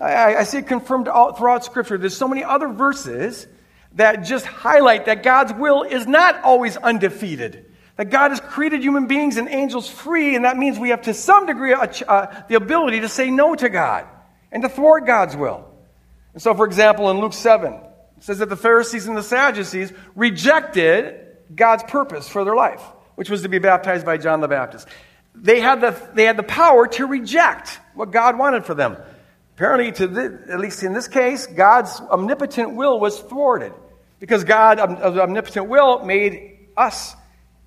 I, 0.00 0.36
I 0.36 0.42
see 0.44 0.58
it 0.58 0.68
confirmed 0.68 1.08
all, 1.08 1.32
throughout 1.32 1.64
Scripture. 1.64 1.98
There's 1.98 2.16
so 2.16 2.28
many 2.28 2.44
other 2.44 2.68
verses 2.68 3.48
that 3.94 4.18
just 4.22 4.46
highlight 4.46 5.06
that 5.06 5.24
God's 5.24 5.52
will 5.52 5.82
is 5.82 6.06
not 6.06 6.44
always 6.44 6.76
undefeated. 6.76 7.71
That 7.96 8.10
God 8.10 8.30
has 8.30 8.40
created 8.40 8.82
human 8.82 9.06
beings 9.06 9.36
and 9.36 9.48
angels 9.48 9.88
free, 9.88 10.34
and 10.34 10.44
that 10.44 10.56
means 10.56 10.78
we 10.78 10.90
have 10.90 11.02
to 11.02 11.14
some 11.14 11.46
degree 11.46 11.74
uh, 11.74 12.42
the 12.48 12.54
ability 12.54 13.00
to 13.00 13.08
say 13.08 13.30
no 13.30 13.54
to 13.54 13.68
God 13.68 14.06
and 14.50 14.62
to 14.62 14.68
thwart 14.68 15.06
God's 15.06 15.36
will. 15.36 15.68
And 16.32 16.40
so, 16.40 16.54
for 16.54 16.64
example, 16.64 17.10
in 17.10 17.20
Luke 17.20 17.34
7, 17.34 17.72
it 17.74 17.82
says 18.20 18.38
that 18.38 18.48
the 18.48 18.56
Pharisees 18.56 19.06
and 19.06 19.16
the 19.16 19.22
Sadducees 19.22 19.92
rejected 20.14 21.36
God's 21.54 21.82
purpose 21.82 22.28
for 22.28 22.44
their 22.44 22.54
life, 22.54 22.82
which 23.14 23.28
was 23.28 23.42
to 23.42 23.48
be 23.48 23.58
baptized 23.58 24.06
by 24.06 24.16
John 24.16 24.40
the 24.40 24.48
Baptist 24.48 24.88
they 25.34 25.60
had 25.60 25.80
the, 25.80 25.96
they 26.14 26.24
had 26.24 26.36
the 26.36 26.42
power 26.42 26.86
to 26.86 27.06
reject 27.06 27.80
what 27.94 28.10
God 28.10 28.38
wanted 28.38 28.64
for 28.64 28.74
them. 28.74 28.96
Apparently, 29.56 29.92
to 29.92 30.06
the, 30.06 30.44
at 30.50 30.60
least 30.60 30.82
in 30.82 30.92
this 30.92 31.08
case, 31.08 31.46
God's 31.46 32.00
omnipotent 32.00 32.74
will 32.74 32.98
was 32.98 33.18
thwarted 33.18 33.72
because 34.18 34.44
God, 34.44 34.78
omnipotent 34.78 35.68
will, 35.68 36.04
made 36.04 36.68
us, 36.76 37.14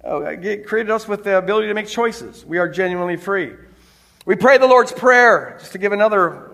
uh, 0.06 0.36
created 0.68 0.92
us 0.92 1.08
with 1.08 1.24
the 1.24 1.38
ability 1.38 1.68
to 1.68 1.74
make 1.74 1.88
choices. 1.88 2.46
We 2.46 2.60
are 2.60 2.70
genuinely 2.70 3.18
free. 3.18 3.54
We 4.26 4.36
pray 4.36 4.58
the 4.58 4.68
Lord's 4.68 4.92
Prayer, 4.92 5.58
just 5.60 5.72
to 5.72 5.78
give 5.78 5.92
another 5.92 6.52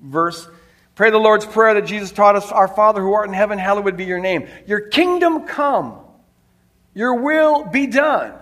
verse. 0.00 0.46
Pray 0.94 1.10
the 1.10 1.18
Lord's 1.18 1.46
Prayer 1.46 1.74
that 1.74 1.86
Jesus 1.86 2.12
taught 2.12 2.36
us 2.36 2.50
Our 2.52 2.68
Father 2.68 3.00
who 3.00 3.12
art 3.12 3.28
in 3.28 3.34
heaven, 3.34 3.58
hallowed 3.58 3.96
be 3.96 4.04
your 4.04 4.18
name. 4.18 4.48
Your 4.66 4.80
kingdom 4.80 5.46
come, 5.46 5.98
your 6.94 7.22
will 7.22 7.64
be 7.64 7.86
done 7.86 8.34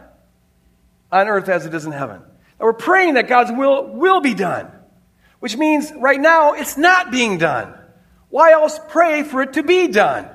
on 1.10 1.28
earth 1.28 1.48
as 1.48 1.66
it 1.66 1.74
is 1.74 1.84
in 1.84 1.92
heaven. 1.92 2.16
And 2.16 2.60
we're 2.60 2.72
praying 2.72 3.14
that 3.14 3.28
God's 3.28 3.52
will 3.52 3.86
will 3.86 4.20
be 4.20 4.34
done, 4.34 4.70
which 5.40 5.56
means 5.56 5.92
right 5.96 6.20
now 6.20 6.54
it's 6.54 6.76
not 6.76 7.10
being 7.10 7.38
done. 7.38 7.74
Why 8.30 8.52
else 8.52 8.80
pray 8.88 9.22
for 9.22 9.42
it 9.42 9.52
to 9.54 9.62
be 9.62 9.88
done? 9.88 10.28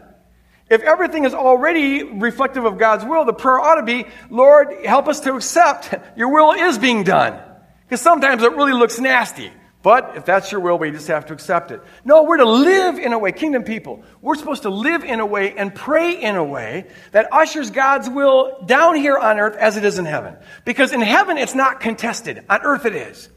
If 0.70 0.82
everything 0.82 1.26
is 1.26 1.34
already 1.34 2.04
reflective 2.04 2.66
of 2.66 2.78
God's 2.78 3.04
will, 3.04 3.26
the 3.26 3.34
prayer 3.34 3.60
ought 3.60 3.76
to 3.76 3.84
be, 3.84 4.06
Lord, 4.30 4.86
help 4.86 5.08
us 5.08 5.22
to 5.22 5.34
accept 5.36 5.96
your 6.16 6.32
will 6.32 6.52
is 6.52 6.78
being 6.78 7.04
done. 7.04 7.42
Because 7.86 8.02
sometimes 8.02 8.44
it 8.44 8.52
really 8.52 8.74
looks 8.74 9.00
nasty. 9.00 9.52
But 9.82 10.18
if 10.18 10.26
that's 10.26 10.52
your 10.52 10.60
will, 10.60 10.78
we 10.78 10.92
just 10.92 11.08
have 11.08 11.28
to 11.28 11.34
accept 11.34 11.72
it. 11.72 11.82
No, 12.04 12.24
we're 12.24 12.38
to 12.38 12.46
live 12.46 13.00
in 13.00 13.14
a 13.14 13.18
way, 13.18 13.32
kingdom 13.32 13.64
people. 13.64 14.04
We're 14.22 14.36
supposed 14.36 14.64
to 14.64 14.70
live 14.70 15.06
in 15.06 15.22
a 15.22 15.26
way 15.26 15.56
and 15.56 15.74
pray 15.74 16.22
in 16.22 16.36
a 16.36 16.44
way 16.44 16.88
that 17.14 17.32
ushers 17.32 17.72
God's 17.72 18.10
will 18.10 18.62
down 18.66 18.96
here 18.96 19.18
on 19.18 19.40
earth 19.40 19.56
as 19.56 19.78
it 19.78 19.86
is 19.86 19.98
in 19.98 20.06
heaven. 20.06 20.36
Because 20.66 20.92
in 20.92 21.02
heaven, 21.02 21.38
it's 21.38 21.56
not 21.56 21.80
contested. 21.80 22.44
On 22.50 22.60
earth, 22.62 22.86
it 22.86 22.94
is. 22.94 23.30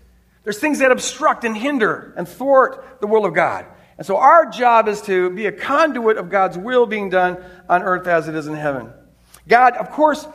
There's 0.43 0.59
things 0.59 0.81
that 0.81 0.91
obstruct 0.91 1.45
and 1.45 1.57
hinder 1.57 2.13
and 2.17 2.29
thwart 2.29 2.99
the 3.01 3.07
will 3.07 3.25
of 3.25 3.35
God. 3.35 3.65
And 4.03 4.07
so 4.07 4.17
our 4.17 4.47
job 4.47 4.89
is 4.89 5.01
to 5.03 5.31
be 5.31 5.47
a 5.47 5.53
conduit 5.53 6.17
of 6.17 6.29
God's 6.29 6.59
will 6.59 6.87
being 6.87 7.09
done 7.09 7.39
on 7.69 7.85
earth 7.85 8.09
as 8.09 8.27
it 8.27 8.35
is 8.35 8.49
in 8.49 8.55
heaven. 8.55 8.93
God, 9.47 9.77
of 9.77 9.91
course, 9.93 10.27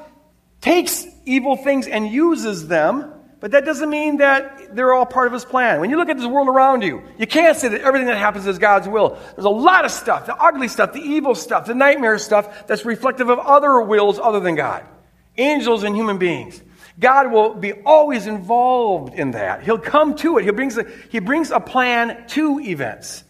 takes 0.62 1.06
evil 1.26 1.58
things 1.58 1.86
and 1.86 2.08
uses 2.08 2.70
them 2.70 3.14
but 3.40 3.52
that 3.52 3.66
doesn't 3.66 3.90
mean 3.90 4.18
that 4.18 4.76
they're 4.76 4.94
all 4.94 5.06
part 5.06 5.28
of 5.28 5.34
his 5.34 5.46
plan. 5.46 5.80
When 5.80 5.90
you 5.90 5.98
look 5.98 6.10
at 6.10 6.18
this 6.18 6.26
world 6.26 6.48
around 6.48 6.82
you, 6.82 7.04
you 7.20 7.28
can't 7.28 7.56
say 7.56 7.68
that 7.68 7.82
everything 7.82 8.08
that 8.08 8.18
happens 8.18 8.48
is 8.48 8.58
God's 8.58 8.88
will. 8.88 9.18
There's 9.36 9.46
a 9.46 9.50
lot 9.50 9.86
of 9.86 9.92
stuff, 9.92 10.26
the 10.26 10.36
ugly 10.36 10.68
stuff, 10.68 10.94
the 10.94 11.02
evil 11.02 11.36
stuff, 11.36 11.68
the 11.68 11.76
nightmare 11.76 12.18
stuff 12.18 12.66
that's 12.66 12.84
reflective 12.84 13.30
of 13.30 13.38
other 13.38 13.80
wills 13.82 14.18
other 14.18 14.40
than 14.40 14.56
God. 14.56 14.84
Angels 15.38 15.84
and 15.84 15.96
human 15.96 16.18
beings. 16.18 16.60
God 17.00 17.32
will 17.32 17.54
be 17.54 17.74
always 17.74 18.26
involved 18.26 19.14
in 19.14 19.32
that. 19.32 19.62
He'll 19.62 19.78
come 19.78 20.16
to 20.16 20.40
it. 20.40 20.46
He 20.46 20.50
brings 20.50 20.76
a, 20.76 20.86
he 21.12 21.20
brings 21.20 21.52
a 21.52 21.60
plan 21.60 22.28
to 22.30 22.60
events. 22.60 23.24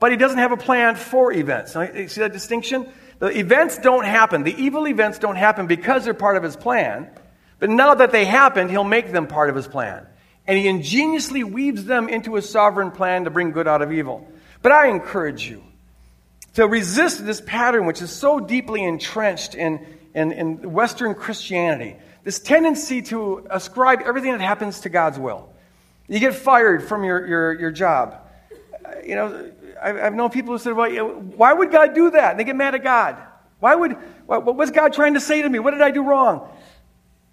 But 0.00 0.12
he 0.12 0.16
doesn't 0.16 0.38
have 0.38 0.52
a 0.52 0.56
plan 0.56 0.96
for 0.96 1.32
events. 1.32 1.74
Now, 1.74 1.86
see 1.86 2.20
that 2.20 2.32
distinction? 2.32 2.88
The 3.18 3.36
events 3.36 3.78
don't 3.78 4.04
happen. 4.04 4.44
The 4.44 4.54
evil 4.54 4.86
events 4.86 5.18
don't 5.18 5.36
happen 5.36 5.66
because 5.66 6.04
they're 6.04 6.14
part 6.14 6.36
of 6.36 6.42
his 6.42 6.56
plan. 6.56 7.10
But 7.58 7.70
now 7.70 7.94
that 7.94 8.12
they 8.12 8.24
happened, 8.24 8.70
he'll 8.70 8.84
make 8.84 9.10
them 9.10 9.26
part 9.26 9.50
of 9.50 9.56
his 9.56 9.66
plan. 9.66 10.06
And 10.46 10.56
he 10.56 10.68
ingeniously 10.68 11.42
weaves 11.44 11.84
them 11.84 12.08
into 12.08 12.34
his 12.34 12.48
sovereign 12.48 12.92
plan 12.92 13.24
to 13.24 13.30
bring 13.30 13.50
good 13.50 13.66
out 13.66 13.82
of 13.82 13.92
evil. 13.92 14.26
But 14.62 14.72
I 14.72 14.88
encourage 14.88 15.48
you 15.48 15.62
to 16.54 16.66
resist 16.66 17.26
this 17.26 17.40
pattern, 17.40 17.86
which 17.86 18.00
is 18.00 18.10
so 18.10 18.40
deeply 18.40 18.84
entrenched 18.84 19.54
in, 19.54 19.84
in, 20.14 20.32
in 20.32 20.72
Western 20.72 21.14
Christianity. 21.14 21.96
This 22.24 22.38
tendency 22.38 23.02
to 23.02 23.46
ascribe 23.50 24.00
everything 24.04 24.32
that 24.32 24.40
happens 24.40 24.80
to 24.80 24.88
God's 24.88 25.18
will. 25.18 25.52
You 26.08 26.20
get 26.20 26.34
fired 26.34 26.88
from 26.88 27.04
your, 27.04 27.26
your, 27.26 27.60
your 27.60 27.70
job. 27.70 28.16
Uh, 28.84 28.92
you 29.04 29.14
know, 29.14 29.52
I've 29.82 30.14
known 30.14 30.30
people 30.30 30.52
who 30.54 30.58
said, 30.58 30.74
well, 30.74 30.90
why 30.90 31.52
would 31.52 31.70
God 31.70 31.94
do 31.94 32.10
that? 32.10 32.32
And 32.32 32.40
they 32.40 32.44
get 32.44 32.56
mad 32.56 32.74
at 32.74 32.82
God. 32.82 33.16
Why 33.60 33.74
would, 33.74 33.92
what 34.26 34.56
was 34.56 34.70
God 34.70 34.92
trying 34.92 35.14
to 35.14 35.20
say 35.20 35.42
to 35.42 35.48
me? 35.48 35.58
What 35.58 35.72
did 35.72 35.82
I 35.82 35.90
do 35.90 36.02
wrong? 36.02 36.48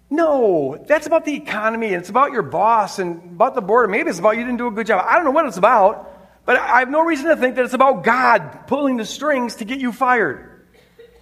No, 0.08 0.82
that's 0.86 1.06
about 1.06 1.24
the 1.24 1.34
economy 1.34 1.88
and 1.88 1.96
it's 1.96 2.10
about 2.10 2.32
your 2.32 2.42
boss 2.42 2.98
and 2.98 3.16
about 3.34 3.54
the 3.54 3.60
board. 3.60 3.90
Maybe 3.90 4.08
it's 4.08 4.18
about 4.18 4.36
you 4.36 4.44
didn't 4.44 4.58
do 4.58 4.68
a 4.68 4.70
good 4.70 4.86
job. 4.86 5.04
I 5.06 5.16
don't 5.16 5.24
know 5.24 5.32
what 5.32 5.46
it's 5.46 5.56
about, 5.56 6.12
but 6.44 6.56
I 6.56 6.78
have 6.78 6.90
no 6.90 7.04
reason 7.04 7.26
to 7.26 7.36
think 7.36 7.56
that 7.56 7.64
it's 7.64 7.74
about 7.74 8.04
God 8.04 8.66
pulling 8.68 8.96
the 8.96 9.04
strings 9.04 9.56
to 9.56 9.64
get 9.64 9.80
you 9.80 9.90
fired. 9.90 10.64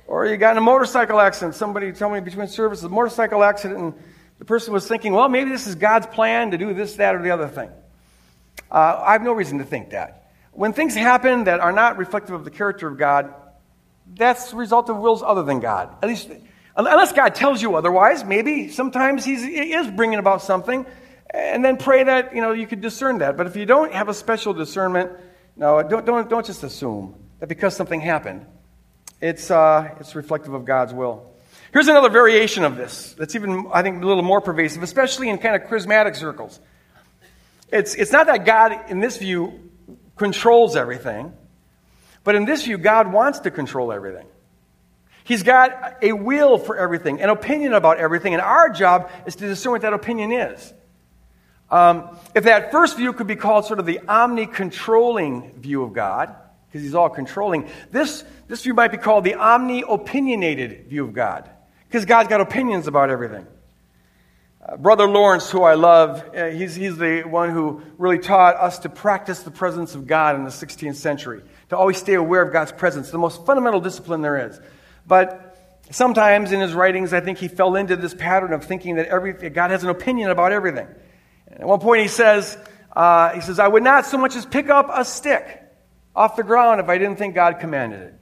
Or 0.06 0.26
you 0.26 0.36
got 0.36 0.52
in 0.52 0.58
a 0.58 0.60
motorcycle 0.60 1.18
accident. 1.18 1.54
Somebody 1.54 1.92
told 1.92 2.12
me 2.12 2.20
between 2.20 2.48
services, 2.48 2.84
a 2.84 2.90
motorcycle 2.90 3.42
accident, 3.42 3.80
and 3.80 3.94
the 4.38 4.44
person 4.44 4.74
was 4.74 4.86
thinking, 4.86 5.14
well, 5.14 5.30
maybe 5.30 5.48
this 5.48 5.66
is 5.66 5.76
God's 5.76 6.06
plan 6.06 6.50
to 6.50 6.58
do 6.58 6.74
this, 6.74 6.96
that, 6.96 7.14
or 7.14 7.22
the 7.22 7.30
other 7.30 7.48
thing. 7.48 7.70
Uh, 8.70 9.02
I 9.02 9.12
have 9.12 9.22
no 9.22 9.32
reason 9.32 9.58
to 9.58 9.64
think 9.64 9.90
that. 9.90 10.23
When 10.54 10.72
things 10.72 10.94
happen 10.94 11.44
that 11.44 11.60
are 11.60 11.72
not 11.72 11.98
reflective 11.98 12.34
of 12.34 12.44
the 12.44 12.50
character 12.50 12.88
of 12.88 12.96
God, 12.96 13.34
that's 14.06 14.50
the 14.50 14.56
result 14.56 14.88
of 14.88 14.96
wills 14.98 15.22
other 15.22 15.42
than 15.42 15.60
God. 15.60 15.94
At 16.02 16.08
least 16.08 16.30
Unless 16.76 17.12
God 17.12 17.36
tells 17.36 17.62
you 17.62 17.76
otherwise, 17.76 18.24
maybe 18.24 18.68
sometimes 18.68 19.24
He 19.24 19.34
is 19.34 19.88
bringing 19.92 20.18
about 20.18 20.42
something, 20.42 20.84
and 21.30 21.64
then 21.64 21.76
pray 21.76 22.02
that 22.02 22.34
you 22.34 22.40
know 22.40 22.52
you 22.52 22.66
could 22.66 22.80
discern 22.80 23.18
that. 23.18 23.36
But 23.36 23.46
if 23.46 23.54
you 23.54 23.64
don't 23.64 23.92
have 23.92 24.08
a 24.08 24.14
special 24.14 24.52
discernment, 24.52 25.12
no, 25.56 25.82
don't, 25.84 26.04
don't, 26.04 26.28
don't 26.28 26.44
just 26.44 26.64
assume 26.64 27.14
that 27.38 27.48
because 27.48 27.76
something 27.76 28.00
happened, 28.00 28.44
it's, 29.20 29.52
uh, 29.52 29.94
it's 30.00 30.16
reflective 30.16 30.52
of 30.52 30.64
God's 30.64 30.92
will. 30.92 31.30
Here's 31.72 31.86
another 31.86 32.08
variation 32.08 32.64
of 32.64 32.76
this 32.76 33.14
that's 33.14 33.36
even, 33.36 33.68
I 33.72 33.82
think, 33.82 34.02
a 34.02 34.06
little 34.06 34.22
more 34.24 34.40
pervasive, 34.40 34.82
especially 34.82 35.28
in 35.28 35.38
kind 35.38 35.54
of 35.54 35.68
charismatic 35.68 36.16
circles. 36.16 36.58
It's, 37.70 37.94
it's 37.94 38.12
not 38.12 38.26
that 38.26 38.44
God, 38.44 38.90
in 38.90 39.00
this 39.00 39.16
view, 39.16 39.63
controls 40.16 40.76
everything, 40.76 41.32
but 42.22 42.34
in 42.34 42.44
this 42.44 42.64
view, 42.64 42.78
God 42.78 43.12
wants 43.12 43.40
to 43.40 43.50
control 43.50 43.92
everything. 43.92 44.26
He's 45.24 45.42
got 45.42 46.02
a 46.02 46.12
will 46.12 46.58
for 46.58 46.76
everything, 46.76 47.22
an 47.22 47.30
opinion 47.30 47.72
about 47.72 47.98
everything, 47.98 48.34
and 48.34 48.42
our 48.42 48.68
job 48.68 49.10
is 49.26 49.36
to 49.36 49.46
discern 49.46 49.72
what 49.72 49.82
that 49.82 49.94
opinion 49.94 50.32
is. 50.32 50.72
Um, 51.70 52.16
if 52.34 52.44
that 52.44 52.70
first 52.70 52.96
view 52.96 53.12
could 53.12 53.26
be 53.26 53.36
called 53.36 53.64
sort 53.64 53.78
of 53.78 53.86
the 53.86 54.00
omni 54.00 54.46
controlling 54.46 55.52
view 55.54 55.82
of 55.82 55.92
God, 55.94 56.34
because 56.68 56.82
he's 56.82 56.94
all 56.94 57.08
controlling, 57.08 57.70
this, 57.90 58.22
this 58.48 58.62
view 58.62 58.74
might 58.74 58.92
be 58.92 58.98
called 58.98 59.24
the 59.24 59.34
omni 59.34 59.82
opinionated 59.88 60.88
view 60.88 61.04
of 61.04 61.14
God, 61.14 61.48
because 61.88 62.04
God's 62.04 62.28
got 62.28 62.40
opinions 62.40 62.86
about 62.86 63.08
everything. 63.08 63.46
Brother 64.78 65.06
Lawrence, 65.06 65.50
who 65.50 65.62
I 65.62 65.74
love, 65.74 66.24
uh, 66.34 66.46
he's, 66.46 66.74
he's 66.74 66.96
the 66.96 67.22
one 67.22 67.50
who 67.50 67.82
really 67.98 68.18
taught 68.18 68.56
us 68.56 68.78
to 68.80 68.88
practice 68.88 69.42
the 69.42 69.50
presence 69.50 69.94
of 69.94 70.06
God 70.06 70.36
in 70.36 70.44
the 70.44 70.50
16th 70.50 70.96
century, 70.96 71.42
to 71.68 71.76
always 71.76 71.98
stay 71.98 72.14
aware 72.14 72.40
of 72.40 72.52
God's 72.52 72.72
presence, 72.72 73.10
the 73.10 73.18
most 73.18 73.44
fundamental 73.44 73.80
discipline 73.80 74.22
there 74.22 74.48
is. 74.48 74.58
But 75.06 75.58
sometimes 75.90 76.52
in 76.52 76.60
his 76.60 76.72
writings, 76.72 77.12
I 77.12 77.20
think 77.20 77.38
he 77.38 77.48
fell 77.48 77.76
into 77.76 77.94
this 77.96 78.14
pattern 78.14 78.54
of 78.54 78.64
thinking 78.64 78.96
that 78.96 79.08
every, 79.08 79.34
God 79.50 79.70
has 79.70 79.84
an 79.84 79.90
opinion 79.90 80.30
about 80.30 80.52
everything. 80.52 80.88
And 81.48 81.60
at 81.60 81.66
one 81.66 81.80
point, 81.80 82.00
he 82.00 82.08
says, 82.08 82.56
uh, 82.96 83.34
he 83.34 83.42
says, 83.42 83.58
I 83.58 83.68
would 83.68 83.82
not 83.82 84.06
so 84.06 84.16
much 84.16 84.34
as 84.34 84.46
pick 84.46 84.70
up 84.70 84.88
a 84.90 85.04
stick 85.04 85.62
off 86.16 86.36
the 86.36 86.42
ground 86.42 86.80
if 86.80 86.88
I 86.88 86.96
didn't 86.96 87.16
think 87.16 87.34
God 87.34 87.60
commanded 87.60 88.00
it. 88.00 88.14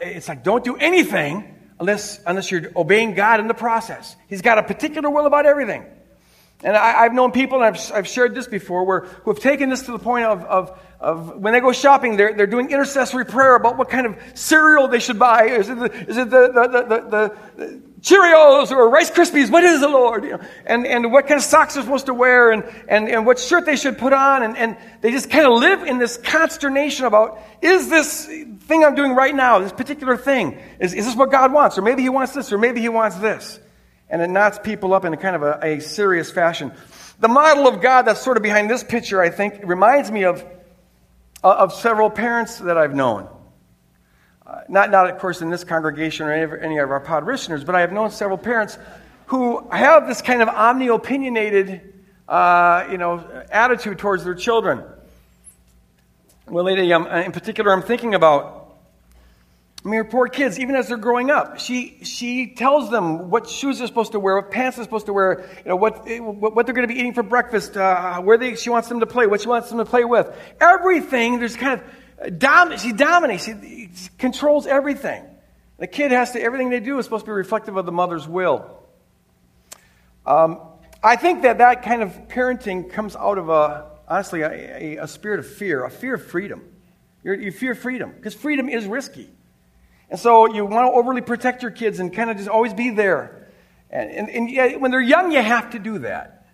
It's 0.00 0.28
like, 0.28 0.44
don't 0.44 0.62
do 0.62 0.76
anything 0.76 1.52
unless, 1.84 2.18
unless 2.26 2.50
you're 2.50 2.72
obeying 2.74 3.14
God 3.14 3.40
in 3.40 3.46
the 3.46 3.54
process. 3.54 4.16
He's 4.26 4.40
got 4.40 4.56
a 4.56 4.62
particular 4.62 5.10
will 5.10 5.26
about 5.26 5.44
everything. 5.44 5.84
And 6.62 6.74
I, 6.74 7.02
have 7.02 7.12
known 7.12 7.30
people, 7.30 7.62
and 7.62 7.76
I've, 7.76 7.92
I've 7.92 8.08
shared 8.08 8.34
this 8.34 8.46
before, 8.46 8.84
where, 8.84 9.00
who 9.00 9.30
have 9.32 9.42
taken 9.42 9.68
this 9.68 9.82
to 9.82 9.92
the 9.92 9.98
point 9.98 10.24
of, 10.24 10.42
of, 10.44 10.80
of 10.98 11.36
when 11.36 11.52
they 11.52 11.60
go 11.60 11.72
shopping, 11.72 12.16
they're, 12.16 12.32
they're 12.32 12.46
doing 12.46 12.70
intercessory 12.70 13.26
prayer 13.26 13.54
about 13.54 13.76
what 13.76 13.90
kind 13.90 14.06
of 14.06 14.16
cereal 14.32 14.88
they 14.88 14.98
should 14.98 15.18
buy. 15.18 15.44
Is 15.44 15.68
it 15.68 15.78
the, 15.78 15.92
is 15.92 16.16
it 16.16 16.30
the, 16.30 16.48
the, 16.52 16.68
the, 16.88 17.36
the 17.66 17.80
Cheerios 18.04 18.70
or 18.70 18.90
Rice 18.90 19.10
Krispies? 19.10 19.50
What 19.50 19.64
is 19.64 19.80
the 19.80 19.88
Lord? 19.88 20.24
You 20.24 20.30
know, 20.32 20.40
and, 20.66 20.86
and 20.86 21.10
what 21.10 21.26
kind 21.26 21.38
of 21.38 21.44
socks 21.44 21.72
they're 21.72 21.82
supposed 21.82 22.06
to 22.06 22.14
wear 22.14 22.52
and, 22.52 22.62
and, 22.86 23.08
and 23.08 23.24
what 23.24 23.38
shirt 23.38 23.64
they 23.64 23.76
should 23.76 23.96
put 23.96 24.12
on. 24.12 24.42
And, 24.42 24.58
and 24.58 24.76
they 25.00 25.10
just 25.10 25.30
kind 25.30 25.46
of 25.46 25.54
live 25.54 25.82
in 25.82 25.98
this 25.98 26.18
consternation 26.18 27.06
about, 27.06 27.40
is 27.62 27.88
this 27.88 28.26
thing 28.26 28.84
I'm 28.84 28.94
doing 28.94 29.14
right 29.14 29.34
now, 29.34 29.58
this 29.58 29.72
particular 29.72 30.18
thing, 30.18 30.58
is, 30.78 30.92
is 30.92 31.06
this 31.06 31.16
what 31.16 31.30
God 31.30 31.50
wants? 31.50 31.78
Or 31.78 31.82
maybe 31.82 32.02
He 32.02 32.10
wants 32.10 32.34
this, 32.34 32.52
or 32.52 32.58
maybe 32.58 32.82
He 32.82 32.90
wants 32.90 33.16
this. 33.16 33.58
And 34.10 34.20
it 34.20 34.28
knots 34.28 34.58
people 34.58 34.92
up 34.92 35.06
in 35.06 35.14
a 35.14 35.16
kind 35.16 35.34
of 35.34 35.42
a, 35.42 35.58
a 35.62 35.80
serious 35.80 36.30
fashion. 36.30 36.72
The 37.20 37.28
model 37.28 37.66
of 37.66 37.80
God 37.80 38.02
that's 38.02 38.20
sort 38.20 38.36
of 38.36 38.42
behind 38.42 38.68
this 38.68 38.84
picture, 38.84 39.22
I 39.22 39.30
think, 39.30 39.60
reminds 39.64 40.10
me 40.10 40.24
of 40.24 40.44
of 41.42 41.74
several 41.74 42.08
parents 42.08 42.58
that 42.58 42.78
I've 42.78 42.94
known. 42.94 43.28
Not, 44.68 44.90
not, 44.90 45.10
of 45.10 45.18
course, 45.18 45.40
in 45.40 45.50
this 45.50 45.64
congregation 45.64 46.26
or 46.26 46.32
any 46.32 46.42
of, 46.42 46.52
any 46.52 46.78
of 46.78 46.90
our 46.90 47.00
parishioners, 47.00 47.64
but 47.64 47.74
I 47.74 47.80
have 47.80 47.92
known 47.92 48.10
several 48.10 48.38
parents 48.38 48.78
who 49.26 49.66
have 49.70 50.06
this 50.06 50.20
kind 50.20 50.42
of 50.42 50.48
omni 50.48 50.88
opinionated 50.88 51.94
uh, 52.28 52.86
you 52.90 52.98
know, 52.98 53.44
attitude 53.50 53.98
towards 53.98 54.24
their 54.24 54.34
children. 54.34 54.82
Well, 56.46 56.64
lady, 56.64 56.92
um, 56.92 57.06
in 57.06 57.32
particular, 57.32 57.72
I'm 57.72 57.82
thinking 57.82 58.14
about 58.14 58.64
I 59.84 59.90
mean, 59.90 60.04
poor 60.04 60.28
kids, 60.28 60.58
even 60.58 60.76
as 60.76 60.88
they're 60.88 60.96
growing 60.96 61.30
up, 61.30 61.58
she, 61.58 61.98
she 62.04 62.54
tells 62.54 62.90
them 62.90 63.28
what 63.28 63.50
shoes 63.50 63.78
they're 63.78 63.86
supposed 63.86 64.12
to 64.12 64.20
wear, 64.20 64.36
what 64.36 64.50
pants 64.50 64.76
they're 64.76 64.84
supposed 64.84 65.04
to 65.06 65.12
wear, 65.12 65.46
you 65.58 65.68
know, 65.68 65.76
what, 65.76 66.08
what 66.08 66.64
they're 66.64 66.74
going 66.74 66.88
to 66.88 66.92
be 66.94 66.98
eating 66.98 67.12
for 67.12 67.22
breakfast, 67.22 67.76
uh, 67.76 68.18
where 68.22 68.38
they, 68.38 68.54
she 68.54 68.70
wants 68.70 68.88
them 68.88 69.00
to 69.00 69.06
play, 69.06 69.26
what 69.26 69.42
she 69.42 69.48
wants 69.48 69.68
them 69.68 69.76
to 69.76 69.84
play 69.84 70.06
with. 70.06 70.34
Everything, 70.58 71.38
there's 71.38 71.56
kind 71.56 71.78
of, 71.78 71.86
dom- 72.30 72.76
she 72.78 72.92
dominates, 72.92 73.44
she 73.44 73.56
controls 74.18 74.66
everything. 74.66 75.24
The 75.78 75.86
kid 75.86 76.12
has 76.12 76.32
to, 76.32 76.40
everything 76.40 76.70
they 76.70 76.80
do 76.80 76.98
is 76.98 77.04
supposed 77.04 77.24
to 77.24 77.30
be 77.30 77.34
reflective 77.34 77.76
of 77.76 77.86
the 77.86 77.92
mother's 77.92 78.28
will. 78.28 78.82
Um, 80.24 80.60
I 81.02 81.16
think 81.16 81.42
that 81.42 81.58
that 81.58 81.82
kind 81.82 82.02
of 82.02 82.10
parenting 82.28 82.90
comes 82.90 83.16
out 83.16 83.38
of 83.38 83.48
a, 83.48 83.90
honestly, 84.08 84.42
a, 84.42 84.50
a, 84.50 84.96
a 85.02 85.08
spirit 85.08 85.40
of 85.40 85.46
fear, 85.46 85.84
a 85.84 85.90
fear 85.90 86.14
of 86.14 86.24
freedom. 86.24 86.62
You're, 87.22 87.34
you 87.34 87.52
fear 87.52 87.74
freedom, 87.74 88.12
because 88.12 88.34
freedom 88.34 88.68
is 88.68 88.86
risky. 88.86 89.28
And 90.10 90.20
so 90.20 90.54
you 90.54 90.64
want 90.64 90.86
to 90.86 90.92
overly 90.92 91.22
protect 91.22 91.62
your 91.62 91.72
kids 91.72 91.98
and 91.98 92.12
kind 92.14 92.30
of 92.30 92.36
just 92.36 92.48
always 92.48 92.72
be 92.72 92.90
there. 92.90 93.48
And, 93.90 94.28
and, 94.28 94.50
and 94.50 94.80
when 94.80 94.90
they're 94.90 95.00
young, 95.00 95.32
you 95.32 95.42
have 95.42 95.70
to 95.70 95.78
do 95.78 95.98
that. 96.00 96.46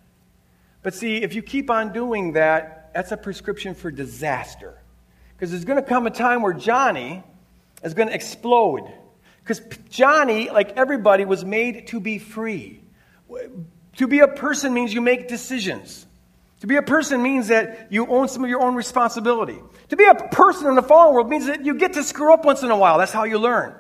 But 0.83 0.95
see, 0.95 1.17
if 1.19 1.35
you 1.35 1.43
keep 1.43 1.69
on 1.71 1.93
doing 1.93 2.33
that, 2.33 2.93
that's 2.95 3.13
a 3.13 3.17
prescription 3.17 3.75
for 3.75 3.91
disaster. 3.91 4.79
Because 5.41 5.53
there's 5.53 5.65
going 5.65 5.83
to 5.83 5.89
come 5.89 6.07
a 6.07 6.11
time 6.11 6.43
where 6.43 6.53
Johnny 6.53 7.23
is 7.83 7.95
going 7.95 8.09
to 8.09 8.15
explode. 8.15 8.93
Because 9.43 9.63
Johnny, 9.89 10.51
like 10.51 10.77
everybody, 10.77 11.25
was 11.25 11.47
made 11.47 11.87
to 11.87 11.99
be 11.99 12.19
free. 12.19 12.83
To 13.97 14.07
be 14.07 14.19
a 14.19 14.29
person 14.29 14.75
means 14.75 14.93
you 14.93 15.01
make 15.01 15.29
decisions. 15.29 16.05
To 16.61 16.67
be 16.67 16.77
a 16.77 16.83
person 16.83 17.23
means 17.23 17.49
that 17.49 17.91
you 17.91 18.07
own 18.07 18.29
some 18.29 18.45
of 18.45 18.51
your 18.51 18.61
own 18.61 18.75
responsibility. 18.75 19.59
To 19.89 19.97
be 19.97 20.05
a 20.05 20.15
person 20.15 20.67
in 20.67 20.75
the 20.75 20.83
fallen 20.83 21.15
world 21.15 21.31
means 21.31 21.47
that 21.47 21.65
you 21.65 21.73
get 21.73 21.95
to 21.95 22.03
screw 22.03 22.35
up 22.35 22.45
once 22.45 22.63
in 22.63 22.71
a 22.71 22.77
while. 22.77 22.99
That's 22.99 23.11
how 23.11 23.25
you 23.25 23.39
learn. 23.39 23.75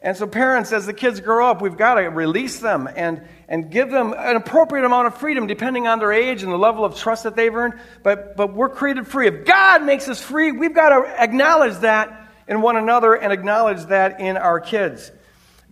And 0.00 0.16
so, 0.16 0.26
parents, 0.26 0.72
as 0.72 0.84
the 0.84 0.92
kids 0.92 1.20
grow 1.20 1.48
up, 1.48 1.62
we've 1.62 1.76
got 1.76 1.94
to 1.94 2.02
release 2.02 2.58
them 2.58 2.88
and, 2.96 3.22
and 3.48 3.70
give 3.70 3.90
them 3.90 4.14
an 4.16 4.36
appropriate 4.36 4.84
amount 4.84 5.06
of 5.06 5.16
freedom 5.16 5.46
depending 5.46 5.86
on 5.86 5.98
their 5.98 6.12
age 6.12 6.42
and 6.42 6.52
the 6.52 6.58
level 6.58 6.84
of 6.84 6.96
trust 6.96 7.24
that 7.24 7.34
they've 7.34 7.54
earned. 7.54 7.74
But, 8.02 8.36
but 8.36 8.52
we're 8.52 8.68
created 8.68 9.06
free. 9.06 9.26
If 9.26 9.46
God 9.46 9.84
makes 9.84 10.08
us 10.08 10.22
free, 10.22 10.52
we've 10.52 10.74
got 10.74 10.90
to 10.90 11.22
acknowledge 11.22 11.78
that 11.78 12.28
in 12.46 12.60
one 12.60 12.76
another 12.76 13.14
and 13.14 13.32
acknowledge 13.32 13.86
that 13.86 14.20
in 14.20 14.36
our 14.36 14.60
kids. 14.60 15.10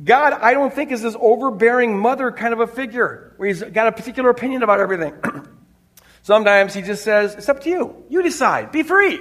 God, 0.03 0.33
I 0.35 0.53
don't 0.53 0.73
think, 0.73 0.91
is 0.91 1.03
this 1.03 1.17
overbearing 1.19 1.99
mother 1.99 2.31
kind 2.31 2.53
of 2.53 2.61
a 2.61 2.67
figure 2.67 3.35
where 3.37 3.49
he's 3.49 3.62
got 3.62 3.87
a 3.87 3.93
particular 3.93 4.31
opinion 4.31 4.62
about 4.62 4.81
everything. 4.81 5.15
Sometimes 6.23 6.75
he 6.75 6.83
just 6.83 7.05
says, 7.05 7.35
It's 7.35 7.49
up 7.49 7.61
to 7.62 7.71
you. 7.71 8.05
You 8.09 8.23
decide. 8.23 8.73
Be 8.73 8.83
free. 8.83 9.21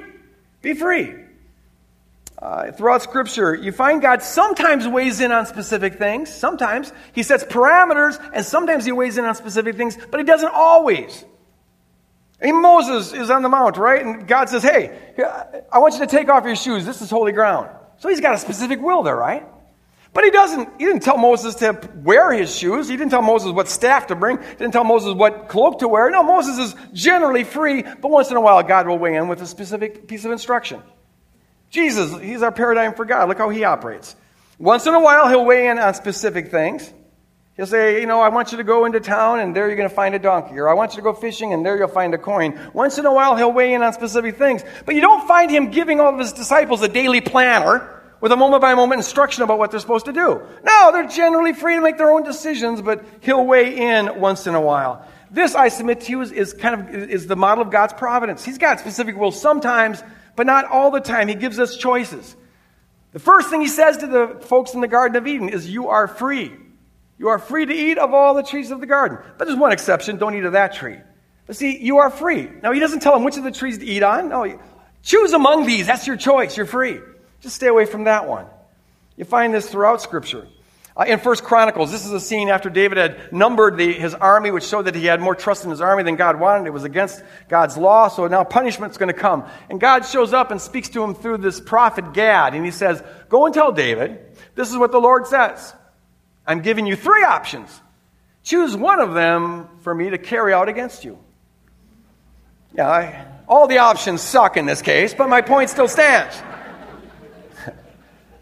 Be 0.62 0.74
free. 0.74 1.24
Uh, 2.38 2.71
throughout 2.71 3.02
Scripture, 3.02 3.56
you 3.56 3.71
find 3.71 4.02
God 4.02 4.21
sometimes 4.21 4.88
weighs 4.88 5.21
in 5.21 5.32
on 5.32 5.45
specific 5.45 5.95
things. 5.95 6.34
Sometimes 6.34 6.91
He 7.13 7.24
sets 7.24 7.43
parameters, 7.43 8.19
and 8.34 8.45
sometimes 8.45 8.86
He 8.86 8.91
weighs 8.91 9.17
in 9.17 9.26
on 9.26 9.36
specific 9.36 9.78
things, 9.78 9.98
but 10.12 10.19
He 10.19 10.26
doesn't 10.26 10.52
always. 10.54 11.24
Moses 12.43 13.13
is 13.13 13.30
on 13.30 13.41
the 13.41 13.50
mount, 13.50 13.78
right? 13.78 14.06
And 14.06 14.28
God 14.28 14.50
says, 14.50 14.63
Hey, 14.63 15.13
I 15.71 15.80
want 15.80 15.93
you 15.93 16.02
to 16.02 16.08
take 16.08 16.30
off 16.30 16.43
your 16.43 16.56
shoes. 16.56 16.86
This 16.86 17.02
is 17.02 17.10
holy 17.10 17.32
ground. 17.32 17.69
So 17.98 18.10
He's 18.10 18.21
got 18.21 18.36
a 18.36 18.38
specific 18.38 18.82
will 18.82 19.04
there, 19.04 19.15
right? 19.15 19.45
But 20.15 20.24
he 20.24 20.32
doesn't, 20.32 20.80
he 20.80 20.86
didn't 20.86 21.02
tell 21.02 21.17
Moses 21.17 21.56
to 21.56 21.78
wear 21.93 22.32
his 22.32 22.56
shoes. 22.56 22.88
He 22.88 22.95
didn't 22.95 23.12
tell 23.12 23.21
Moses 23.21 23.52
what 23.52 23.67
staff 23.67 24.08
to 24.08 24.15
bring. 24.15 24.38
He 24.38 24.56
didn't 24.56 24.71
tell 24.71 24.86
Moses 24.86 25.13
what 25.13 25.50
cloak 25.50 25.80
to 25.80 25.89
wear. 25.89 26.10
No, 26.10 26.24
Moses 26.24 26.58
is 26.58 26.76
generally 26.93 27.43
free, 27.43 27.82
but 27.82 28.10
once 28.10 28.32
in 28.32 28.38
a 28.38 28.41
while 28.41 28.63
God 28.63 28.88
will 28.88 28.98
weigh 28.98 29.15
in 29.15 29.28
with 29.28 29.41
a 29.41 29.45
specific 29.45 30.08
piece 30.08 30.24
of 30.24 30.32
instruction. 30.32 30.82
Jesus, 31.75 32.21
he's 32.21 32.41
our 32.41 32.53
paradigm 32.53 32.93
for 32.93 33.03
God. 33.03 33.27
Look 33.27 33.38
how 33.38 33.49
he 33.49 33.65
operates. 33.65 34.15
Once 34.57 34.88
in 34.88 34.93
a 34.93 34.99
while, 34.99 35.27
he'll 35.27 35.43
weigh 35.43 35.67
in 35.67 35.77
on 35.77 35.93
specific 35.93 36.49
things. 36.49 36.91
He'll 37.57 37.67
say, 37.67 37.99
you 37.99 38.07
know, 38.07 38.21
I 38.21 38.29
want 38.29 38.51
you 38.51 38.57
to 38.59 38.63
go 38.63 38.85
into 38.85 39.01
town 39.01 39.41
and 39.41 39.53
there 39.53 39.67
you're 39.67 39.75
going 39.75 39.89
to 39.89 39.95
find 39.95 40.15
a 40.15 40.19
donkey. 40.19 40.57
Or 40.57 40.69
I 40.69 40.73
want 40.73 40.91
you 40.91 40.97
to 40.97 41.01
go 41.01 41.13
fishing 41.13 41.51
and 41.51 41.65
there 41.65 41.77
you'll 41.77 41.89
find 41.89 42.13
a 42.13 42.17
coin. 42.17 42.57
Once 42.73 42.97
in 42.97 43.05
a 43.05 43.13
while, 43.13 43.35
he'll 43.35 43.51
weigh 43.51 43.73
in 43.73 43.83
on 43.83 43.91
specific 43.91 44.38
things. 44.38 44.63
But 44.85 44.95
you 44.95 45.01
don't 45.01 45.27
find 45.27 45.51
him 45.51 45.69
giving 45.69 45.99
all 45.99 46.13
of 46.13 46.19
his 46.19 46.31
disciples 46.31 46.81
a 46.81 46.88
daily 46.88 47.19
planner 47.19 48.01
with 48.21 48.31
a 48.31 48.38
moment 48.38 48.61
by 48.61 48.73
moment 48.73 48.99
instruction 48.99 49.43
about 49.43 49.59
what 49.59 49.71
they're 49.71 49.79
supposed 49.81 50.05
to 50.05 50.13
do. 50.13 50.41
No, 50.63 50.91
they're 50.93 51.07
generally 51.07 51.51
free 51.51 51.75
to 51.75 51.81
make 51.81 51.97
their 51.97 52.11
own 52.11 52.23
decisions, 52.23 52.81
but 52.81 53.05
he'll 53.19 53.45
weigh 53.45 53.77
in 53.77 54.21
once 54.21 54.47
in 54.47 54.55
a 54.55 54.61
while. 54.61 55.05
This, 55.29 55.55
I 55.55 55.67
submit 55.67 56.01
to 56.01 56.11
you, 56.11 56.21
is, 56.21 56.31
is 56.31 56.53
kind 56.53 56.79
of 56.79 56.95
is 56.95 57.27
the 57.27 57.35
model 57.35 57.63
of 57.63 57.69
God's 57.69 57.93
providence. 57.93 58.45
He's 58.45 58.57
got 58.57 58.79
specific 58.79 59.17
will 59.17 59.31
sometimes, 59.33 60.01
but 60.36 60.45
not 60.45 60.65
all 60.65 60.91
the 60.91 61.00
time. 61.00 61.28
He 61.28 61.36
gives 61.36 61.60
us 61.60 61.78
choices. 61.78 62.36
The 63.13 63.19
first 63.19 63.50
thing 63.50 63.62
he 63.62 63.67
says 63.67 63.98
to 63.98 64.08
the 64.08 64.39
folks 64.41 64.74
in 64.74 64.82
the 64.82 64.88
Garden 64.88 65.15
of 65.15 65.26
Eden 65.26 65.50
is, 65.50 65.69
You 65.69 65.88
are 65.89 66.08
free. 66.08 66.52
You 67.17 67.30
are 67.30 67.39
free 67.39 67.65
to 67.65 67.74
eat 67.74 67.98
of 67.98 68.13
all 68.13 68.34
the 68.34 68.43
trees 68.43 68.71
of 68.71 68.82
the 68.82 68.86
garden. 68.86 69.17
But 69.38 69.45
there's 69.45 69.58
one 69.58 69.71
exception 69.71 70.17
don't 70.17 70.36
eat 70.36 70.43
of 70.43 70.52
that 70.52 70.74
tree. 70.74 70.98
But 71.48 71.56
see, 71.56 71.78
you 71.78 72.00
are 72.00 72.10
free. 72.10 72.50
Now, 72.62 72.71
he 72.71 72.80
doesn't 72.80 73.00
tell 73.00 73.13
them 73.13 73.24
which 73.24 73.38
of 73.38 73.43
the 73.43 73.52
trees 73.52 73.78
to 73.78 73.86
eat 73.86 74.04
on. 74.04 74.30
No, 74.30 74.60
choose 75.02 75.34
among 75.34 75.65
these. 75.65 75.88
That's 75.88 76.08
your 76.08 76.17
choice. 76.17 76.58
You're 76.58 76.65
free. 76.65 77.00
Just 77.39 77.56
stay 77.56 77.67
away 77.67 77.86
from 77.86 78.06
that 78.06 78.28
one. 78.28 78.48
You 79.15 79.24
find 79.24 79.54
this 79.54 79.69
throughout 79.69 80.02
Scripture. 80.02 80.48
Uh, 80.97 81.03
in 81.08 81.19
First 81.19 81.43
Chronicles, 81.43 81.91
this 81.91 82.05
is 82.05 82.12
a 82.13 82.21
scene 82.21 82.47
after 82.47 82.69
David 82.69 82.97
had 82.97 83.34
numbered 83.34 83.77
the, 83.77 83.91
his 83.91 84.13
army, 84.13 84.49
which 84.51 84.63
showed 84.63 84.84
that 84.84 84.95
he 84.95 85.05
had 85.05 85.19
more 85.19 85.36
trust 85.36 85.65
in 85.65 85.69
his 85.69 85.81
army 85.81 86.03
than 86.03 86.15
God 86.15 86.39
wanted. 86.39 86.67
It 86.67 86.73
was 86.73 86.86
against 86.86 87.21
God's 87.49 87.75
law, 87.75 88.08
so 88.08 88.27
now 88.27 88.45
punishment's 88.45 88.97
going 88.97 89.13
to 89.13 89.19
come. 89.19 89.43
And 89.69 89.81
God 89.81 90.05
shows 90.05 90.31
up 90.31 90.51
and 90.51 90.62
speaks 90.62 90.88
to 90.89 91.03
him 91.03 91.13
through 91.13 91.39
this 91.39 91.60
prophet 91.60 92.13
Gad, 92.13 92.53
and 92.53 92.63
he 92.63 92.71
says, 92.71 93.03
Go 93.27 93.45
and 93.45 93.53
tell 93.53 93.73
David, 93.73 94.19
this 94.55 94.69
is 94.69 94.77
what 94.77 94.93
the 94.93 94.99
Lord 94.99 95.27
says. 95.27 95.73
I'm 96.47 96.62
giving 96.62 96.86
you 96.86 96.95
three 96.95 97.23
options. 97.23 97.69
Choose 98.43 98.77
one 98.77 99.01
of 99.01 99.13
them 99.13 99.67
for 99.81 99.93
me 99.93 100.12
to 100.12 100.17
carry 100.17 100.53
out 100.53 100.69
against 100.69 101.03
you. 101.03 101.17
Yeah, 102.73 102.88
I, 102.88 103.27
all 103.49 103.67
the 103.67 103.79
options 103.79 104.21
suck 104.21 104.55
in 104.55 104.65
this 104.65 104.81
case, 104.81 105.13
but 105.13 105.27
my 105.27 105.41
point 105.41 105.69
still 105.69 105.88
stands. 105.89 106.41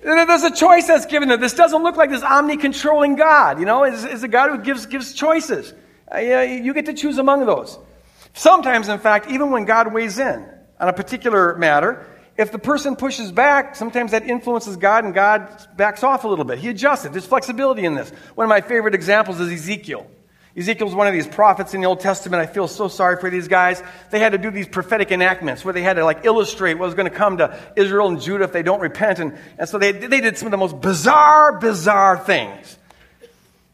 There's 0.04 0.44
a 0.44 0.52
choice 0.52 0.88
that's 0.88 1.06
given 1.06 1.30
there. 1.30 1.38
This 1.38 1.54
doesn't 1.54 1.82
look 1.82 1.96
like 1.96 2.10
this 2.10 2.24
omni-controlling 2.24 3.16
God. 3.16 3.60
You 3.60 3.66
know, 3.66 3.84
it's 3.84 4.24
a 4.24 4.28
God 4.28 4.52
who 4.52 4.58
gives, 4.60 4.86
gives 4.86 5.14
choices. 5.14 5.74
Uh, 6.14 6.20
you 6.20 6.74
get 6.74 6.86
to 6.88 6.94
choose 6.94 7.18
among 7.18 7.46
those. 7.46 7.80
Sometimes, 8.34 8.90
in 8.90 9.00
fact, 9.00 9.32
even 9.32 9.52
when 9.52 9.66
God 9.66 9.94
weighs 9.94 10.20
in 10.20 10.46
on 10.80 10.90
a 10.90 10.94
particular 10.94 11.56
matter, 11.56 12.06
if 12.38 12.52
the 12.52 12.60
person 12.60 12.96
pushes 12.96 13.32
back, 13.32 13.76
sometimes 13.76 14.12
that 14.12 14.24
influences 14.24 14.76
God 14.76 15.06
and 15.06 15.14
God 15.14 15.68
backs 15.78 16.04
off 16.04 16.24
a 16.24 16.28
little 16.28 16.46
bit. 16.46 16.58
He 16.58 16.70
adjusts 16.70 17.06
it. 17.06 17.12
There's 17.12 17.28
flexibility 17.28 17.86
in 17.86 17.94
this. 17.94 18.10
One 18.36 18.46
of 18.46 18.50
my 18.50 18.62
favorite 18.62 18.96
examples 18.96 19.40
is 19.40 19.52
Ezekiel. 19.52 20.08
Ezekiel's 20.56 20.94
one 20.94 21.08
of 21.08 21.14
these 21.14 21.26
prophets 21.26 21.74
in 21.74 21.82
the 21.82 21.88
Old 21.88 22.00
Testament. 22.00 22.42
I 22.42 22.46
feel 22.46 22.68
so 22.68 22.88
sorry 22.88 23.18
for 23.20 23.30
these 23.32 23.48
guys. 23.48 23.82
They 24.12 24.20
had 24.20 24.34
to 24.34 24.38
do 24.38 24.52
these 24.52 24.68
prophetic 24.68 25.12
enactments 25.12 25.66
where 25.66 25.74
they 25.74 25.82
had 25.82 25.96
to 25.96 26.06
like 26.06 26.26
illustrate 26.26 26.76
what 26.76 26.86
was 26.86 26.94
going 26.94 27.10
to 27.10 27.16
come 27.16 27.38
to 27.38 27.60
Israel 27.76 28.08
and 28.08 28.22
Judah 28.22 28.44
if 28.44 28.52
they 28.52 28.62
don't 28.62 28.80
repent. 28.80 29.18
And, 29.18 29.38
and 29.58 29.68
so 29.68 29.80
they, 29.80 29.92
they 29.92 30.22
did 30.22 30.38
some 30.38 30.46
of 30.46 30.52
the 30.52 30.58
most 30.58 30.80
bizarre, 30.80 31.60
bizarre 31.60 32.20
things. 32.20 32.78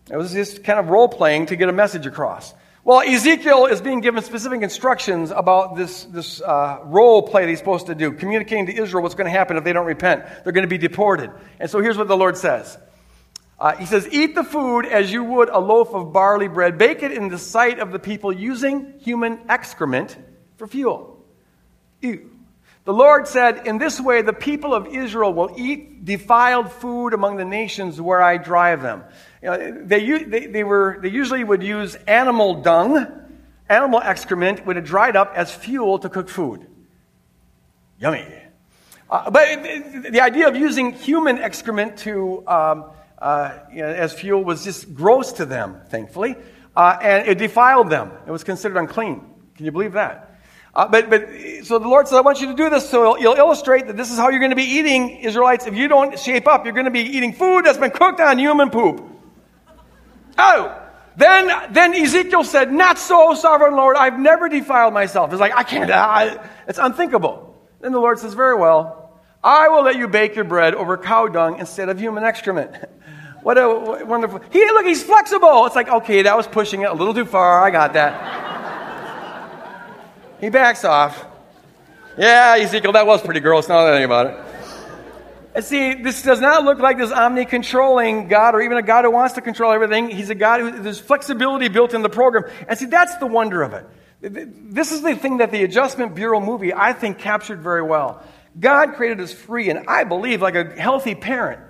It 0.09 0.15
was 0.15 0.31
just 0.31 0.63
kind 0.63 0.79
of 0.79 0.87
role 0.87 1.09
playing 1.09 1.47
to 1.47 1.57
get 1.57 1.67
a 1.67 1.73
message 1.73 2.05
across. 2.05 2.53
Well, 2.85 3.01
Ezekiel 3.01 3.65
is 3.65 3.81
being 3.81 3.99
given 3.99 4.23
specific 4.23 4.61
instructions 4.61 5.31
about 5.31 5.75
this, 5.75 6.05
this 6.05 6.41
uh, 6.41 6.79
role 6.85 7.21
play 7.21 7.43
that 7.43 7.49
he's 7.49 7.59
supposed 7.59 7.87
to 7.87 7.95
do, 7.95 8.13
communicating 8.13 8.67
to 8.67 8.73
Israel 8.75 9.03
what's 9.03 9.15
going 9.15 9.25
to 9.25 9.37
happen 9.37 9.57
if 9.57 9.65
they 9.65 9.73
don't 9.73 9.85
repent. 9.85 10.23
They're 10.43 10.53
going 10.53 10.65
to 10.65 10.69
be 10.69 10.77
deported. 10.77 11.29
And 11.59 11.69
so 11.69 11.81
here's 11.81 11.97
what 11.97 12.07
the 12.07 12.17
Lord 12.17 12.37
says 12.37 12.77
uh, 13.59 13.75
he 13.75 13.85
says, 13.85 14.07
Eat 14.09 14.35
the 14.35 14.43
food 14.43 14.85
as 14.85 15.11
you 15.11 15.23
would 15.23 15.49
a 15.49 15.59
loaf 15.59 15.93
of 15.93 16.13
barley 16.13 16.47
bread. 16.47 16.77
Bake 16.77 17.03
it 17.03 17.11
in 17.11 17.27
the 17.27 17.37
sight 17.37 17.79
of 17.79 17.91
the 17.91 17.99
people 17.99 18.31
using 18.31 18.93
human 18.99 19.39
excrement 19.49 20.17
for 20.57 20.65
fuel. 20.65 21.25
Ew. 22.01 22.31
The 22.85 22.93
Lord 22.93 23.27
said, 23.27 23.67
In 23.67 23.77
this 23.77 23.99
way, 23.99 24.21
the 24.21 24.33
people 24.33 24.73
of 24.73 24.87
Israel 24.87 25.33
will 25.33 25.53
eat 25.57 26.05
defiled 26.05 26.71
food 26.71 27.13
among 27.13 27.35
the 27.35 27.43
nations 27.43 27.99
where 27.99 28.21
I 28.21 28.37
drive 28.37 28.81
them. 28.81 29.03
You 29.43 29.49
know, 29.49 29.85
they, 29.85 30.23
they, 30.23 30.47
they, 30.47 30.63
were, 30.63 30.97
they 31.01 31.09
usually 31.09 31.43
would 31.43 31.61
use 31.61 31.95
animal 32.07 32.61
dung, 32.61 33.07
animal 33.67 33.99
excrement, 33.99 34.65
when 34.65 34.77
it 34.77 34.85
dried 34.85 35.17
up 35.17 35.33
as 35.35 35.53
fuel 35.53 35.99
to 35.99 36.07
cook 36.07 36.29
food. 36.29 36.65
Yummy. 37.99 38.25
Uh, 39.09 39.29
but 39.29 39.63
the 40.11 40.21
idea 40.21 40.47
of 40.47 40.55
using 40.55 40.93
human 40.93 41.39
excrement 41.39 41.97
to. 41.97 42.47
Um, 42.47 42.91
uh, 43.19 43.59
you 43.71 43.81
know, 43.81 43.87
as 43.87 44.13
fuel 44.13 44.43
was 44.43 44.63
just 44.63 44.93
gross 44.93 45.33
to 45.33 45.45
them, 45.45 45.81
thankfully, 45.89 46.35
uh, 46.75 46.97
and 47.01 47.27
it 47.27 47.37
defiled 47.37 47.89
them. 47.89 48.11
It 48.25 48.31
was 48.31 48.43
considered 48.43 48.77
unclean. 48.77 49.21
Can 49.55 49.65
you 49.65 49.71
believe 49.71 49.93
that? 49.93 50.29
Uh, 50.73 50.87
but, 50.87 51.09
but 51.09 51.27
so 51.63 51.79
the 51.79 51.87
Lord 51.87 52.07
said, 52.07 52.17
I 52.17 52.21
want 52.21 52.39
you 52.41 52.47
to 52.47 52.53
do 52.53 52.69
this 52.69 52.89
so 52.89 53.17
you'll 53.17 53.35
illustrate 53.35 53.87
that 53.87 53.97
this 53.97 54.11
is 54.11 54.17
how 54.17 54.29
you're 54.29 54.39
going 54.39 54.51
to 54.51 54.55
be 54.55 54.63
eating, 54.63 55.17
Israelites. 55.17 55.67
If 55.67 55.75
you 55.75 55.87
don't 55.87 56.17
shape 56.17 56.47
up, 56.47 56.63
you're 56.63 56.73
going 56.73 56.85
to 56.85 56.91
be 56.91 57.01
eating 57.01 57.33
food 57.33 57.65
that's 57.65 57.77
been 57.77 57.91
cooked 57.91 58.21
on 58.21 58.37
human 58.37 58.69
poop. 58.69 59.03
Oh, 60.37 60.81
then, 61.17 61.73
then 61.73 61.93
Ezekiel 61.93 62.45
said, 62.45 62.71
Not 62.71 62.97
so, 62.97 63.33
sovereign 63.33 63.75
Lord. 63.75 63.97
I've 63.97 64.17
never 64.17 64.47
defiled 64.47 64.93
myself. 64.93 65.33
It's 65.33 65.41
like, 65.41 65.53
I 65.53 65.63
can't, 65.63 65.91
I, 65.91 66.47
it's 66.67 66.79
unthinkable. 66.79 67.61
Then 67.81 67.91
the 67.91 67.99
Lord 67.99 68.19
says, 68.19 68.33
Very 68.33 68.55
well, 68.55 69.19
I 69.43 69.67
will 69.69 69.83
let 69.83 69.97
you 69.97 70.07
bake 70.07 70.35
your 70.35 70.45
bread 70.45 70.75
over 70.75 70.97
cow 70.97 71.27
dung 71.27 71.59
instead 71.59 71.89
of 71.89 71.99
human 71.99 72.23
excrement. 72.23 72.73
What 73.43 73.57
a 73.57 74.05
wonderful. 74.05 74.41
He, 74.51 74.65
look, 74.65 74.85
he's 74.85 75.03
flexible. 75.03 75.65
It's 75.65 75.75
like, 75.75 75.89
okay, 75.89 76.23
that 76.23 76.35
was 76.35 76.47
pushing 76.47 76.81
it 76.81 76.89
a 76.89 76.93
little 76.93 77.13
too 77.13 77.25
far. 77.25 77.63
I 77.63 77.71
got 77.71 77.93
that. 77.93 78.13
he 80.41 80.49
backs 80.49 80.83
off. 80.83 81.25
Yeah, 82.17 82.57
Ezekiel, 82.59 82.91
that 82.93 83.07
was 83.07 83.21
pretty 83.21 83.39
gross. 83.39 83.69
Now 83.69 83.85
that 83.85 83.93
I 83.93 83.97
think 83.97 84.05
about 84.05 84.27
it. 84.27 84.49
And 85.55 85.65
see, 85.65 85.95
this 85.95 86.21
does 86.21 86.39
not 86.39 86.63
look 86.63 86.79
like 86.79 86.97
this 86.97 87.11
omni 87.11 87.45
controlling 87.45 88.27
God 88.27 88.55
or 88.55 88.61
even 88.61 88.77
a 88.77 88.81
God 88.81 89.05
who 89.05 89.11
wants 89.11 89.33
to 89.33 89.41
control 89.41 89.71
everything. 89.71 90.09
He's 90.09 90.29
a 90.29 90.35
God 90.35 90.59
who, 90.59 90.71
there's 90.71 90.99
flexibility 90.99 91.69
built 91.69 91.93
in 91.93 92.01
the 92.01 92.09
program. 92.09 92.43
And 92.67 92.77
see, 92.77 92.85
that's 92.85 93.15
the 93.17 93.25
wonder 93.25 93.63
of 93.63 93.73
it. 93.73 93.85
This 94.73 94.91
is 94.91 95.01
the 95.01 95.15
thing 95.15 95.37
that 95.37 95.51
the 95.51 95.63
Adjustment 95.63 96.13
Bureau 96.13 96.39
movie, 96.39 96.73
I 96.73 96.93
think, 96.93 97.19
captured 97.19 97.61
very 97.61 97.81
well. 97.81 98.21
God 98.59 98.95
created 98.95 99.21
us 99.21 99.31
free, 99.31 99.69
and 99.69 99.87
I 99.87 100.03
believe, 100.03 100.41
like 100.41 100.55
a 100.55 100.79
healthy 100.79 101.15
parent, 101.15 101.61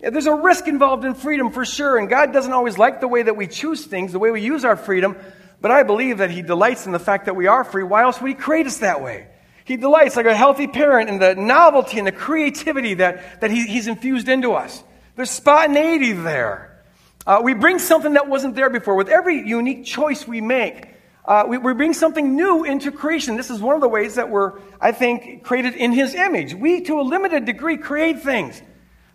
there's 0.00 0.26
a 0.26 0.34
risk 0.34 0.68
involved 0.68 1.04
in 1.04 1.14
freedom 1.14 1.50
for 1.50 1.64
sure, 1.64 1.98
and 1.98 2.08
God 2.08 2.32
doesn't 2.32 2.52
always 2.52 2.78
like 2.78 3.00
the 3.00 3.08
way 3.08 3.22
that 3.22 3.36
we 3.36 3.46
choose 3.46 3.84
things, 3.84 4.12
the 4.12 4.18
way 4.18 4.30
we 4.30 4.42
use 4.42 4.64
our 4.64 4.76
freedom, 4.76 5.16
but 5.60 5.70
I 5.70 5.82
believe 5.82 6.18
that 6.18 6.30
He 6.30 6.42
delights 6.42 6.86
in 6.86 6.92
the 6.92 6.98
fact 6.98 7.26
that 7.26 7.36
we 7.36 7.46
are 7.46 7.64
free. 7.64 7.82
Why 7.82 8.02
else 8.02 8.20
would 8.20 8.28
He 8.28 8.34
create 8.34 8.66
us 8.66 8.78
that 8.78 9.02
way? 9.02 9.28
He 9.64 9.76
delights, 9.76 10.16
like 10.16 10.26
a 10.26 10.34
healthy 10.34 10.66
parent, 10.66 11.08
in 11.08 11.18
the 11.18 11.34
novelty 11.34 11.98
and 11.98 12.06
the 12.06 12.12
creativity 12.12 12.94
that, 12.94 13.40
that 13.40 13.50
he, 13.50 13.66
He's 13.66 13.86
infused 13.86 14.28
into 14.28 14.52
us. 14.52 14.84
There's 15.16 15.30
spontaneity 15.30 16.12
there. 16.12 16.84
Uh, 17.26 17.40
we 17.42 17.54
bring 17.54 17.78
something 17.78 18.12
that 18.12 18.28
wasn't 18.28 18.54
there 18.54 18.70
before. 18.70 18.94
With 18.94 19.08
every 19.08 19.48
unique 19.48 19.84
choice 19.84 20.28
we 20.28 20.40
make, 20.40 20.94
Uh, 21.26 21.42
we, 21.48 21.58
we 21.58 21.74
bring 21.74 21.92
something 21.92 22.36
new 22.36 22.62
into 22.62 22.92
creation. 22.92 23.36
This 23.36 23.50
is 23.50 23.60
one 23.60 23.74
of 23.74 23.80
the 23.80 23.88
ways 23.88 24.14
that 24.14 24.30
we're, 24.30 24.60
I 24.80 24.92
think, 24.92 25.42
created 25.42 25.74
in 25.74 25.90
His 25.90 26.14
image. 26.14 26.54
We, 26.54 26.82
to 26.82 27.00
a 27.00 27.02
limited 27.02 27.46
degree, 27.46 27.78
create 27.78 28.22
things. 28.22 28.62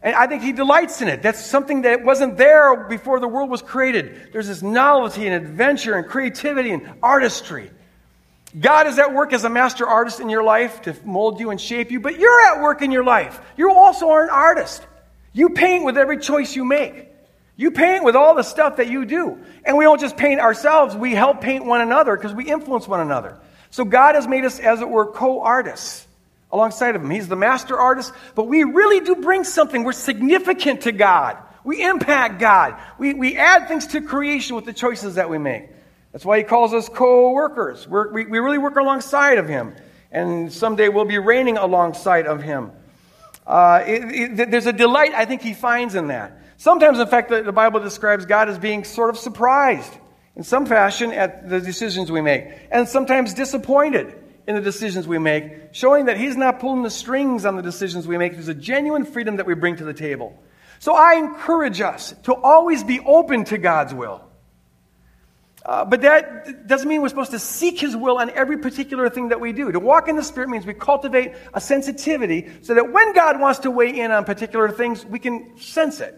And 0.03 0.15
I 0.15 0.27
think 0.27 0.41
He 0.41 0.51
delights 0.51 1.01
in 1.01 1.07
it. 1.07 1.21
That's 1.21 1.45
something 1.45 1.83
that 1.83 2.03
wasn't 2.03 2.37
there 2.37 2.87
before 2.87 3.19
the 3.19 3.27
world 3.27 3.49
was 3.49 3.61
created. 3.61 4.29
There's 4.33 4.47
this 4.47 4.61
novelty 4.61 5.27
and 5.27 5.35
adventure 5.35 5.95
and 5.95 6.07
creativity 6.07 6.71
and 6.71 6.89
artistry. 7.03 7.69
God 8.59 8.87
is 8.87 8.99
at 8.99 9.13
work 9.13 9.31
as 9.31 9.43
a 9.43 9.49
master 9.49 9.87
artist 9.87 10.19
in 10.19 10.29
your 10.29 10.43
life 10.43 10.81
to 10.81 10.95
mold 11.05 11.39
you 11.39 11.51
and 11.51 11.61
shape 11.61 11.91
you, 11.91 11.99
but 11.99 12.19
you're 12.19 12.47
at 12.47 12.61
work 12.61 12.81
in 12.81 12.91
your 12.91 13.03
life. 13.03 13.39
You 13.55 13.71
also 13.71 14.09
are 14.09 14.23
an 14.23 14.29
artist. 14.29 14.85
You 15.33 15.49
paint 15.51 15.85
with 15.85 15.97
every 15.97 16.17
choice 16.17 16.55
you 16.55 16.65
make. 16.65 17.07
You 17.55 17.71
paint 17.71 18.03
with 18.03 18.15
all 18.15 18.35
the 18.35 18.43
stuff 18.43 18.77
that 18.77 18.89
you 18.89 19.05
do. 19.05 19.37
And 19.63 19.77
we 19.77 19.85
don't 19.85 20.01
just 20.01 20.17
paint 20.17 20.41
ourselves, 20.41 20.95
we 20.95 21.13
help 21.13 21.41
paint 21.41 21.63
one 21.65 21.79
another 21.79 22.15
because 22.17 22.33
we 22.33 22.49
influence 22.49 22.87
one 22.87 22.99
another. 22.99 23.37
So 23.69 23.85
God 23.85 24.15
has 24.15 24.27
made 24.27 24.43
us, 24.43 24.59
as 24.59 24.81
it 24.81 24.89
were, 24.89 25.05
co 25.05 25.41
artists 25.41 26.07
alongside 26.51 26.95
of 26.95 27.03
Him. 27.03 27.09
He's 27.09 27.27
the 27.27 27.35
master 27.35 27.77
artist, 27.77 28.13
but 28.35 28.47
we 28.47 28.63
really 28.63 28.99
do 28.99 29.15
bring 29.15 29.43
something. 29.43 29.83
We're 29.83 29.93
significant 29.93 30.81
to 30.81 30.91
God. 30.91 31.37
We 31.63 31.83
impact 31.83 32.39
God. 32.39 32.79
We, 32.97 33.13
we 33.13 33.37
add 33.37 33.67
things 33.67 33.87
to 33.87 34.01
creation 34.01 34.55
with 34.55 34.65
the 34.65 34.73
choices 34.73 35.15
that 35.15 35.29
we 35.29 35.37
make. 35.37 35.69
That's 36.11 36.25
why 36.25 36.39
He 36.39 36.43
calls 36.43 36.73
us 36.73 36.89
co 36.89 37.31
workers. 37.31 37.87
We, 37.87 38.25
we 38.25 38.39
really 38.39 38.57
work 38.57 38.75
alongside 38.75 39.37
of 39.37 39.47
Him. 39.47 39.75
And 40.11 40.51
someday 40.51 40.89
we'll 40.89 41.05
be 41.05 41.19
reigning 41.19 41.57
alongside 41.57 42.27
of 42.27 42.41
Him. 42.41 42.71
Uh, 43.47 43.83
it, 43.85 44.39
it, 44.39 44.51
there's 44.51 44.65
a 44.65 44.73
delight 44.73 45.13
I 45.13 45.25
think 45.25 45.41
He 45.41 45.53
finds 45.53 45.95
in 45.95 46.07
that. 46.07 46.39
Sometimes, 46.57 46.99
in 46.99 47.07
fact, 47.07 47.29
the, 47.29 47.41
the 47.41 47.51
Bible 47.51 47.79
describes 47.79 48.25
God 48.25 48.49
as 48.49 48.59
being 48.59 48.83
sort 48.83 49.09
of 49.09 49.17
surprised 49.17 49.91
in 50.35 50.43
some 50.43 50.65
fashion 50.65 51.11
at 51.11 51.49
the 51.49 51.59
decisions 51.59 52.11
we 52.11 52.21
make, 52.21 52.45
and 52.71 52.87
sometimes 52.87 53.33
disappointed 53.33 54.13
in 54.51 54.55
the 54.55 54.61
decisions 54.61 55.07
we 55.07 55.17
make, 55.17 55.73
showing 55.73 56.05
that 56.05 56.17
He's 56.17 56.35
not 56.35 56.59
pulling 56.59 56.83
the 56.83 56.89
strings 56.89 57.45
on 57.45 57.55
the 57.55 57.61
decisions 57.61 58.05
we 58.05 58.17
make. 58.17 58.33
There's 58.33 58.49
a 58.49 58.53
genuine 58.53 59.05
freedom 59.05 59.37
that 59.37 59.45
we 59.45 59.55
bring 59.55 59.77
to 59.77 59.85
the 59.85 59.93
table. 59.93 60.37
So 60.79 60.93
I 60.93 61.13
encourage 61.13 61.79
us 61.79 62.13
to 62.23 62.35
always 62.35 62.83
be 62.83 62.99
open 62.99 63.45
to 63.45 63.57
God's 63.57 63.93
will. 63.93 64.21
Uh, 65.63 65.85
but 65.85 66.01
that 66.01 66.67
doesn't 66.67 66.89
mean 66.89 67.01
we're 67.01 67.09
supposed 67.09 67.31
to 67.31 67.39
seek 67.39 67.79
His 67.79 67.95
will 67.95 68.17
on 68.17 68.29
every 68.31 68.57
particular 68.57 69.09
thing 69.09 69.29
that 69.29 69.39
we 69.39 69.53
do. 69.53 69.71
To 69.71 69.79
walk 69.79 70.09
in 70.09 70.17
the 70.17 70.23
Spirit 70.23 70.49
means 70.49 70.65
we 70.65 70.73
cultivate 70.73 71.33
a 71.53 71.61
sensitivity 71.61 72.49
so 72.61 72.73
that 72.73 72.91
when 72.91 73.13
God 73.13 73.39
wants 73.39 73.59
to 73.59 73.71
weigh 73.71 73.97
in 73.97 74.11
on 74.11 74.25
particular 74.25 74.69
things, 74.69 75.05
we 75.05 75.19
can 75.19 75.57
sense 75.59 76.01
it. 76.01 76.15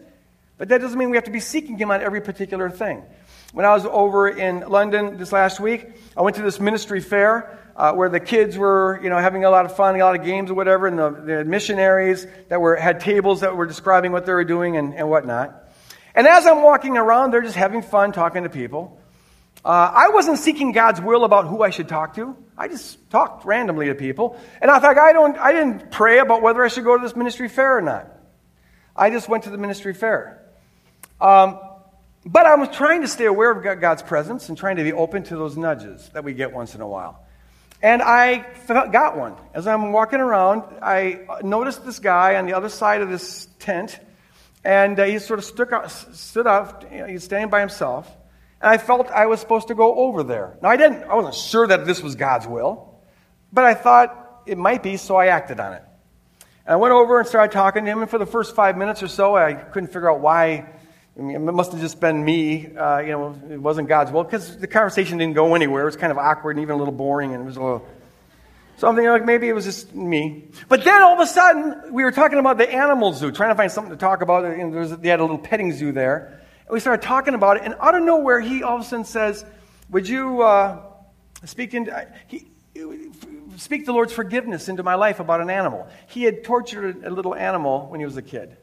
But 0.58 0.70
that 0.70 0.82
doesn't 0.82 0.98
mean 0.98 1.12
we 1.12 1.18
have 1.18 1.26
to 1.26 1.32
be 1.32 1.42
seeking 1.42 1.78
Him 1.78 1.92
on 1.92 2.02
every 2.02 2.22
particular 2.22 2.72
thing. 2.72 3.04
When 3.52 3.68
I 3.68 3.74
was 3.74 3.86
over 3.86 4.30
in 4.30 4.62
London 4.62 5.18
this 5.18 5.32
last 5.32 5.60
week, 5.60 5.92
I 6.18 6.22
went 6.22 6.38
to 6.38 6.42
this 6.42 6.60
ministry 6.60 7.02
fair 7.02 7.60
uh, 7.76 7.94
where 7.94 8.10
the 8.10 8.20
kids 8.20 8.58
were, 8.58 9.00
you 9.02 9.10
know, 9.10 9.18
having 9.18 9.46
a 9.46 9.50
lot 9.50 9.66
of 9.66 9.76
fun, 9.76 9.96
a 9.96 10.04
lot 10.04 10.16
of 10.16 10.26
games 10.26 10.52
or 10.52 10.54
whatever, 10.54 10.88
and 10.88 10.98
the, 10.98 11.10
the 11.10 11.46
missionaries 11.46 12.28
that 12.50 12.62
were 12.62 12.76
had 12.76 13.00
tables 13.00 13.42
that 13.42 13.56
were 13.56 13.66
describing 13.66 14.12
what 14.12 14.26
they 14.26 14.34
were 14.34 14.44
doing 14.44 14.78
and, 14.78 14.94
and 14.94 15.10
whatnot. 15.10 15.72
And 16.16 16.28
as 16.28 16.46
I'm 16.46 16.62
walking 16.62 16.98
around, 16.98 17.32
they're 17.32 17.42
just 17.42 17.56
having 17.56 17.82
fun 17.82 18.12
talking 18.12 18.44
to 18.44 18.50
people. 18.50 19.00
Uh, 19.66 19.92
I 19.94 20.10
wasn't 20.10 20.40
seeking 20.40 20.74
God's 20.74 21.02
will 21.02 21.24
about 21.24 21.48
who 21.48 21.64
I 21.64 21.70
should 21.70 21.88
talk 21.88 22.16
to. 22.16 22.36
I 22.58 22.68
just 22.68 23.10
talked 23.10 23.46
randomly 23.46 23.88
to 23.88 23.96
people. 23.96 24.40
And 24.62 24.70
in 24.70 24.82
fact, 24.82 25.00
I, 25.00 25.14
don't, 25.14 25.38
I 25.38 25.54
didn't 25.54 25.90
pray 25.90 26.20
about 26.20 26.42
whether 26.42 26.64
I 26.64 26.68
should 26.68 26.84
go 26.84 26.98
to 26.98 27.02
this 27.02 27.16
ministry 27.16 27.48
fair 27.48 27.78
or 27.78 27.82
not. 27.82 28.08
I 28.96 29.10
just 29.10 29.28
went 29.28 29.46
to 29.46 29.50
the 29.50 29.58
ministry 29.58 29.94
fair. 29.94 30.44
Um, 31.20 31.60
but 32.26 32.46
I 32.46 32.56
was 32.56 32.70
trying 32.70 33.02
to 33.02 33.08
stay 33.08 33.26
aware 33.26 33.52
of 33.52 33.82
God's 33.82 34.04
presence 34.04 34.50
and 34.50 34.58
trying 34.58 34.76
to 34.78 34.84
be 34.84 34.94
open 34.94 35.24
to 35.24 35.36
those 35.36 35.58
nudges 35.58 36.10
that 36.14 36.24
we 36.24 36.34
get 36.34 36.54
once 36.54 36.76
in 36.76 36.82
a 36.82 36.88
while. 36.88 37.23
And 37.84 38.02
I 38.02 38.46
got 38.70 39.18
one. 39.18 39.36
As 39.54 39.68
I'm 39.68 39.92
walking 39.92 40.22
around, 40.22 40.64
I 40.82 41.20
noticed 41.44 41.86
this 41.86 42.00
guy 42.00 42.38
on 42.38 42.46
the 42.46 42.54
other 42.54 42.70
side 42.70 43.02
of 43.02 43.10
this 43.10 43.50
tent, 43.60 44.00
and 44.64 44.98
uh, 44.98 45.04
he 45.04 45.20
sort 45.20 45.38
of 45.38 45.44
stood 45.44 45.74
up, 45.74 45.92
stood 45.92 46.48
up 46.48 46.90
he's 46.90 47.26
standing 47.26 47.50
by 47.50 47.60
himself, 47.60 48.10
and 48.62 48.72
I 48.72 48.78
felt 48.78 49.10
I 49.10 49.26
was 49.26 49.42
supposed 49.42 49.68
to 49.68 49.76
go 49.76 49.96
over 49.96 50.24
there. 50.24 50.58
Now, 50.62 50.70
I 50.70 50.78
didn't, 50.78 51.04
I 51.04 51.16
wasn't 51.16 51.36
sure 51.36 51.68
that 51.68 51.86
this 51.86 52.02
was 52.02 52.16
God's 52.16 52.48
will, 52.48 53.02
but 53.52 53.66
I 53.66 53.74
thought 53.74 54.44
it 54.46 54.58
might 54.58 54.82
be, 54.82 54.96
so 54.96 55.18
I 55.18 55.28
acted 55.28 55.60
on 55.60 55.74
it. 55.74 55.84
And 56.66 56.74
I 56.74 56.76
went 56.78 56.94
over 56.94 57.20
and 57.20 57.28
started 57.28 57.52
talking 57.52 57.84
to 57.84 57.92
him, 57.92 58.02
and 58.02 58.10
for 58.10 58.18
the 58.18 58.26
first 58.26 58.56
five 58.56 58.78
minutes 58.78 59.04
or 59.04 59.10
so, 59.10 59.36
I 59.36 59.56
couldn't 59.56 59.88
figure 59.88 60.10
out 60.10 60.22
why 60.22 60.73
I 61.18 61.22
mean, 61.22 61.36
it 61.36 61.52
must 61.52 61.72
have 61.72 61.82
just 61.82 62.00
been 62.00 62.26
me. 62.26 62.76
Uh, 62.76 63.00
you 63.00 63.12
know, 63.12 63.40
it 63.50 63.62
wasn't 63.62 63.88
God's 63.88 64.12
will 64.12 64.24
because 64.24 64.58
the 64.58 64.66
conversation 64.66 65.20
didn't 65.20 65.36
go 65.36 65.54
anywhere. 65.54 65.84
It 65.84 65.86
was 65.86 65.96
kind 65.96 66.12
of 66.12 66.18
awkward 66.18 66.56
and 66.56 66.64
even 66.64 66.74
a 66.74 66.78
little 66.78 66.94
boring, 66.94 67.34
and 67.34 67.44
it 67.44 67.46
was 67.46 67.56
a 67.56 67.62
little. 67.62 67.88
Something 68.78 69.06
like 69.06 69.24
maybe 69.24 69.48
it 69.48 69.54
was 69.54 69.66
just 69.66 69.94
me. 69.94 70.46
But 70.68 70.84
then 70.84 71.04
all 71.04 71.14
of 71.14 71.20
a 71.20 71.28
sudden, 71.28 71.94
we 71.94 72.04
were 72.04 72.12
talking 72.12 72.40
about 72.40 72.58
the 72.58 72.68
animal 72.68 73.14
zoo, 73.14 73.32
trying 73.32 73.52
to 73.52 73.56
find 73.56 73.72
something 73.72 73.92
to 73.92 73.98
talk 73.98 74.24
about. 74.24 74.44
And 74.46 74.74
was, 74.74 74.98
they 74.98 75.10
had 75.10 75.20
a 75.20 75.24
little 75.24 75.38
petting 75.38 75.72
zoo 75.72 75.92
there. 75.92 76.40
And 76.66 76.74
we 76.74 76.80
started 76.80 77.06
talking 77.06 77.36
about 77.36 77.58
it, 77.58 77.64
and 77.64 77.76
out 77.80 77.94
of 77.94 78.04
nowhere, 78.04 78.40
he 78.40 78.64
all 78.64 78.78
of 78.78 78.82
a 78.82 78.86
sudden 78.86 79.06
says, 79.06 79.46
Would 79.92 80.08
you 80.08 80.42
uh, 80.42 80.82
speak, 81.46 81.76
into, 81.76 82.08
he, 82.26 82.48
speak 83.58 83.86
the 83.86 83.94
Lord's 83.94 84.14
forgiveness 84.14 84.68
into 84.68 84.82
my 84.82 84.96
life 84.96 85.20
about 85.20 85.42
an 85.42 85.52
animal? 85.52 85.88
He 86.08 86.24
had 86.24 86.44
tortured 86.44 87.04
a 87.04 87.12
little 87.12 87.36
animal 87.36 87.86
when 87.90 88.00
he 88.00 88.06
was 88.08 88.18
a 88.18 88.24
kid. 88.24 88.58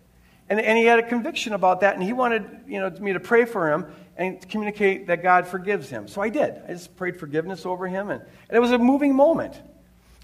And, 0.50 0.60
and 0.60 0.76
he 0.76 0.84
had 0.84 0.98
a 0.98 1.08
conviction 1.08 1.52
about 1.52 1.80
that, 1.82 1.94
and 1.94 2.02
he 2.02 2.12
wanted 2.12 2.44
you 2.66 2.80
know, 2.80 2.90
me 2.90 3.12
to 3.12 3.20
pray 3.20 3.44
for 3.44 3.70
him 3.70 3.86
and 4.16 4.46
communicate 4.48 5.06
that 5.06 5.22
God 5.22 5.46
forgives 5.46 5.88
him. 5.88 6.08
So 6.08 6.20
I 6.20 6.28
did. 6.28 6.60
I 6.68 6.72
just 6.72 6.96
prayed 6.96 7.20
forgiveness 7.20 7.64
over 7.64 7.86
him, 7.86 8.10
and, 8.10 8.20
and 8.20 8.56
it 8.56 8.58
was 8.58 8.72
a 8.72 8.78
moving 8.78 9.14
moment. 9.14 9.58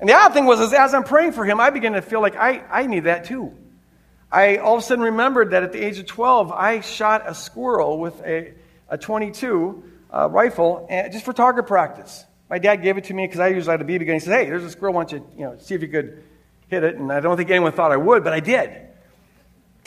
And 0.00 0.08
the 0.08 0.14
odd 0.14 0.34
thing 0.34 0.44
was, 0.44 0.60
is 0.60 0.72
as 0.72 0.94
I'm 0.94 1.04
praying 1.04 1.32
for 1.32 1.44
him, 1.44 1.60
I 1.60 1.70
began 1.70 1.92
to 1.92 2.02
feel 2.02 2.20
like 2.20 2.34
I, 2.34 2.58
I 2.68 2.86
need 2.86 3.04
that 3.04 3.26
too. 3.26 3.56
I 4.30 4.56
all 4.56 4.74
of 4.74 4.82
a 4.82 4.82
sudden 4.82 5.04
remembered 5.04 5.52
that 5.52 5.62
at 5.62 5.72
the 5.72 5.82
age 5.82 5.98
of 6.00 6.06
12, 6.06 6.50
I 6.50 6.80
shot 6.80 7.22
a 7.24 7.34
squirrel 7.34 7.98
with 8.00 8.20
a, 8.22 8.52
a 8.88 8.98
22 8.98 9.84
uh, 10.12 10.28
rifle 10.28 10.86
and, 10.90 11.12
just 11.12 11.24
for 11.24 11.32
target 11.32 11.68
practice. 11.68 12.24
My 12.50 12.58
dad 12.58 12.82
gave 12.82 12.98
it 12.98 13.04
to 13.04 13.14
me 13.14 13.24
because 13.26 13.38
I 13.38 13.48
usually 13.48 13.70
had 13.70 13.80
a 13.80 13.84
BB 13.84 14.06
gun. 14.06 14.14
He 14.14 14.20
said, 14.20 14.38
"Hey, 14.38 14.46
there's 14.46 14.64
a 14.64 14.70
squirrel. 14.70 14.94
Why 14.94 15.04
don't 15.04 15.20
you, 15.20 15.28
you 15.38 15.44
know, 15.44 15.56
see 15.58 15.74
if 15.76 15.82
you 15.82 15.88
could 15.88 16.24
hit 16.68 16.82
it?" 16.82 16.96
And 16.96 17.12
I 17.12 17.20
don't 17.20 17.36
think 17.36 17.50
anyone 17.50 17.72
thought 17.72 17.92
I 17.92 17.96
would, 17.96 18.24
but 18.24 18.32
I 18.32 18.40
did. 18.40 18.86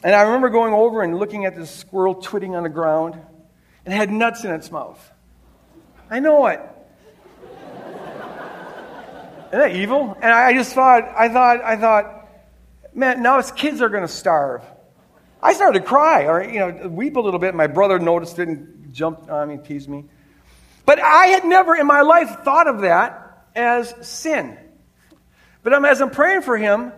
And 0.04 0.16
I 0.16 0.22
remember 0.22 0.50
going 0.50 0.74
over 0.74 1.02
and 1.02 1.18
looking 1.18 1.46
at 1.46 1.56
this 1.56 1.70
squirrel 1.70 2.16
twitting 2.16 2.56
on 2.56 2.64
the 2.64 2.70
ground 2.70 3.16
and 3.86 3.94
it 3.94 3.98
had 3.98 4.12
nuts 4.12 4.44
in 4.44 4.52
its 4.52 4.72
mouth. 4.72 5.12
I 6.10 6.20
know 6.20 6.48
it. 6.48 6.62
Isn't 9.48 9.60
that 9.60 9.76
evil? 9.76 10.16
And 10.22 10.32
I 10.32 10.54
just 10.54 10.74
thought, 10.74 11.04
I 11.18 11.28
thought, 11.28 11.64
I 11.64 11.76
thought, 11.76 12.30
man, 12.94 13.24
now 13.24 13.40
its 13.40 13.52
kids 13.52 13.82
are 13.82 13.90
going 13.90 14.04
to 14.04 14.08
starve. 14.08 14.62
I 15.42 15.54
started 15.54 15.80
to 15.80 15.86
cry 15.86 16.28
or, 16.28 16.44
you 16.44 16.60
know, 16.60 16.88
weep 16.88 17.16
a 17.16 17.20
little 17.20 17.40
bit. 17.40 17.56
My 17.56 17.68
brother 17.68 17.98
noticed 17.98 18.38
it 18.40 18.48
and 18.48 18.94
jumped 18.94 19.30
on 19.30 19.48
me, 19.50 19.58
teased 19.58 19.90
me. 19.90 20.06
But 20.86 21.00
I 21.00 21.28
had 21.28 21.46
never 21.46 21.76
in 21.76 21.88
my 21.88 22.02
life 22.02 22.44
thought 22.44 22.68
of 22.68 22.82
that 22.82 23.48
as 23.56 23.94
sin. 24.02 24.58
But 25.64 25.74
as 25.86 26.02
I'm 26.02 26.10
praying 26.10 26.44
for 26.44 26.58
him, 26.58 26.94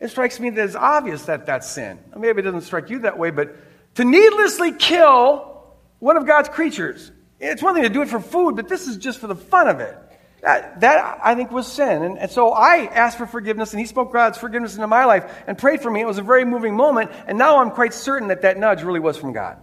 it 0.00 0.08
strikes 0.08 0.38
me 0.38 0.50
that 0.50 0.64
it's 0.64 0.74
obvious 0.74 1.24
that 1.24 1.46
that's 1.46 1.68
sin. 1.68 1.98
Maybe 2.16 2.40
it 2.40 2.42
doesn't 2.42 2.62
strike 2.62 2.90
you 2.90 3.00
that 3.00 3.18
way, 3.18 3.30
but 3.30 3.56
to 3.96 4.04
needlessly 4.04 4.72
kill 4.72 5.64
one 5.98 6.16
of 6.16 6.26
God's 6.26 6.48
creatures, 6.48 7.10
it's 7.40 7.62
one 7.62 7.74
thing 7.74 7.82
to 7.82 7.88
do 7.88 8.02
it 8.02 8.08
for 8.08 8.20
food, 8.20 8.56
but 8.56 8.68
this 8.68 8.86
is 8.86 8.96
just 8.96 9.18
for 9.18 9.26
the 9.26 9.34
fun 9.34 9.68
of 9.68 9.80
it. 9.80 9.96
That, 10.40 10.80
that 10.80 11.20
I 11.22 11.34
think 11.34 11.50
was 11.50 11.66
sin. 11.66 12.04
And, 12.04 12.18
and, 12.18 12.30
so 12.30 12.50
I 12.50 12.84
asked 12.84 13.18
for 13.18 13.26
forgiveness, 13.26 13.72
and 13.72 13.80
he 13.80 13.86
spoke 13.86 14.12
God's 14.12 14.38
forgiveness 14.38 14.76
into 14.76 14.86
my 14.86 15.04
life 15.04 15.24
and 15.48 15.58
prayed 15.58 15.80
for 15.80 15.90
me. 15.90 16.00
It 16.00 16.06
was 16.06 16.18
a 16.18 16.22
very 16.22 16.44
moving 16.44 16.76
moment, 16.76 17.10
and 17.26 17.36
now 17.36 17.58
I'm 17.58 17.72
quite 17.72 17.92
certain 17.92 18.28
that 18.28 18.42
that 18.42 18.56
nudge 18.56 18.84
really 18.84 19.00
was 19.00 19.16
from 19.16 19.32
God. 19.32 19.58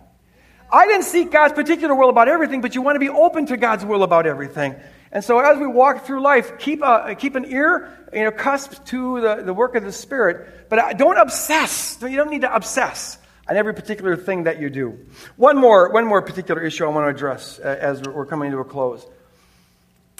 I 0.71 0.85
didn't 0.87 1.03
seek 1.03 1.31
God's 1.31 1.53
particular 1.53 1.95
will 1.95 2.09
about 2.09 2.27
everything, 2.27 2.59
but 2.59 2.75
you 2.75 2.81
want 2.81 2.95
to 2.95 2.99
be 2.99 3.09
open 3.09 3.45
to 3.45 3.57
God's 3.57 3.85
will 3.85 4.03
about 4.03 4.27
everything. 4.27 4.75
And 5.15 5.23
so 5.23 5.39
as 5.39 5.57
we 5.57 5.65
walk 5.65 6.05
through 6.05 6.21
life, 6.21 6.59
keep, 6.59 6.81
a, 6.81 7.15
keep 7.17 7.35
an 7.35 7.45
ear, 7.45 7.89
you 8.11 8.25
know, 8.25 8.31
cusp 8.31 8.83
to 8.87 9.21
the, 9.21 9.43
the 9.43 9.53
work 9.53 9.75
of 9.75 9.85
the 9.85 9.93
Spirit, 9.93 10.67
but 10.69 10.97
don't 10.97 11.17
obsess. 11.17 11.97
You 12.01 12.17
don't 12.17 12.29
need 12.29 12.41
to 12.41 12.53
obsess 12.53 13.17
on 13.47 13.55
every 13.55 13.73
particular 13.73 14.17
thing 14.17 14.43
that 14.43 14.59
you 14.59 14.69
do. 14.69 14.99
One 15.37 15.57
more, 15.57 15.89
one 15.89 16.05
more 16.05 16.21
particular 16.21 16.61
issue 16.61 16.83
I 16.83 16.89
want 16.89 17.05
to 17.05 17.15
address 17.15 17.59
uh, 17.59 17.77
as 17.79 18.01
we're 18.01 18.25
coming 18.25 18.51
to 18.51 18.57
a 18.57 18.65
close. 18.65 19.07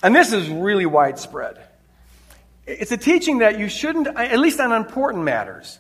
And 0.01 0.15
this 0.15 0.31
is 0.31 0.47
really 0.47 0.85
widespread. 0.85 1.61
It's 2.65 2.93
a 2.93 2.97
teaching 2.97 3.39
that 3.39 3.59
you 3.59 3.67
shouldn't, 3.67 4.07
at 4.07 4.39
least 4.39 4.61
on 4.61 4.71
important 4.71 5.25
matters, 5.25 5.77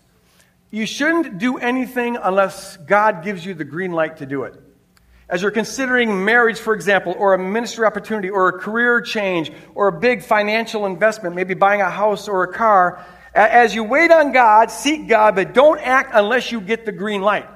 you 0.71 0.85
shouldn't 0.85 1.37
do 1.37 1.57
anything 1.57 2.17
unless 2.21 2.75
God 2.75 3.23
gives 3.23 3.45
you 3.45 3.53
the 3.53 3.63
green 3.63 3.93
light 3.93 4.17
to 4.17 4.25
do 4.25 4.43
it. 4.43 4.61
As 5.27 5.41
you're 5.41 5.51
considering 5.51 6.23
marriage, 6.23 6.59
for 6.59 6.73
example, 6.73 7.15
or 7.17 7.33
a 7.33 7.39
ministry 7.39 7.85
opportunity, 7.85 8.29
or 8.29 8.49
a 8.49 8.53
career 8.59 9.01
change, 9.01 9.51
or 9.73 9.87
a 9.87 9.99
big 9.99 10.21
financial 10.21 10.85
investment, 10.85 11.35
maybe 11.35 11.55
buying 11.55 11.81
a 11.81 11.89
house 11.89 12.27
or 12.27 12.43
a 12.43 12.53
car, 12.53 13.03
as 13.33 13.73
you 13.73 13.83
wait 13.83 14.11
on 14.11 14.31
God, 14.31 14.71
seek 14.71 15.07
God, 15.07 15.35
but 15.35 15.53
don't 15.53 15.79
act 15.79 16.11
unless 16.13 16.51
you 16.51 16.61
get 16.61 16.85
the 16.85 16.91
green 16.91 17.21
light. 17.21 17.47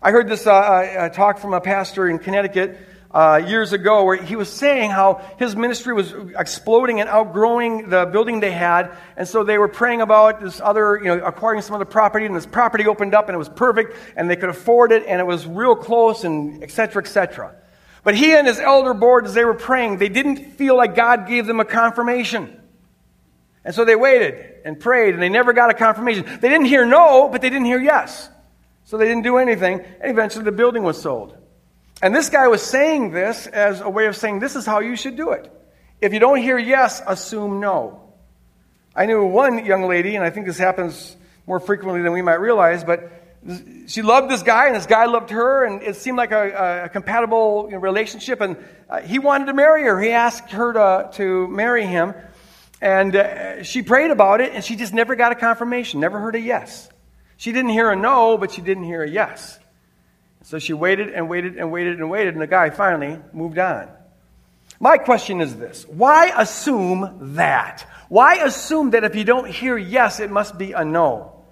I 0.00 0.10
heard 0.10 0.28
this 0.28 0.46
uh, 0.46 0.52
uh, 0.52 1.08
talk 1.08 1.38
from 1.38 1.54
a 1.54 1.60
pastor 1.60 2.08
in 2.08 2.18
Connecticut 2.18 2.78
uh, 3.14 3.40
years 3.46 3.72
ago 3.72 4.02
where 4.02 4.16
he 4.16 4.34
was 4.34 4.48
saying 4.48 4.90
how 4.90 5.24
his 5.38 5.54
ministry 5.54 5.94
was 5.94 6.12
exploding 6.36 7.00
and 7.00 7.08
outgrowing 7.08 7.88
the 7.88 8.06
building 8.06 8.40
they 8.40 8.50
had. 8.50 8.90
And 9.16 9.28
so 9.28 9.44
they 9.44 9.56
were 9.56 9.68
praying 9.68 10.00
about 10.00 10.40
this 10.40 10.60
other, 10.60 10.98
you 10.98 11.04
know, 11.04 11.24
acquiring 11.24 11.62
some 11.62 11.76
other 11.76 11.84
property. 11.84 12.26
And 12.26 12.34
this 12.34 12.44
property 12.44 12.86
opened 12.86 13.14
up 13.14 13.28
and 13.28 13.34
it 13.36 13.38
was 13.38 13.48
perfect 13.48 13.96
and 14.16 14.28
they 14.28 14.34
could 14.34 14.48
afford 14.48 14.90
it 14.90 15.04
and 15.06 15.20
it 15.20 15.26
was 15.26 15.46
real 15.46 15.76
close 15.76 16.24
and 16.24 16.64
et 16.64 16.72
cetera, 16.72 17.04
et 17.04 17.06
cetera. 17.06 17.54
But 18.02 18.16
he 18.16 18.34
and 18.34 18.48
his 18.48 18.58
elder 18.58 18.94
board, 18.94 19.26
as 19.26 19.32
they 19.32 19.44
were 19.44 19.54
praying, 19.54 19.98
they 19.98 20.08
didn't 20.08 20.56
feel 20.56 20.76
like 20.76 20.96
God 20.96 21.28
gave 21.28 21.46
them 21.46 21.60
a 21.60 21.64
confirmation. 21.64 22.60
And 23.64 23.72
so 23.72 23.84
they 23.84 23.96
waited 23.96 24.56
and 24.64 24.78
prayed 24.78 25.14
and 25.14 25.22
they 25.22 25.28
never 25.28 25.52
got 25.52 25.70
a 25.70 25.74
confirmation. 25.74 26.24
They 26.24 26.48
didn't 26.48 26.66
hear 26.66 26.84
no, 26.84 27.28
but 27.28 27.42
they 27.42 27.48
didn't 27.48 27.66
hear 27.66 27.80
yes. 27.80 28.28
So 28.82 28.98
they 28.98 29.06
didn't 29.06 29.22
do 29.22 29.36
anything. 29.36 29.80
And 30.00 30.10
eventually 30.10 30.44
the 30.44 30.52
building 30.52 30.82
was 30.82 31.00
sold. 31.00 31.38
And 32.04 32.14
this 32.14 32.28
guy 32.28 32.48
was 32.48 32.60
saying 32.60 33.12
this 33.12 33.46
as 33.46 33.80
a 33.80 33.88
way 33.88 34.04
of 34.08 34.14
saying, 34.14 34.38
this 34.38 34.56
is 34.56 34.66
how 34.66 34.80
you 34.80 34.94
should 34.94 35.16
do 35.16 35.30
it. 35.30 35.50
If 36.02 36.12
you 36.12 36.18
don't 36.18 36.36
hear 36.36 36.58
yes, 36.58 37.00
assume 37.06 37.60
no. 37.60 38.12
I 38.94 39.06
knew 39.06 39.24
one 39.24 39.64
young 39.64 39.88
lady, 39.88 40.14
and 40.14 40.22
I 40.22 40.28
think 40.28 40.44
this 40.44 40.58
happens 40.58 41.16
more 41.46 41.60
frequently 41.60 42.02
than 42.02 42.12
we 42.12 42.20
might 42.20 42.40
realize, 42.40 42.84
but 42.84 43.10
she 43.86 44.02
loved 44.02 44.30
this 44.30 44.42
guy, 44.42 44.66
and 44.66 44.76
this 44.76 44.84
guy 44.84 45.06
loved 45.06 45.30
her, 45.30 45.64
and 45.64 45.82
it 45.82 45.96
seemed 45.96 46.18
like 46.18 46.30
a, 46.30 46.84
a 46.84 46.88
compatible 46.90 47.68
relationship. 47.70 48.42
And 48.42 48.58
uh, 48.90 49.00
he 49.00 49.18
wanted 49.18 49.46
to 49.46 49.54
marry 49.54 49.84
her. 49.84 49.98
He 49.98 50.10
asked 50.10 50.50
her 50.50 50.74
to, 50.74 51.10
to 51.14 51.48
marry 51.48 51.86
him, 51.86 52.12
and 52.82 53.16
uh, 53.16 53.62
she 53.62 53.80
prayed 53.80 54.10
about 54.10 54.42
it, 54.42 54.52
and 54.52 54.62
she 54.62 54.76
just 54.76 54.92
never 54.92 55.16
got 55.16 55.32
a 55.32 55.36
confirmation, 55.36 56.00
never 56.00 56.20
heard 56.20 56.34
a 56.34 56.40
yes. 56.40 56.86
She 57.38 57.50
didn't 57.52 57.70
hear 57.70 57.90
a 57.90 57.96
no, 57.96 58.36
but 58.36 58.52
she 58.52 58.60
didn't 58.60 58.84
hear 58.84 59.02
a 59.02 59.08
yes. 59.08 59.58
So 60.44 60.58
she 60.58 60.74
waited 60.74 61.08
and 61.08 61.28
waited 61.28 61.56
and 61.56 61.72
waited 61.72 61.98
and 61.98 62.10
waited, 62.10 62.34
and 62.34 62.42
the 62.42 62.46
guy 62.46 62.68
finally 62.68 63.18
moved 63.32 63.58
on. 63.58 63.88
My 64.78 64.98
question 64.98 65.40
is 65.40 65.56
this 65.56 65.86
why 65.88 66.32
assume 66.36 67.34
that? 67.36 67.86
Why 68.10 68.36
assume 68.36 68.90
that 68.90 69.04
if 69.04 69.14
you 69.16 69.24
don't 69.24 69.48
hear 69.48 69.78
yes, 69.78 70.20
it 70.20 70.30
must 70.30 70.58
be 70.58 70.72
a 70.72 70.84
no? 70.84 71.44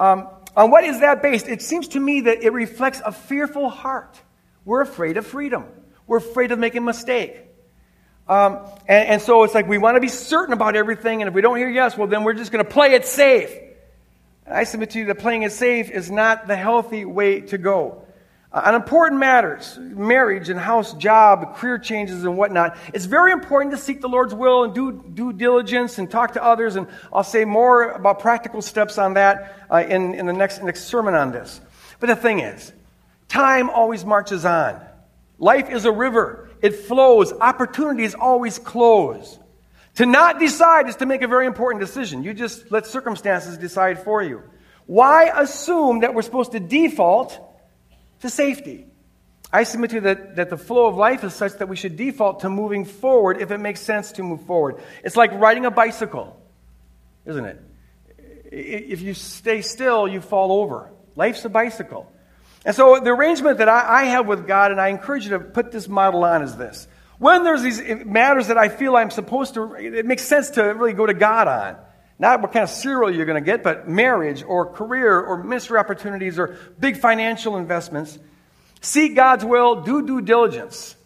Um, 0.00 0.28
on 0.56 0.72
what 0.72 0.82
is 0.82 1.00
that 1.00 1.22
based? 1.22 1.46
It 1.46 1.62
seems 1.62 1.88
to 1.88 2.00
me 2.00 2.22
that 2.22 2.42
it 2.42 2.52
reflects 2.52 3.00
a 3.04 3.12
fearful 3.12 3.70
heart. 3.70 4.20
We're 4.64 4.80
afraid 4.80 5.16
of 5.16 5.26
freedom, 5.26 5.66
we're 6.08 6.18
afraid 6.18 6.50
of 6.50 6.58
making 6.58 6.78
a 6.78 6.86
mistake. 6.86 7.40
Um, 8.26 8.58
and, 8.88 9.08
and 9.08 9.22
so 9.22 9.44
it's 9.44 9.54
like 9.54 9.68
we 9.68 9.78
want 9.78 9.94
to 9.94 10.00
be 10.00 10.08
certain 10.08 10.54
about 10.54 10.74
everything, 10.74 11.22
and 11.22 11.28
if 11.28 11.34
we 11.34 11.40
don't 11.40 11.56
hear 11.56 11.70
yes, 11.70 11.96
well, 11.96 12.08
then 12.08 12.24
we're 12.24 12.34
just 12.34 12.50
going 12.50 12.64
to 12.64 12.70
play 12.70 12.94
it 12.94 13.06
safe. 13.06 13.54
I 14.44 14.64
submit 14.64 14.90
to 14.90 14.98
you 14.98 15.04
that 15.06 15.20
playing 15.20 15.42
it 15.44 15.52
safe 15.52 15.88
is 15.90 16.10
not 16.10 16.48
the 16.48 16.56
healthy 16.56 17.04
way 17.04 17.42
to 17.42 17.58
go. 17.58 18.03
Uh, 18.54 18.62
on 18.66 18.74
important 18.76 19.18
matters, 19.18 19.76
marriage 19.80 20.48
and 20.48 20.60
house, 20.60 20.94
job, 20.94 21.56
career 21.56 21.76
changes 21.76 22.22
and 22.22 22.38
whatnot, 22.38 22.78
it's 22.94 23.04
very 23.04 23.32
important 23.32 23.74
to 23.74 23.76
seek 23.78 24.00
the 24.00 24.08
Lord's 24.08 24.32
will 24.32 24.62
and 24.62 24.72
do 24.72 24.92
due 25.12 25.32
diligence 25.32 25.98
and 25.98 26.08
talk 26.08 26.34
to 26.34 26.42
others. 26.42 26.76
And 26.76 26.86
I'll 27.12 27.24
say 27.24 27.44
more 27.44 27.90
about 27.90 28.20
practical 28.20 28.62
steps 28.62 28.96
on 28.96 29.14
that 29.14 29.66
uh, 29.68 29.78
in, 29.78 30.14
in 30.14 30.26
the 30.26 30.32
next, 30.32 30.62
next 30.62 30.84
sermon 30.84 31.14
on 31.14 31.32
this. 31.32 31.60
But 31.98 32.06
the 32.06 32.14
thing 32.14 32.38
is, 32.38 32.72
time 33.28 33.70
always 33.70 34.04
marches 34.04 34.44
on. 34.44 34.80
Life 35.40 35.68
is 35.68 35.84
a 35.84 35.92
river. 35.92 36.48
It 36.62 36.76
flows. 36.76 37.32
Opportunities 37.32 38.14
always 38.14 38.60
close. 38.60 39.36
To 39.96 40.06
not 40.06 40.38
decide 40.38 40.88
is 40.88 40.94
to 40.96 41.06
make 41.06 41.22
a 41.22 41.28
very 41.28 41.46
important 41.46 41.80
decision. 41.80 42.22
You 42.22 42.32
just 42.32 42.70
let 42.70 42.86
circumstances 42.86 43.58
decide 43.58 44.04
for 44.04 44.22
you. 44.22 44.44
Why 44.86 45.24
assume 45.24 46.00
that 46.00 46.14
we're 46.14 46.22
supposed 46.22 46.52
to 46.52 46.60
default 46.60 47.43
to 48.24 48.30
safety. 48.30 48.86
I 49.52 49.64
submit 49.64 49.90
to 49.90 49.96
you 49.96 50.00
that, 50.02 50.36
that 50.36 50.50
the 50.50 50.56
flow 50.56 50.86
of 50.86 50.96
life 50.96 51.22
is 51.22 51.34
such 51.34 51.52
that 51.58 51.68
we 51.68 51.76
should 51.76 51.96
default 51.96 52.40
to 52.40 52.48
moving 52.48 52.84
forward 52.84 53.40
if 53.40 53.50
it 53.50 53.58
makes 53.58 53.80
sense 53.80 54.12
to 54.12 54.22
move 54.22 54.46
forward. 54.46 54.80
It's 55.04 55.14
like 55.14 55.30
riding 55.32 55.64
a 55.64 55.70
bicycle, 55.70 56.36
isn't 57.26 57.44
it? 57.44 57.60
If 58.50 59.02
you 59.02 59.14
stay 59.14 59.62
still, 59.62 60.08
you 60.08 60.20
fall 60.20 60.52
over. 60.52 60.90
Life's 61.16 61.44
a 61.44 61.48
bicycle. 61.48 62.10
And 62.64 62.74
so 62.74 62.98
the 62.98 63.10
arrangement 63.10 63.58
that 63.58 63.68
I, 63.68 64.02
I 64.02 64.04
have 64.04 64.26
with 64.26 64.46
God, 64.46 64.72
and 64.72 64.80
I 64.80 64.88
encourage 64.88 65.24
you 65.24 65.30
to 65.30 65.40
put 65.40 65.70
this 65.70 65.86
model 65.86 66.24
on, 66.24 66.42
is 66.42 66.56
this. 66.56 66.88
When 67.18 67.44
there's 67.44 67.62
these 67.62 67.78
eh, 67.78 68.02
matters 68.04 68.48
that 68.48 68.56
I 68.56 68.70
feel 68.70 68.96
I'm 68.96 69.10
supposed 69.10 69.54
to, 69.54 69.74
it 69.74 70.06
makes 70.06 70.22
sense 70.22 70.50
to 70.50 70.62
really 70.62 70.94
go 70.94 71.06
to 71.06 71.14
God 71.14 71.46
on. 71.46 71.76
Not 72.18 72.42
what 72.42 72.52
kind 72.52 72.62
of 72.62 72.70
cereal 72.70 73.10
you're 73.10 73.26
going 73.26 73.42
to 73.42 73.44
get, 73.44 73.62
but 73.62 73.88
marriage 73.88 74.44
or 74.46 74.66
career 74.66 75.20
or 75.20 75.42
ministry 75.42 75.78
opportunities 75.78 76.38
or 76.38 76.56
big 76.78 76.98
financial 76.98 77.56
investments. 77.56 78.18
Seek 78.80 79.16
God's 79.16 79.44
will, 79.44 79.82
do 79.82 80.06
due 80.06 80.20
diligence. 80.20 80.96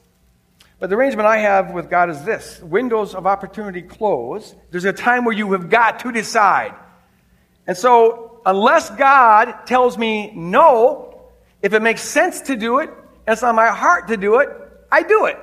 But 0.78 0.90
the 0.90 0.96
arrangement 0.96 1.26
I 1.26 1.38
have 1.38 1.72
with 1.72 1.90
God 1.90 2.10
is 2.10 2.22
this 2.24 2.60
windows 2.60 3.14
of 3.14 3.26
opportunity 3.26 3.82
close. 3.82 4.54
There's 4.70 4.84
a 4.84 4.92
time 4.92 5.24
where 5.24 5.34
you 5.34 5.52
have 5.52 5.70
got 5.70 6.00
to 6.00 6.12
decide. 6.12 6.74
And 7.66 7.76
so, 7.76 8.40
unless 8.46 8.90
God 8.90 9.66
tells 9.66 9.98
me 9.98 10.32
no, 10.34 11.30
if 11.62 11.72
it 11.72 11.82
makes 11.82 12.02
sense 12.02 12.42
to 12.42 12.56
do 12.56 12.78
it, 12.78 12.90
and 12.90 13.32
it's 13.34 13.42
on 13.42 13.56
my 13.56 13.68
heart 13.68 14.08
to 14.08 14.16
do 14.16 14.38
it, 14.38 14.48
I 14.90 15.02
do 15.02 15.26
it. 15.26 15.38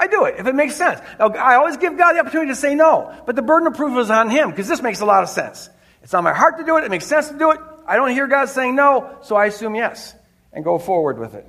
I 0.00 0.06
do 0.06 0.24
it 0.24 0.36
if 0.38 0.46
it 0.46 0.54
makes 0.54 0.76
sense. 0.76 0.98
Now, 1.18 1.28
I 1.28 1.56
always 1.56 1.76
give 1.76 1.98
God 1.98 2.14
the 2.14 2.20
opportunity 2.20 2.50
to 2.52 2.56
say 2.56 2.74
no, 2.74 3.14
but 3.26 3.36
the 3.36 3.42
burden 3.42 3.66
of 3.66 3.74
proof 3.74 3.98
is 3.98 4.08
on 4.08 4.30
Him 4.30 4.48
because 4.48 4.66
this 4.66 4.80
makes 4.80 5.00
a 5.00 5.04
lot 5.04 5.22
of 5.22 5.28
sense. 5.28 5.68
It's 6.02 6.14
on 6.14 6.24
my 6.24 6.32
heart 6.32 6.56
to 6.56 6.64
do 6.64 6.78
it. 6.78 6.84
It 6.84 6.90
makes 6.90 7.04
sense 7.04 7.28
to 7.28 7.38
do 7.38 7.50
it. 7.50 7.60
I 7.86 7.96
don't 7.96 8.10
hear 8.10 8.26
God 8.26 8.48
saying 8.48 8.74
no, 8.74 9.18
so 9.20 9.36
I 9.36 9.46
assume 9.46 9.74
yes 9.74 10.14
and 10.54 10.64
go 10.64 10.78
forward 10.78 11.18
with 11.18 11.34
it. 11.34 11.46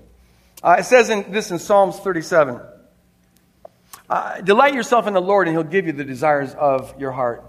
Uh, 0.61 0.75
it 0.79 0.83
says 0.83 1.09
in, 1.09 1.31
this 1.31 1.49
in 1.49 1.59
Psalms 1.59 1.97
37 1.99 2.59
uh, 4.09 4.41
Delight 4.41 4.73
yourself 4.73 5.07
in 5.07 5.13
the 5.13 5.21
Lord, 5.21 5.47
and 5.47 5.55
He'll 5.55 5.63
give 5.63 5.87
you 5.87 5.93
the 5.93 6.03
desires 6.03 6.53
of 6.53 6.99
your 6.99 7.11
heart. 7.11 7.45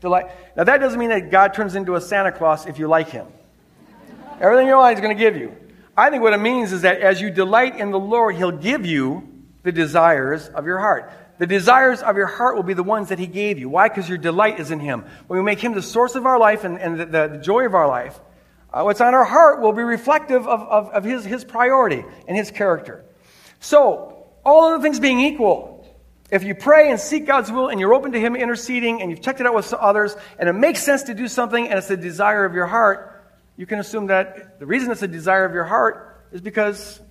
Delight. 0.00 0.26
Now, 0.56 0.62
that 0.62 0.78
doesn't 0.78 1.00
mean 1.00 1.10
that 1.10 1.32
God 1.32 1.52
turns 1.52 1.74
into 1.74 1.96
a 1.96 2.00
Santa 2.00 2.30
Claus 2.30 2.66
if 2.66 2.78
you 2.78 2.86
like 2.86 3.08
Him. 3.08 3.26
Everything 4.40 4.68
you 4.68 4.76
want, 4.76 4.96
He's 4.96 5.02
going 5.02 5.16
to 5.16 5.20
give 5.20 5.36
you. 5.36 5.56
I 5.96 6.10
think 6.10 6.22
what 6.22 6.32
it 6.32 6.40
means 6.40 6.72
is 6.72 6.82
that 6.82 7.00
as 7.00 7.20
you 7.20 7.30
delight 7.30 7.76
in 7.76 7.90
the 7.90 7.98
Lord, 7.98 8.36
He'll 8.36 8.52
give 8.52 8.86
you 8.86 9.31
the 9.62 9.72
desires 9.72 10.48
of 10.48 10.66
your 10.66 10.78
heart. 10.78 11.12
The 11.38 11.46
desires 11.46 12.02
of 12.02 12.16
your 12.16 12.26
heart 12.26 12.56
will 12.56 12.62
be 12.62 12.74
the 12.74 12.82
ones 12.82 13.08
that 13.08 13.18
He 13.18 13.26
gave 13.26 13.58
you. 13.58 13.68
Why? 13.68 13.88
Because 13.88 14.08
your 14.08 14.18
delight 14.18 14.60
is 14.60 14.70
in 14.70 14.80
Him. 14.80 15.04
When 15.26 15.38
we 15.38 15.44
make 15.44 15.60
Him 15.60 15.74
the 15.74 15.82
source 15.82 16.14
of 16.14 16.26
our 16.26 16.38
life 16.38 16.64
and, 16.64 16.78
and 16.78 17.00
the, 17.00 17.06
the, 17.06 17.38
joy 17.38 17.66
of 17.66 17.74
our 17.74 17.88
life, 17.88 18.18
uh, 18.72 18.82
what's 18.82 19.00
on 19.00 19.14
our 19.14 19.24
heart 19.24 19.60
will 19.60 19.72
be 19.72 19.82
reflective 19.82 20.46
of, 20.46 20.60
of, 20.62 20.88
of 20.90 21.04
his, 21.04 21.24
his 21.24 21.44
priority 21.44 22.04
and 22.28 22.36
His 22.36 22.50
character. 22.50 23.04
So, 23.60 24.26
all 24.44 24.72
other 24.72 24.82
things 24.82 24.98
being 24.98 25.20
equal, 25.20 25.84
if 26.30 26.44
you 26.44 26.54
pray 26.54 26.90
and 26.90 26.98
seek 26.98 27.26
God's 27.26 27.52
will 27.52 27.68
and 27.68 27.78
you're 27.78 27.92
open 27.92 28.12
to 28.12 28.20
Him 28.20 28.36
interceding 28.36 29.02
and 29.02 29.10
you've 29.10 29.20
checked 29.20 29.40
it 29.40 29.46
out 29.46 29.54
with 29.54 29.72
others 29.74 30.16
and 30.38 30.48
it 30.48 30.54
makes 30.54 30.82
sense 30.82 31.02
to 31.04 31.14
do 31.14 31.28
something 31.28 31.68
and 31.68 31.76
it's 31.76 31.88
the 31.88 31.96
desire 31.96 32.44
of 32.44 32.54
your 32.54 32.66
heart, 32.66 33.12
you 33.56 33.66
can 33.66 33.78
assume 33.78 34.06
that 34.06 34.58
the 34.58 34.66
reason 34.66 34.90
it's 34.90 35.02
a 35.02 35.08
desire 35.08 35.44
of 35.44 35.52
your 35.52 35.64
heart 35.64 36.24
is 36.32 36.40
because 36.40 37.01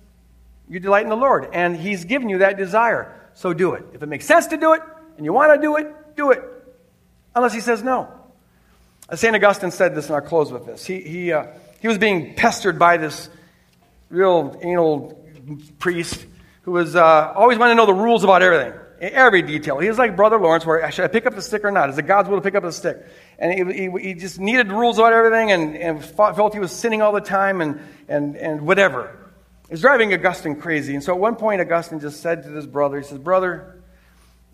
you 0.72 0.80
delight 0.80 1.04
in 1.04 1.10
the 1.10 1.16
Lord, 1.16 1.50
and 1.52 1.76
He's 1.76 2.06
given 2.06 2.30
you 2.30 2.38
that 2.38 2.56
desire. 2.56 3.14
So 3.34 3.52
do 3.52 3.74
it. 3.74 3.84
If 3.92 4.02
it 4.02 4.06
makes 4.06 4.24
sense 4.24 4.46
to 4.48 4.56
do 4.56 4.72
it, 4.72 4.80
and 5.18 5.26
you 5.26 5.30
want 5.30 5.54
to 5.54 5.60
do 5.60 5.76
it, 5.76 6.16
do 6.16 6.30
it. 6.30 6.42
Unless 7.34 7.52
He 7.52 7.60
says 7.60 7.82
no. 7.82 8.10
Uh, 9.06 9.16
St. 9.16 9.36
Augustine 9.36 9.70
said 9.70 9.94
this, 9.94 10.06
and 10.06 10.16
I'll 10.16 10.22
close 10.22 10.50
with 10.50 10.64
this. 10.64 10.86
He, 10.86 11.02
he, 11.02 11.32
uh, 11.32 11.48
he 11.80 11.88
was 11.88 11.98
being 11.98 12.34
pestered 12.36 12.78
by 12.78 12.96
this 12.96 13.28
real 14.08 14.58
anal 14.62 15.22
priest 15.78 16.24
who 16.62 16.72
was 16.72 16.96
uh, 16.96 17.34
always 17.36 17.58
wanting 17.58 17.76
to 17.76 17.82
know 17.82 17.86
the 17.86 17.92
rules 17.92 18.24
about 18.24 18.40
everything, 18.40 18.72
every 18.98 19.42
detail. 19.42 19.78
He 19.78 19.88
was 19.88 19.98
like 19.98 20.16
Brother 20.16 20.38
Lawrence, 20.38 20.64
where 20.64 20.90
should 20.90 21.04
I 21.04 21.08
pick 21.08 21.26
up 21.26 21.34
the 21.34 21.42
stick 21.42 21.66
or 21.66 21.70
not? 21.70 21.90
Is 21.90 21.98
it 21.98 22.06
God's 22.06 22.30
will 22.30 22.38
to 22.38 22.42
pick 22.42 22.54
up 22.54 22.62
the 22.62 22.72
stick? 22.72 22.96
And 23.38 23.70
he, 23.70 23.88
he, 23.90 24.08
he 24.08 24.14
just 24.14 24.40
needed 24.40 24.72
rules 24.72 24.96
about 24.96 25.12
everything 25.12 25.52
and, 25.52 25.76
and 25.76 26.02
felt 26.02 26.54
he 26.54 26.60
was 26.60 26.72
sinning 26.72 27.02
all 27.02 27.12
the 27.12 27.20
time 27.20 27.60
and, 27.60 27.78
and, 28.08 28.36
and 28.36 28.62
whatever. 28.62 29.18
It's 29.72 29.80
driving 29.80 30.12
Augustine 30.12 30.56
crazy. 30.56 30.92
And 30.94 31.02
so 31.02 31.14
at 31.14 31.18
one 31.18 31.34
point, 31.34 31.62
Augustine 31.62 31.98
just 31.98 32.20
said 32.20 32.42
to 32.42 32.50
this 32.50 32.66
brother, 32.66 32.98
he 32.98 33.04
says, 33.04 33.18
Brother, 33.18 33.82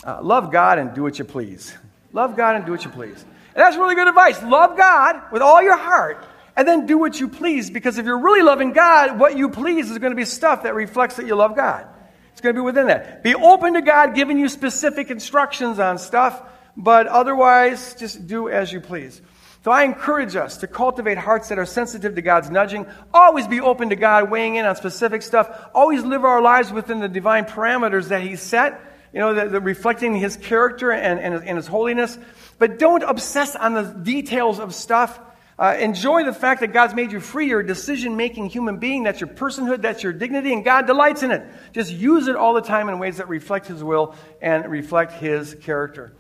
uh, 0.05 0.21
love 0.23 0.53
God 0.53 0.79
and 0.79 0.95
do 0.95 1.03
what 1.03 1.19
you 1.19 1.25
please. 1.25 1.77
Love 2.13 2.37
God 2.37 2.55
and 2.55 2.65
do 2.65 2.71
what 2.71 2.85
you 2.85 2.91
please. 2.93 3.21
And 3.21 3.57
that's 3.57 3.77
really 3.77 3.97
good 3.97 4.07
advice. 4.07 4.41
Love 4.45 4.77
God 4.77 5.21
with 5.33 5.43
all 5.43 5.61
your 5.61 5.77
heart 5.77 6.25
and 6.55 6.69
then 6.69 6.87
do 6.87 6.97
what 6.99 7.19
you 7.19 7.27
please 7.27 7.69
because 7.69 7.99
if 7.99 8.07
you're 8.07 8.21
really 8.21 8.43
loving 8.43 8.73
God, 8.73 9.19
what 9.19 9.37
you 9.37 9.49
please 9.49 9.91
is 9.91 9.99
going 9.99 10.13
to 10.13 10.17
be 10.17 10.25
stuff 10.25 10.63
that 10.63 10.77
reflects 10.77 11.17
that 11.17 11.27
you 11.27 11.35
love 11.35 11.57
God. 11.57 11.89
It's 12.31 12.41
going 12.41 12.55
to 12.55 12.61
be 12.61 12.65
within 12.65 12.87
that. 12.87 13.25
Be 13.25 13.35
open 13.35 13.75
to 13.75 13.83
God 13.83 14.15
giving 14.15 14.39
you 14.39 14.49
specific 14.49 15.11
instructions 15.11 15.81
on 15.81 15.99
stuff, 15.99 16.41
but 16.77 17.09
otherwise, 17.09 17.97
just 17.97 18.29
do 18.29 18.49
as 18.49 18.73
you 18.73 18.81
please. 18.81 19.21
So 19.69 19.73
I 19.73 19.83
encourage 19.83 20.35
us 20.35 20.57
to 20.57 20.67
cultivate 20.67 21.19
hearts 21.19 21.51
that 21.51 21.59
are 21.59 21.67
sensitive 21.67 22.15
to 22.15 22.23
God's 22.23 22.49
nudging. 22.49 22.87
Always 23.13 23.47
be 23.47 23.61
open 23.61 23.91
to 23.91 23.97
God 23.97 24.31
weighing 24.31 24.55
in 24.55 24.65
on 24.65 24.75
specific 24.77 25.21
stuff. 25.21 25.69
Always 25.75 26.03
live 26.05 26.25
our 26.25 26.41
lives 26.41 26.73
within 26.73 27.01
the 27.01 27.09
divine 27.09 27.45
parameters 27.45 28.09
that 28.09 28.23
He 28.23 28.37
set, 28.37 28.81
you 29.13 29.19
know, 29.19 29.35
the, 29.35 29.51
the 29.51 29.61
reflecting 29.61 30.17
His 30.17 30.39
character 30.39 30.91
and, 30.91 31.21
and, 31.21 31.35
and, 31.47 31.59
His 31.59 31.67
holiness. 31.67 32.17
But 32.59 32.79
don't 32.79 33.03
obsess 33.03 33.57
on 33.57 33.75
the 33.75 33.83
details 33.83 34.59
of 34.59 34.75
stuff. 34.75 35.21
Uh, 35.59 35.77
enjoy 35.79 36.25
the 36.25 36.33
fact 36.33 36.63
that 36.63 36.73
God's 36.73 36.95
made 36.95 37.13
you 37.13 37.21
free. 37.21 37.49
You're 37.49 37.61
a 37.61 37.67
decision 37.67 38.17
making 38.17 38.49
human 38.49 38.79
being. 38.79 39.03
That's 39.03 39.21
your 39.21 39.29
personhood. 39.29 39.83
That's 39.83 40.03
your 40.03 40.15
dignity. 40.15 40.55
And 40.55 40.65
God 40.65 40.87
delights 40.87 41.23
in 41.23 41.31
it. 41.31 41.47
Just 41.75 41.93
use 41.93 42.27
it 42.27 42.37
all 42.37 42.55
the 42.55 42.63
time 42.63 42.89
in 42.89 42.99
ways 42.99 43.19
that 43.19 43.29
reflect 43.29 43.67
His 43.67 43.85
will 43.85 44.15
and 44.41 44.65
reflect 44.71 45.13
His 45.13 45.55
character. 45.57 46.15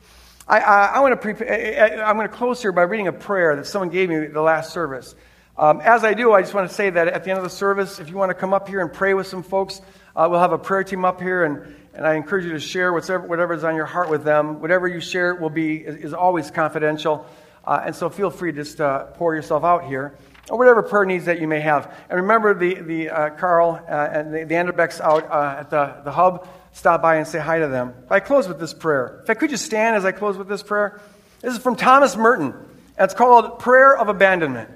I, 0.48 0.60
I, 0.60 0.84
I 0.86 1.00
want 1.00 1.12
to 1.12 1.16
prepare, 1.16 2.02
I'm 2.02 2.16
going 2.16 2.26
to 2.26 2.34
close 2.34 2.62
here 2.62 2.72
by 2.72 2.82
reading 2.82 3.06
a 3.06 3.12
prayer 3.12 3.54
that 3.56 3.66
someone 3.66 3.90
gave 3.90 4.08
me 4.08 4.28
the 4.28 4.40
last 4.40 4.72
service. 4.72 5.14
Um, 5.58 5.82
as 5.82 6.04
I 6.04 6.14
do, 6.14 6.32
I 6.32 6.40
just 6.40 6.54
want 6.54 6.68
to 6.68 6.74
say 6.74 6.88
that 6.88 7.08
at 7.08 7.24
the 7.24 7.30
end 7.30 7.38
of 7.38 7.44
the 7.44 7.50
service, 7.50 7.98
if 7.98 8.08
you 8.08 8.16
want 8.16 8.30
to 8.30 8.34
come 8.34 8.54
up 8.54 8.66
here 8.66 8.80
and 8.80 8.90
pray 8.90 9.12
with 9.12 9.26
some 9.26 9.42
folks, 9.42 9.82
uh, 10.16 10.26
we'll 10.30 10.40
have 10.40 10.52
a 10.52 10.58
prayer 10.58 10.84
team 10.84 11.04
up 11.04 11.20
here, 11.20 11.44
and, 11.44 11.76
and 11.92 12.06
I 12.06 12.14
encourage 12.14 12.46
you 12.46 12.52
to 12.52 12.60
share 12.60 12.94
whatever, 12.94 13.26
whatever 13.26 13.52
is 13.52 13.62
on 13.62 13.74
your 13.74 13.84
heart 13.84 14.08
with 14.08 14.24
them. 14.24 14.62
Whatever 14.62 14.88
you 14.88 15.00
share 15.00 15.34
will 15.34 15.50
be 15.50 15.76
is, 15.76 15.96
is 15.96 16.14
always 16.14 16.50
confidential. 16.50 17.26
Uh, 17.64 17.82
and 17.86 17.94
so 17.94 18.08
feel 18.08 18.30
free 18.30 18.52
to 18.52 18.62
just 18.62 18.80
uh, 18.80 19.04
pour 19.04 19.34
yourself 19.34 19.64
out 19.64 19.84
here, 19.84 20.16
or 20.48 20.56
whatever 20.56 20.82
prayer 20.82 21.04
needs 21.04 21.26
that 21.26 21.40
you 21.40 21.46
may 21.46 21.60
have. 21.60 21.94
And 22.08 22.22
remember, 22.22 22.54
the, 22.54 22.74
the 22.74 23.10
uh, 23.10 23.30
Carl 23.30 23.84
uh, 23.86 24.08
and 24.10 24.32
the, 24.32 24.44
the 24.44 24.54
Anderbecks 24.54 25.00
out 25.00 25.30
uh, 25.30 25.56
at 25.60 25.70
the, 25.70 26.00
the 26.04 26.12
hub, 26.12 26.48
stop 26.72 27.02
by 27.02 27.16
and 27.16 27.26
say 27.26 27.38
hi 27.38 27.58
to 27.58 27.68
them. 27.68 27.94
I 28.10 28.20
close 28.20 28.48
with 28.48 28.58
this 28.58 28.72
prayer. 28.72 29.18
In 29.20 29.26
fact, 29.26 29.40
could 29.40 29.50
you 29.50 29.56
stand 29.56 29.96
as 29.96 30.04
I 30.04 30.12
close 30.12 30.38
with 30.38 30.48
this 30.48 30.62
prayer? 30.62 31.00
This 31.40 31.54
is 31.54 31.60
from 31.60 31.76
Thomas 31.76 32.16
Merton, 32.16 32.52
and 32.52 33.04
it's 33.04 33.14
called 33.14 33.58
Prayer 33.58 33.96
of 33.96 34.08
Abandonment. 34.08 34.70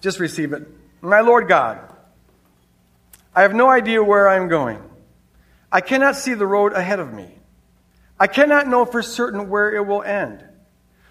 Just 0.00 0.18
receive 0.18 0.52
it. 0.52 0.66
My 1.02 1.20
Lord 1.20 1.48
God, 1.48 1.78
I 3.34 3.42
have 3.42 3.54
no 3.54 3.68
idea 3.68 4.02
where 4.02 4.28
I'm 4.28 4.48
going. 4.48 4.82
I 5.70 5.80
cannot 5.80 6.16
see 6.16 6.34
the 6.34 6.46
road 6.46 6.72
ahead 6.72 6.98
of 6.98 7.12
me. 7.12 7.28
I 8.18 8.26
cannot 8.26 8.66
know 8.66 8.84
for 8.84 9.02
certain 9.02 9.48
where 9.48 9.72
it 9.74 9.86
will 9.86 10.02
end 10.02 10.44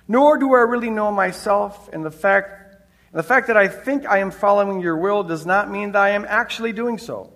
nor 0.09 0.39
do 0.39 0.55
I 0.55 0.61
really 0.61 0.89
know 0.89 1.11
myself, 1.11 1.87
and 1.93 2.03
the 2.03 2.11
fact, 2.11 2.75
the 3.13 3.21
fact 3.21 3.45
that 3.47 3.55
I 3.55 3.67
think 3.67 4.07
I 4.07 4.17
am 4.17 4.31
following 4.31 4.81
your 4.81 4.97
will 4.97 5.21
does 5.23 5.45
not 5.45 5.69
mean 5.69 5.91
that 5.91 6.01
I 6.01 6.09
am 6.09 6.25
actually 6.27 6.73
doing 6.73 6.97
so. 6.97 7.31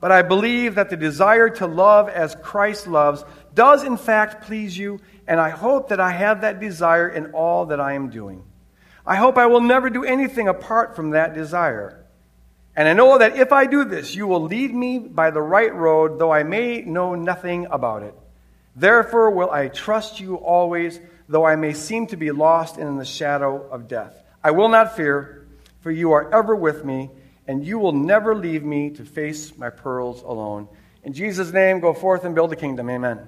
But 0.00 0.10
I 0.10 0.22
believe 0.22 0.74
that 0.74 0.90
the 0.90 0.96
desire 0.96 1.48
to 1.50 1.68
love 1.68 2.08
as 2.08 2.34
Christ 2.42 2.88
loves 2.88 3.24
does 3.54 3.84
in 3.84 3.96
fact 3.96 4.44
please 4.44 4.76
you, 4.76 5.00
and 5.28 5.40
I 5.40 5.50
hope 5.50 5.90
that 5.90 6.00
I 6.00 6.10
have 6.10 6.40
that 6.40 6.58
desire 6.58 7.08
in 7.08 7.26
all 7.26 7.66
that 7.66 7.80
I 7.80 7.92
am 7.92 8.10
doing. 8.10 8.42
I 9.06 9.14
hope 9.14 9.38
I 9.38 9.46
will 9.46 9.60
never 9.60 9.88
do 9.88 10.04
anything 10.04 10.48
apart 10.48 10.96
from 10.96 11.10
that 11.10 11.32
desire. 11.32 12.04
And 12.74 12.88
I 12.88 12.92
know 12.92 13.18
that 13.18 13.36
if 13.36 13.52
I 13.52 13.66
do 13.66 13.84
this, 13.84 14.16
you 14.16 14.26
will 14.26 14.42
lead 14.42 14.74
me 14.74 14.98
by 14.98 15.30
the 15.30 15.42
right 15.42 15.72
road, 15.72 16.18
though 16.18 16.32
I 16.32 16.42
may 16.42 16.82
know 16.82 17.14
nothing 17.14 17.66
about 17.70 18.02
it. 18.02 18.14
Therefore, 18.74 19.30
will 19.30 19.50
I 19.50 19.68
trust 19.68 20.20
you 20.20 20.36
always 20.36 21.00
though 21.28 21.44
I 21.44 21.56
may 21.56 21.74
seem 21.74 22.06
to 22.08 22.16
be 22.16 22.30
lost 22.30 22.78
in 22.78 22.96
the 22.96 23.04
shadow 23.04 23.68
of 23.70 23.88
death. 23.88 24.22
I 24.42 24.50
will 24.52 24.68
not 24.68 24.96
fear, 24.96 25.46
for 25.80 25.90
you 25.90 26.12
are 26.12 26.32
ever 26.34 26.56
with 26.56 26.84
me, 26.84 27.10
and 27.46 27.64
you 27.64 27.78
will 27.78 27.92
never 27.92 28.34
leave 28.34 28.62
me 28.62 28.90
to 28.90 29.04
face 29.04 29.56
my 29.56 29.70
pearls 29.70 30.22
alone. 30.22 30.68
In 31.04 31.12
Jesus' 31.12 31.52
name, 31.52 31.80
go 31.80 31.92
forth 31.92 32.24
and 32.24 32.34
build 32.34 32.50
the 32.50 32.56
kingdom. 32.56 32.90
Amen. 32.90 33.26